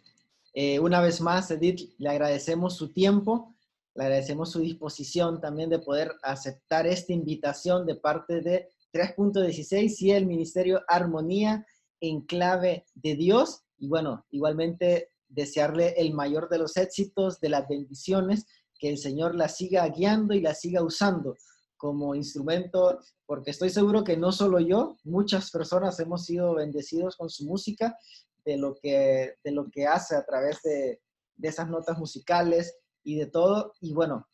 eh, 0.53 0.79
una 0.79 1.01
vez 1.01 1.19
más, 1.19 1.51
Edith, 1.51 1.91
le 1.97 2.09
agradecemos 2.09 2.77
su 2.77 2.93
tiempo, 2.93 3.53
le 3.95 4.05
agradecemos 4.05 4.51
su 4.51 4.59
disposición 4.59 5.41
también 5.41 5.69
de 5.69 5.79
poder 5.79 6.13
aceptar 6.23 6.87
esta 6.87 7.11
invitación 7.11 7.85
de 7.85 7.95
parte 7.95 8.39
de 8.41 8.69
3.16 8.93 9.93
y 9.99 10.11
el 10.11 10.25
Ministerio 10.25 10.81
Armonía 10.87 11.65
en 11.99 12.21
clave 12.21 12.85
de 12.93 13.15
Dios. 13.15 13.63
Y 13.77 13.89
bueno, 13.89 14.25
igualmente 14.31 15.09
desearle 15.27 15.93
el 15.97 16.13
mayor 16.13 16.47
de 16.47 16.59
los 16.59 16.77
éxitos, 16.77 17.41
de 17.41 17.49
las 17.49 17.67
bendiciones, 17.67 18.45
que 18.79 18.89
el 18.89 18.97
Señor 18.97 19.35
la 19.35 19.49
siga 19.49 19.85
guiando 19.89 20.33
y 20.33 20.41
la 20.41 20.53
siga 20.53 20.83
usando 20.83 21.35
como 21.83 22.15
instrumento, 22.15 22.97
porque 23.25 23.51
estoy 23.51 23.69
seguro 23.69 24.05
que 24.05 24.15
no 24.15 24.31
solo 24.31 24.61
yo, 24.61 24.95
muchas 25.03 25.51
personas 25.51 25.99
hemos 25.99 26.23
sido 26.23 26.55
bendecidos 26.55 27.17
con 27.17 27.29
su 27.29 27.43
música, 27.43 27.97
de 28.45 28.55
lo 28.55 28.73
que, 28.73 29.33
de 29.43 29.51
lo 29.51 29.69
que 29.69 29.85
hace 29.85 30.15
a 30.15 30.23
través 30.23 30.61
de, 30.61 31.01
de 31.35 31.47
esas 31.49 31.67
notas 31.67 31.97
musicales 31.97 32.73
y 33.03 33.15
de 33.15 33.25
todo. 33.25 33.73
Y 33.81 33.91
bueno, 33.93 34.29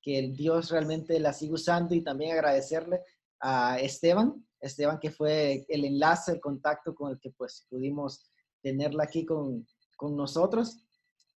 que 0.00 0.16
el 0.20 0.36
Dios 0.36 0.70
realmente 0.70 1.18
la 1.18 1.32
siga 1.32 1.54
usando 1.54 1.92
y 1.92 2.04
también 2.04 2.30
agradecerle 2.30 3.00
a 3.40 3.80
Esteban, 3.80 4.46
Esteban 4.60 5.00
que 5.00 5.10
fue 5.10 5.66
el 5.68 5.86
enlace, 5.86 6.30
el 6.30 6.40
contacto 6.40 6.94
con 6.94 7.10
el 7.10 7.18
que 7.18 7.32
pues 7.32 7.66
pudimos 7.68 8.30
tenerla 8.62 9.02
aquí 9.02 9.26
con, 9.26 9.66
con 9.96 10.16
nosotros. 10.16 10.84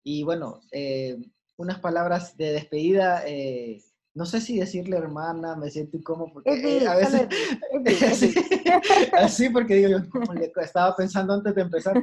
Y 0.03 0.25
bueno, 0.25 0.61
eh, 0.73 1.17
unas 1.57 1.81
palabras 1.81 2.37
de 2.37 2.53
despedida. 2.53 3.27
Eh, 3.27 3.83
no 4.19 4.27
sé 4.27 4.41
si 4.41 4.59
decirle 4.59 4.97
hermana, 4.97 5.55
me 5.55 5.71
siento 5.71 5.97
incómodo 5.97 6.33
porque 6.33 6.79
eh, 6.79 6.89
a 6.89 6.97
veces 6.97 7.29
así, 9.13 9.49
porque 9.49 9.77
digo 9.77 9.91
yo 9.91 9.99
estaba 10.61 10.97
pensando 10.97 11.35
antes 11.35 11.55
de 11.55 11.63
empezar. 11.63 12.03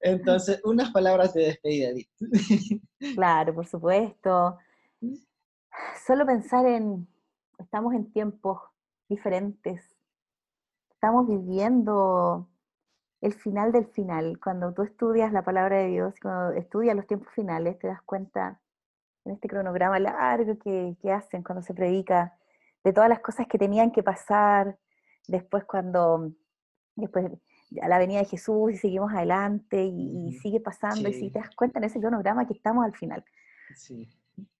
entonces, 0.00 0.60
unas 0.64 0.90
palabras 0.90 1.32
de 1.32 1.44
despedida. 1.44 1.92
claro, 3.14 3.54
por 3.54 3.66
supuesto. 3.66 4.58
Solo 6.06 6.26
pensar 6.26 6.66
en, 6.66 7.08
estamos 7.58 7.94
en 7.94 8.12
tiempos 8.12 8.60
diferentes, 9.08 9.96
estamos 10.90 11.26
viviendo 11.26 12.50
el 13.22 13.32
final 13.32 13.72
del 13.72 13.86
final. 13.86 14.38
Cuando 14.44 14.74
tú 14.74 14.82
estudias 14.82 15.32
la 15.32 15.42
palabra 15.42 15.78
de 15.78 15.86
Dios, 15.86 16.14
cuando 16.20 16.52
estudias 16.52 16.94
los 16.94 17.06
tiempos 17.06 17.32
finales, 17.32 17.78
te 17.78 17.86
das 17.86 18.02
cuenta 18.02 18.61
en 19.24 19.32
este 19.32 19.48
cronograma 19.48 19.98
largo 19.98 20.58
que, 20.58 20.96
hacen 21.12 21.42
cuando 21.42 21.62
se 21.62 21.74
predica, 21.74 22.36
de 22.84 22.92
todas 22.92 23.08
las 23.08 23.20
cosas 23.20 23.46
que 23.46 23.58
tenían 23.58 23.92
que 23.92 24.02
pasar 24.02 24.76
después 25.28 25.64
cuando, 25.64 26.32
después 26.96 27.30
a 27.80 27.88
la 27.88 27.98
venida 27.98 28.18
de 28.18 28.24
Jesús 28.26 28.72
y 28.72 28.76
seguimos 28.76 29.12
adelante 29.12 29.84
y, 29.84 30.32
sigue 30.42 30.60
pasando 30.60 31.08
y 31.08 31.14
si 31.14 31.30
te 31.30 31.38
das 31.38 31.50
cuenta 31.54 31.78
en 31.78 31.84
ese 31.84 32.00
cronograma 32.00 32.46
que 32.46 32.54
estamos 32.54 32.84
al 32.84 32.94
final. 32.94 33.24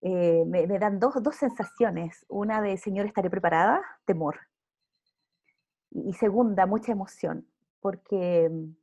Eh, 0.00 0.44
me, 0.46 0.66
dan 0.78 0.98
dos, 0.98 1.14
sensaciones, 1.34 2.24
una 2.28 2.60
de 2.60 2.76
Señor, 2.76 3.06
estaré 3.06 3.30
preparada, 3.30 3.82
temor, 4.04 4.38
y, 5.90 6.12
segunda, 6.14 6.66
mucha 6.66 6.92
emoción, 6.92 7.46
porque 7.80 8.48
mm, 8.50 8.74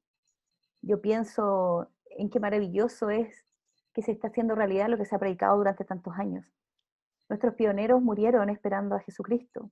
yo 0.81 1.01
pienso 1.01 1.89
en 2.11 2.29
qué 2.29 2.39
maravilloso 2.39 3.09
es 3.09 3.45
que 3.99 4.05
se 4.05 4.13
está 4.13 4.29
haciendo 4.29 4.55
realidad 4.55 4.87
lo 4.87 4.97
que 4.97 5.03
se 5.03 5.13
ha 5.13 5.19
predicado 5.19 5.57
durante 5.57 5.83
tantos 5.83 6.13
años. 6.17 6.45
Nuestros 7.27 7.53
pioneros 7.55 8.01
murieron 8.01 8.49
esperando 8.49 8.95
a 8.95 9.01
Jesucristo. 9.01 9.71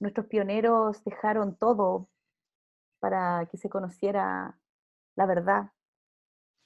nuestros 0.00 0.26
pioneros 0.26 1.04
dejaron 1.04 1.54
todo 1.54 2.08
para 2.98 3.46
que 3.46 3.58
se 3.58 3.70
conociera 3.70 4.58
la 5.14 5.26
verdad. 5.26 5.70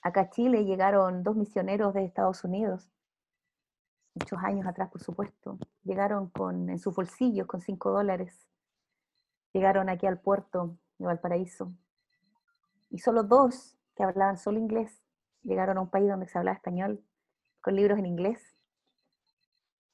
Acá 0.00 0.22
a 0.22 0.30
Chile 0.30 0.64
llegaron 0.64 1.22
dos 1.22 1.36
misioneros 1.36 1.92
de 1.92 2.06
Estados 2.06 2.42
Unidos, 2.42 2.90
muchos 4.14 4.38
años 4.42 4.66
atrás, 4.66 4.90
por 4.90 5.02
supuesto. 5.02 5.58
Llegaron 5.84 6.30
con, 6.30 6.70
en 6.70 6.78
sus 6.78 6.94
bolsillos 6.94 7.46
con 7.46 7.60
cinco 7.60 7.90
dólares. 7.90 8.48
Llegaron 9.52 9.90
aquí 9.90 10.06
al 10.06 10.18
puerto 10.18 10.78
de 10.96 11.04
Valparaíso. 11.04 11.70
Y 12.88 13.00
solo 13.00 13.24
dos 13.24 13.76
que 13.94 14.04
hablaban 14.04 14.38
solo 14.38 14.58
inglés 14.58 15.05
llegaron 15.46 15.78
a 15.78 15.80
un 15.80 15.90
país 15.90 16.08
donde 16.08 16.26
se 16.26 16.38
hablaba 16.38 16.56
español, 16.56 17.02
con 17.60 17.76
libros 17.76 17.98
en 17.98 18.06
inglés. 18.06 18.40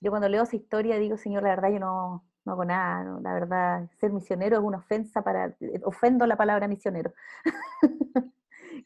Yo 0.00 0.10
cuando 0.10 0.28
leo 0.28 0.42
esa 0.42 0.56
historia 0.56 0.96
digo, 0.96 1.16
Señor, 1.16 1.42
la 1.42 1.50
verdad 1.50 1.70
yo 1.70 1.78
no, 1.78 2.24
no 2.44 2.52
hago 2.52 2.64
nada, 2.64 3.20
la 3.20 3.34
verdad, 3.34 3.90
ser 3.98 4.12
misionero 4.12 4.58
es 4.58 4.64
una 4.64 4.78
ofensa 4.78 5.22
para, 5.22 5.56
ofendo 5.84 6.26
la 6.26 6.36
palabra 6.36 6.66
misionero, 6.66 7.12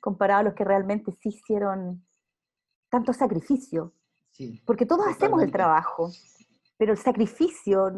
comparado 0.01 0.41
a 0.41 0.43
los 0.45 0.55
que 0.55 0.65
realmente 0.65 1.13
sí 1.13 1.31
hicieron 1.31 2.05
tanto 2.91 3.13
sacrificio, 3.13 3.95
porque 4.67 4.85
todos 4.85 5.07
hacemos 5.07 5.43
el 5.43 5.51
trabajo, 5.51 6.11
pero 6.77 6.93
el 6.93 6.99
sacrificio, 6.99 7.91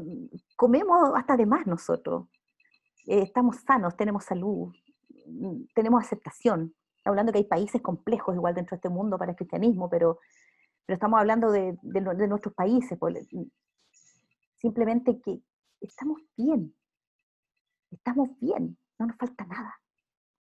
comemos 0.56 1.12
hasta 1.16 1.36
de 1.36 1.46
más 1.46 1.66
nosotros, 1.66 2.28
eh, 3.06 3.22
estamos 3.22 3.56
sanos, 3.56 3.96
tenemos 3.96 4.24
salud, 4.24 4.72
tenemos 5.74 6.04
aceptación, 6.04 6.74
hablando 7.08 7.32
que 7.32 7.38
hay 7.38 7.44
países 7.44 7.80
complejos 7.82 8.34
igual 8.34 8.54
dentro 8.54 8.74
de 8.74 8.78
este 8.78 8.88
mundo 8.88 9.18
para 9.18 9.32
el 9.32 9.36
cristianismo, 9.36 9.88
pero, 9.88 10.18
pero 10.86 10.94
estamos 10.94 11.18
hablando 11.18 11.50
de, 11.50 11.78
de 11.82 12.28
nuestros 12.28 12.54
países, 12.54 12.98
pues, 12.98 13.28
simplemente 14.56 15.20
que 15.20 15.40
estamos 15.80 16.20
bien, 16.36 16.74
estamos 17.90 18.30
bien, 18.40 18.76
no 18.98 19.06
nos 19.06 19.16
falta 19.16 19.44
nada. 19.46 19.74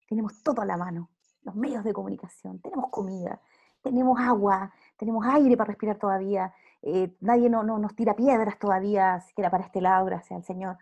Tenemos 0.08 0.42
todo 0.42 0.62
a 0.62 0.66
la 0.66 0.76
mano, 0.76 1.10
los 1.42 1.54
medios 1.54 1.84
de 1.84 1.92
comunicación, 1.92 2.60
tenemos 2.60 2.90
comida, 2.90 3.40
tenemos 3.82 4.18
agua, 4.20 4.72
tenemos 4.96 5.24
aire 5.26 5.56
para 5.56 5.68
respirar 5.68 5.98
todavía, 5.98 6.52
eh, 6.82 7.14
nadie 7.20 7.48
no, 7.48 7.62
nos 7.62 7.94
tira 7.94 8.14
piedras 8.14 8.58
todavía, 8.58 9.20
siquiera 9.20 9.50
para 9.50 9.64
este 9.64 9.80
lado, 9.80 10.06
gracias 10.06 10.36
al 10.36 10.44
Señor. 10.44 10.78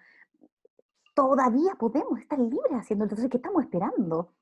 Todavía 1.15 1.75
podemos 1.79 2.21
estar 2.21 2.39
libres 2.39 2.73
haciendo, 2.73 3.05
entonces, 3.05 3.29
¿qué 3.29 3.39
estamos 3.39 3.63
esperando? 3.65 4.33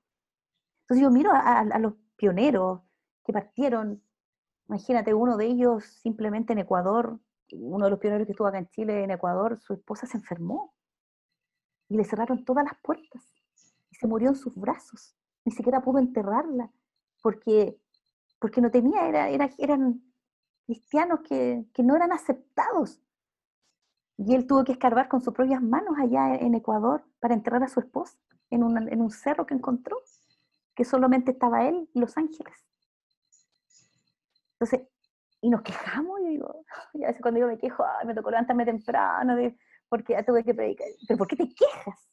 Entonces 0.87 1.03
yo 1.03 1.11
miro 1.11 1.33
a 1.33 1.65
los 1.81 1.95
pioneros 2.17 2.81
que 3.25 3.33
partieron, 3.33 4.01
imagínate 4.69 5.15
uno 5.15 5.37
de 5.37 5.47
ellos 5.47 5.85
simplemente 5.85 6.53
en 6.53 6.61
Ecuador, 6.61 7.19
uno 7.53 7.87
de 7.87 7.91
los 7.91 7.99
pioneros 7.99 8.25
que 8.27 8.33
estuvo 8.33 8.47
acá 8.47 8.59
en 8.59 8.69
Chile, 8.69 9.03
en 9.03 9.11
Ecuador, 9.11 9.59
su 9.61 9.75
esposa 9.75 10.07
se 10.07 10.17
enfermó 10.17 10.75
y 11.89 11.97
le 11.97 12.05
cerraron 12.05 12.45
todas 12.45 12.65
las 12.65 12.79
puertas 12.83 13.35
y 13.91 13.97
se 13.97 14.07
murió 14.07 14.29
en 14.29 14.37
sus 14.37 14.55
brazos. 14.55 15.17
Ni 15.45 15.53
siquiera 15.53 15.83
pudo 15.83 15.99
enterrarla 15.99 16.71
porque, 17.21 17.77
porque 18.39 18.61
no 18.61 18.71
tenía, 18.71 19.09
era, 19.09 19.51
eran 19.59 20.03
cristianos 20.67 21.21
que, 21.29 21.67
no 21.79 21.97
eran 21.97 22.13
aceptados. 22.13 23.01
Y 24.19 24.35
él 24.37 24.47
tuvo 24.47 24.63
que 24.63 24.73
escarbar 24.73 25.09
con 25.09 25.21
sus 25.21 25.35
propias 25.35 25.63
manos 25.63 25.97
allá 25.99 26.37
en 26.37 26.55
Ecuador 26.55 27.05
para 27.21 27.35
enterrar 27.35 27.65
a 27.65 27.69
su 27.69 27.81
esposa 27.81 28.17
en, 28.51 28.63
en 28.63 29.01
un 29.01 29.11
cerro 29.11 29.47
que 29.47 29.55
encontró, 29.55 29.97
que 30.77 30.85
solamente 30.85 31.33
estaba 31.33 31.67
él 31.67 31.89
y 31.95 32.01
los 32.01 32.17
ángeles. 32.17 32.55
Entonces, 34.53 34.89
y 35.41 35.51
nos 35.51 35.63
quejamos, 35.63 36.21
y 36.25 36.29
digo, 36.29 36.65
a 36.95 36.99
veces 36.99 37.23
cuando 37.23 37.41
yo 37.41 37.47
me 37.47 37.59
quejo, 37.59 37.83
me 38.05 38.15
tocó 38.15 38.31
levantarme 38.31 38.65
temprano, 38.65 39.35
porque 39.89 40.13
ya 40.13 40.25
tuve 40.25 40.45
que 40.45 40.55
predicar. 40.55 40.87
Pero 41.09 41.19
¿por 41.19 41.27
qué 41.27 41.37
te 41.37 41.49
quejas? 41.49 42.09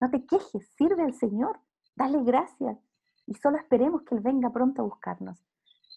No 0.00 0.10
te 0.10 0.24
quejes, 0.24 0.68
sirve 0.76 1.02
al 1.02 1.12
Señor, 1.14 1.60
dale 1.94 2.22
gracias 2.24 2.78
y 3.26 3.34
solo 3.34 3.58
esperemos 3.58 4.02
que 4.02 4.14
Él 4.14 4.22
venga 4.22 4.50
pronto 4.50 4.80
a 4.80 4.84
buscarnos. 4.86 5.44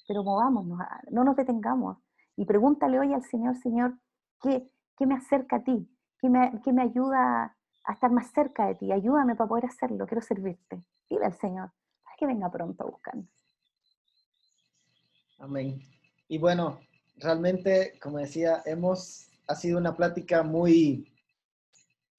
Pero 0.07 0.23
movámonos, 0.23 0.79
no 1.09 1.23
nos 1.23 1.37
detengamos 1.37 1.97
y 2.35 2.45
pregúntale 2.45 2.99
hoy 2.99 3.13
al 3.13 3.23
Señor, 3.23 3.55
Señor, 3.55 3.97
¿qué, 4.41 4.69
qué 4.97 5.05
me 5.05 5.15
acerca 5.15 5.57
a 5.57 5.63
ti? 5.63 5.89
¿Qué 6.19 6.29
me, 6.29 6.59
¿Qué 6.63 6.73
me 6.73 6.81
ayuda 6.81 7.55
a 7.85 7.93
estar 7.93 8.11
más 8.11 8.29
cerca 8.31 8.65
de 8.65 8.75
ti? 8.75 8.91
Ayúdame 8.91 9.35
para 9.35 9.47
poder 9.47 9.67
hacerlo, 9.67 10.05
quiero 10.05 10.21
servirte. 10.21 10.83
Dile 11.09 11.25
al 11.25 11.33
Señor, 11.35 11.71
que 12.23 12.27
venga 12.27 12.49
pronto 12.49 12.83
a 12.83 12.89
buscarnos. 12.89 13.27
Amén. 15.39 15.81
Y 16.29 16.37
bueno, 16.37 16.79
realmente, 17.17 17.99
como 18.01 18.19
decía, 18.19 18.63
hemos, 18.65 19.27
ha 19.47 19.55
sido 19.55 19.77
una 19.77 19.93
plática 19.93 20.41
muy, 20.41 21.11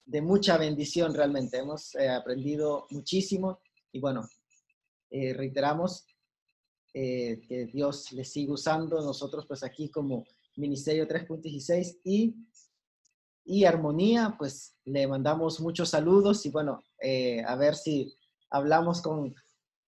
de 0.05 0.21
mucha 0.21 0.57
bendición 0.59 1.15
realmente. 1.15 1.57
Hemos 1.57 1.95
eh, 1.95 2.07
aprendido 2.07 2.85
muchísimo 2.91 3.61
y 3.91 3.99
bueno, 3.99 4.29
eh, 5.09 5.33
reiteramos 5.33 6.05
eh, 6.93 7.41
que 7.47 7.65
Dios 7.65 8.11
les 8.11 8.31
siga 8.31 8.53
usando 8.53 9.01
nosotros 9.01 9.47
pues 9.47 9.63
aquí 9.63 9.89
como 9.89 10.23
Ministerio 10.55 11.07
3.16 11.07 12.01
y, 12.03 12.35
y 13.43 13.65
Armonía, 13.65 14.35
pues 14.37 14.75
le 14.85 15.07
mandamos 15.07 15.59
muchos 15.61 15.89
saludos 15.89 16.45
y 16.45 16.51
bueno, 16.51 16.83
a 17.47 17.55
ver 17.55 17.75
si 17.75 18.15
hablamos 18.51 19.01
con 19.01 19.33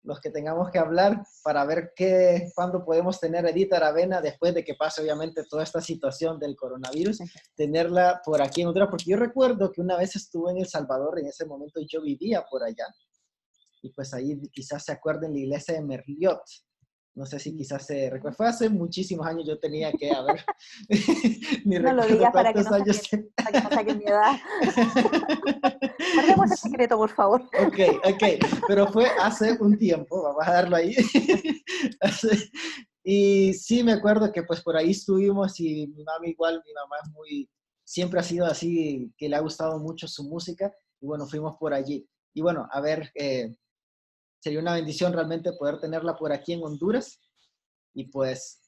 los 0.04 0.20
que 0.20 0.30
tengamos 0.30 0.70
que 0.70 0.78
hablar 0.78 1.26
para 1.42 1.64
ver 1.64 1.92
qué, 1.96 2.50
cuándo 2.54 2.84
podemos 2.84 3.18
tener 3.18 3.46
Edith 3.46 3.72
Aravena 3.72 4.20
después 4.20 4.54
de 4.54 4.62
que 4.62 4.74
pase 4.74 5.02
obviamente 5.02 5.44
toda 5.48 5.62
esta 5.62 5.80
situación 5.80 6.38
del 6.38 6.56
coronavirus, 6.56 7.20
tenerla 7.56 8.20
por 8.24 8.40
aquí 8.42 8.60
en 8.60 8.68
Honduras, 8.68 8.88
porque 8.90 9.10
yo 9.10 9.16
recuerdo 9.16 9.72
que 9.72 9.80
una 9.80 9.96
vez 9.96 10.14
estuve 10.14 10.52
en 10.52 10.58
El 10.58 10.68
Salvador, 10.68 11.18
en 11.18 11.26
ese 11.26 11.46
momento 11.46 11.80
yo 11.88 12.02
vivía 12.02 12.44
por 12.48 12.62
allá, 12.62 12.86
y 13.82 13.90
pues 13.90 14.12
ahí 14.14 14.40
quizás 14.52 14.84
se 14.84 14.92
acuerden 14.92 15.32
la 15.32 15.38
iglesia 15.38 15.74
de 15.74 15.82
Merliot, 15.82 16.42
no 17.14 17.26
sé 17.26 17.38
si 17.38 17.56
quizás 17.56 17.86
se 17.86 18.10
recuerda. 18.10 18.36
Fue 18.36 18.48
hace 18.48 18.68
muchísimos 18.68 19.26
años, 19.26 19.46
yo 19.46 19.58
tenía 19.58 19.92
que, 19.92 20.10
a 20.10 20.22
ver, 20.22 20.44
no 21.64 21.92
lo 21.92 22.06
digas 22.06 22.32
para 22.32 22.52
que 22.52 22.62
no, 22.62 22.70
saquen, 22.70 23.30
para 23.36 23.52
que 23.52 23.60
no 23.60 23.70
saquen 23.70 23.98
mi 23.98 24.04
edad. 24.04 24.32
Guardemos 26.14 26.50
el 26.50 26.56
secreto, 26.56 26.96
por 26.96 27.10
favor. 27.10 27.42
Ok, 27.66 27.78
ok, 28.04 28.22
pero 28.66 28.88
fue 28.88 29.06
hace 29.20 29.56
un 29.60 29.78
tiempo, 29.78 30.22
vamos 30.22 30.46
a 30.46 30.52
darlo 30.52 30.76
ahí. 30.76 30.94
y 33.04 33.54
sí 33.54 33.84
me 33.84 33.92
acuerdo 33.92 34.32
que 34.32 34.42
pues 34.42 34.60
por 34.62 34.76
ahí 34.76 34.90
estuvimos 34.90 35.60
y 35.60 35.86
mi 35.88 36.02
mamá 36.02 36.26
igual, 36.26 36.62
mi 36.66 36.72
mamá 36.72 36.96
es 37.04 37.10
muy, 37.12 37.50
siempre 37.84 38.18
ha 38.18 38.24
sido 38.24 38.46
así, 38.46 39.12
que 39.16 39.28
le 39.28 39.36
ha 39.36 39.40
gustado 39.40 39.78
mucho 39.78 40.08
su 40.08 40.24
música 40.24 40.74
y 41.00 41.06
bueno, 41.06 41.26
fuimos 41.26 41.56
por 41.58 41.74
allí. 41.74 42.08
Y 42.36 42.42
bueno, 42.42 42.66
a 42.72 42.80
ver, 42.80 43.12
eh, 43.14 43.54
sería 44.44 44.60
una 44.60 44.74
bendición 44.74 45.14
realmente 45.14 45.54
poder 45.54 45.80
tenerla 45.80 46.16
por 46.16 46.30
aquí 46.30 46.52
en 46.52 46.62
Honduras. 46.62 47.18
Y 47.94 48.08
pues, 48.08 48.60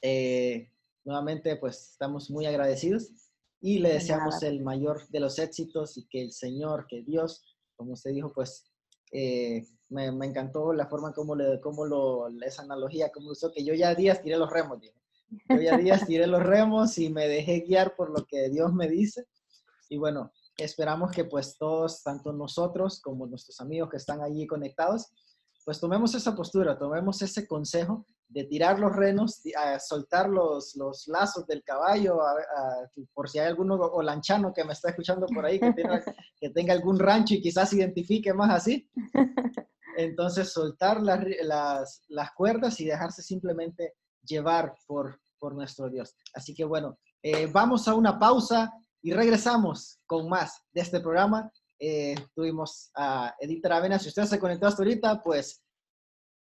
eh, 0.00 0.70
nuevamente, 1.04 1.56
pues 1.56 1.90
estamos 1.90 2.30
muy 2.30 2.46
agradecidos 2.46 3.10
y 3.60 3.80
le 3.80 3.94
deseamos 3.94 4.40
el 4.44 4.62
mayor 4.62 5.08
de 5.08 5.18
los 5.18 5.40
éxitos 5.40 5.98
y 5.98 6.06
que 6.06 6.22
el 6.22 6.30
Señor, 6.30 6.86
que 6.88 7.02
Dios, 7.02 7.42
como 7.74 7.94
usted 7.94 8.12
dijo, 8.12 8.32
pues 8.32 8.70
eh, 9.10 9.66
me, 9.88 10.06
encantó 10.06 10.72
la 10.72 10.86
forma 10.86 11.12
como, 11.12 11.34
le, 11.34 11.60
como 11.60 11.84
lo, 11.84 12.28
esa 12.42 12.62
analogía, 12.62 13.10
como 13.10 13.30
usó, 13.30 13.50
que 13.50 13.64
yo 13.64 13.74
ya 13.74 13.96
días 13.96 14.22
tiré 14.22 14.36
los 14.36 14.48
remos, 14.48 14.80
dije. 14.80 14.94
Yo 15.48 15.60
ya 15.60 15.76
días 15.76 16.06
tiré 16.06 16.28
los 16.28 16.44
remos 16.44 16.96
y 16.98 17.10
me 17.10 17.26
dejé 17.26 17.62
guiar 17.62 17.96
por 17.96 18.16
lo 18.16 18.24
que 18.26 18.48
Dios 18.48 18.72
me 18.72 18.86
dice. 18.88 19.26
Y 19.88 19.98
bueno, 19.98 20.30
esperamos 20.58 21.12
que 21.12 21.24
pues 21.24 21.56
todos, 21.56 22.02
tanto 22.02 22.32
nosotros 22.32 23.00
como 23.00 23.26
nuestros 23.26 23.60
amigos 23.60 23.90
que 23.90 23.96
están 23.96 24.22
allí 24.22 24.46
conectados, 24.46 25.12
pues 25.64 25.80
tomemos 25.80 26.14
esa 26.14 26.34
postura, 26.34 26.78
tomemos 26.78 27.20
ese 27.22 27.46
consejo 27.46 28.06
de 28.28 28.44
tirar 28.44 28.78
los 28.78 28.94
renos, 28.94 29.40
a 29.56 29.78
soltar 29.78 30.28
los, 30.28 30.76
los 30.76 31.06
lazos 31.08 31.46
del 31.46 31.62
caballo, 31.62 32.18
por 33.14 33.28
si 33.28 33.38
hay 33.38 33.46
alguno 33.46 33.74
o 33.74 34.02
lanchano 34.02 34.52
que 34.52 34.64
me 34.64 34.72
está 34.72 34.90
escuchando 34.90 35.26
por 35.26 35.44
ahí 35.46 35.58
que 35.58 35.72
tenga, 35.72 36.02
que 36.40 36.50
tenga 36.50 36.72
algún 36.72 36.98
rancho 36.98 37.34
y 37.34 37.40
quizás 37.40 37.70
se 37.70 37.76
identifique 37.76 38.32
más 38.34 38.50
así. 38.50 38.90
Entonces 39.96 40.52
soltar 40.52 41.02
las, 41.02 41.24
las, 41.42 42.02
las 42.08 42.32
cuerdas 42.32 42.80
y 42.80 42.84
dejarse 42.84 43.22
simplemente 43.22 43.94
llevar 44.22 44.74
por, 44.86 45.20
por 45.38 45.54
nuestro 45.54 45.88
Dios. 45.88 46.14
Así 46.34 46.54
que 46.54 46.64
bueno, 46.64 46.98
eh, 47.22 47.46
vamos 47.46 47.88
a 47.88 47.94
una 47.94 48.18
pausa 48.18 48.72
y 49.02 49.12
regresamos 49.12 50.00
con 50.06 50.28
más 50.28 50.62
de 50.72 50.80
este 50.80 51.00
programa. 51.00 51.50
Eh, 51.78 52.14
tuvimos 52.34 52.90
a 52.94 53.34
Edith 53.40 53.64
Aravena. 53.66 53.98
Si 53.98 54.08
usted 54.08 54.24
se 54.24 54.38
conectó 54.38 54.66
hasta 54.66 54.82
ahorita, 54.82 55.22
pues 55.22 55.62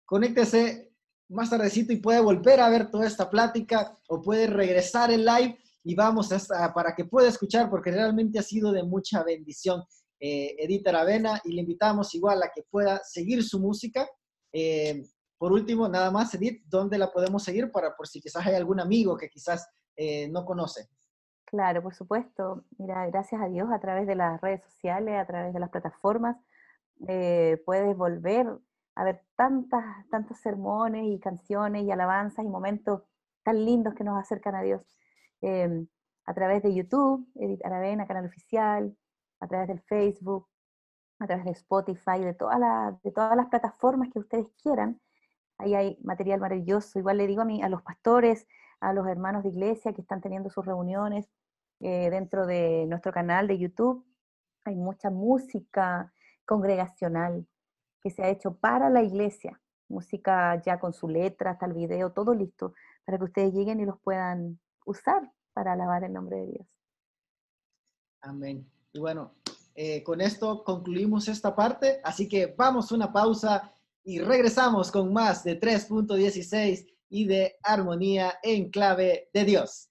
conéctese 0.07 0.93
más 1.29 1.51
tardecito 1.51 1.93
y 1.93 1.97
puede 1.97 2.21
volver 2.21 2.61
a 2.61 2.69
ver 2.69 2.91
toda 2.91 3.07
esta 3.07 3.31
plática 3.31 3.99
o 4.09 4.21
puede 4.21 4.47
regresar 4.47 5.11
en 5.11 5.25
live 5.25 5.59
y 5.83 5.95
vamos 5.95 6.33
hasta, 6.33 6.73
para 6.73 6.95
que 6.95 7.05
pueda 7.05 7.29
escuchar 7.29 7.69
porque 7.71 7.91
realmente 7.91 8.39
ha 8.39 8.43
sido 8.43 8.73
de 8.73 8.83
mucha 8.83 9.23
bendición 9.23 9.83
eh, 10.21 10.55
Edith 10.59 10.87
Aravena 10.89 11.41
y 11.45 11.53
le 11.53 11.61
invitamos 11.61 12.15
igual 12.15 12.43
a 12.43 12.51
que 12.55 12.63
pueda 12.63 13.01
seguir 13.05 13.43
su 13.43 13.59
música. 13.59 14.09
Eh, 14.53 15.03
por 15.37 15.53
último, 15.53 15.89
nada 15.89 16.11
más, 16.11 16.33
Edith, 16.35 16.63
¿dónde 16.67 16.97
la 16.97 17.13
podemos 17.13 17.43
seguir 17.43 17.71
para 17.71 17.95
por 17.95 18.07
si 18.07 18.21
quizás 18.21 18.47
hay 18.47 18.55
algún 18.55 18.81
amigo 18.81 19.17
que 19.17 19.29
quizás 19.29 19.67
eh, 19.97 20.29
no 20.29 20.45
conoce? 20.45 20.89
Claro, 21.55 21.83
por 21.85 21.95
supuesto. 21.95 22.65
Mira, 22.79 23.07
gracias 23.07 23.41
a 23.41 23.47
Dios 23.47 23.71
a 23.71 23.79
través 23.79 24.09
de 24.09 24.17
las 24.17 24.41
redes 24.41 24.61
sociales, 24.65 25.15
a 25.17 25.25
través 25.25 25.55
de 25.55 25.61
las 25.61 25.71
plataformas, 25.71 26.37
puedes 26.99 27.97
volver 27.97 28.49
a 28.97 29.05
ver 29.05 29.23
tantas, 29.37 29.85
tantos 30.11 30.39
sermones 30.39 31.05
y 31.07 31.21
canciones 31.21 31.85
y 31.85 31.93
alabanzas 31.93 32.45
y 32.45 32.49
momentos 32.49 33.03
tan 33.45 33.65
lindos 33.65 33.95
que 33.95 34.03
nos 34.03 34.19
acercan 34.19 34.57
a 34.57 34.63
Dios. 34.63 34.83
Em, 35.43 35.87
a 36.27 36.35
través 36.35 36.61
de 36.65 36.75
YouTube, 36.75 37.25
Edith 37.37 37.65
Aravena, 37.65 38.09
canal 38.09 38.27
oficial, 38.27 38.97
a 39.39 39.47
través 39.47 39.69
del 39.69 39.81
Facebook, 39.83 40.49
a 41.21 41.27
través 41.29 41.45
de 41.45 41.53
Spotify, 41.53 42.19
de, 42.19 42.35
todas 42.35 42.59
de 43.05 43.13
todas 43.13 43.37
las 43.37 43.47
plataformas 43.47 44.11
que 44.13 44.19
ustedes 44.19 44.49
quieran. 44.61 45.01
Ahí 45.59 45.77
hay 45.77 45.99
material 46.03 46.41
maravilloso. 46.41 46.99
Igual 46.99 47.19
le 47.19 47.29
digo 47.29 47.43
a, 47.43 47.45
mí, 47.45 47.63
a 47.63 47.69
los 47.69 47.83
pastores, 47.83 48.49
a 48.81 48.93
los 48.93 49.07
hermanos 49.07 49.45
de 49.45 49.51
iglesia 49.51 49.93
que 49.93 50.03
están 50.03 50.21
teniendo 50.21 50.51
sus 50.51 50.67
reuniones 50.67 51.29
eh, 51.81 52.11
dentro 52.11 52.47
de 52.47 52.87
nuestro 52.87 53.13
canal 53.13 53.49
de 53.49 53.59
YouTube. 53.59 54.05
Hay 54.65 54.75
mucha 54.75 55.11
música 55.11 56.13
congregacional, 56.45 57.47
que 58.03 58.11
se 58.11 58.23
ha 58.23 58.29
hecho 58.29 58.57
para 58.57 58.91
la 58.91 59.03
iglesia, 59.03 59.61
música 59.89 60.61
ya 60.63 60.79
con 60.79 60.93
su 60.93 61.09
letra, 61.09 61.53
hasta 61.53 61.67
el 61.67 61.73
video, 61.73 62.13
todo 62.13 62.35
listo, 62.35 62.75
para 63.05 63.19
que 63.19 63.25
ustedes 63.25 63.55
lleguen 63.55 63.81
y 63.81 63.87
los 63.87 63.99
puedan 64.01 64.59
usar 64.87 65.31
para 65.53 65.73
alabar 65.73 66.05
el 66.05 66.13
nombre 66.13 66.39
de 66.39 66.47
Dios. 66.47 66.67
Amén. 68.21 68.67
Y 68.93 69.01
bueno, 69.01 69.33
eh, 69.75 70.03
con 70.03 70.21
esto 70.21 70.63
concluimos 70.65 71.29
esta 71.29 71.55
parte, 71.55 72.01
así 72.05 72.29
que 72.29 72.55
vamos 72.57 72.93
una 72.93 73.13
pausa 73.13 73.73
y 74.05 74.21
regresamos 74.21 74.91
con 74.91 75.13
más 75.13 75.45
de 75.45 75.59
3.16 75.59 76.87
y 77.09 77.27
de 77.27 77.57
armonía 77.63 78.35
en 78.43 78.71
clave 78.71 79.31
de 79.33 79.45
Dios. 79.45 79.91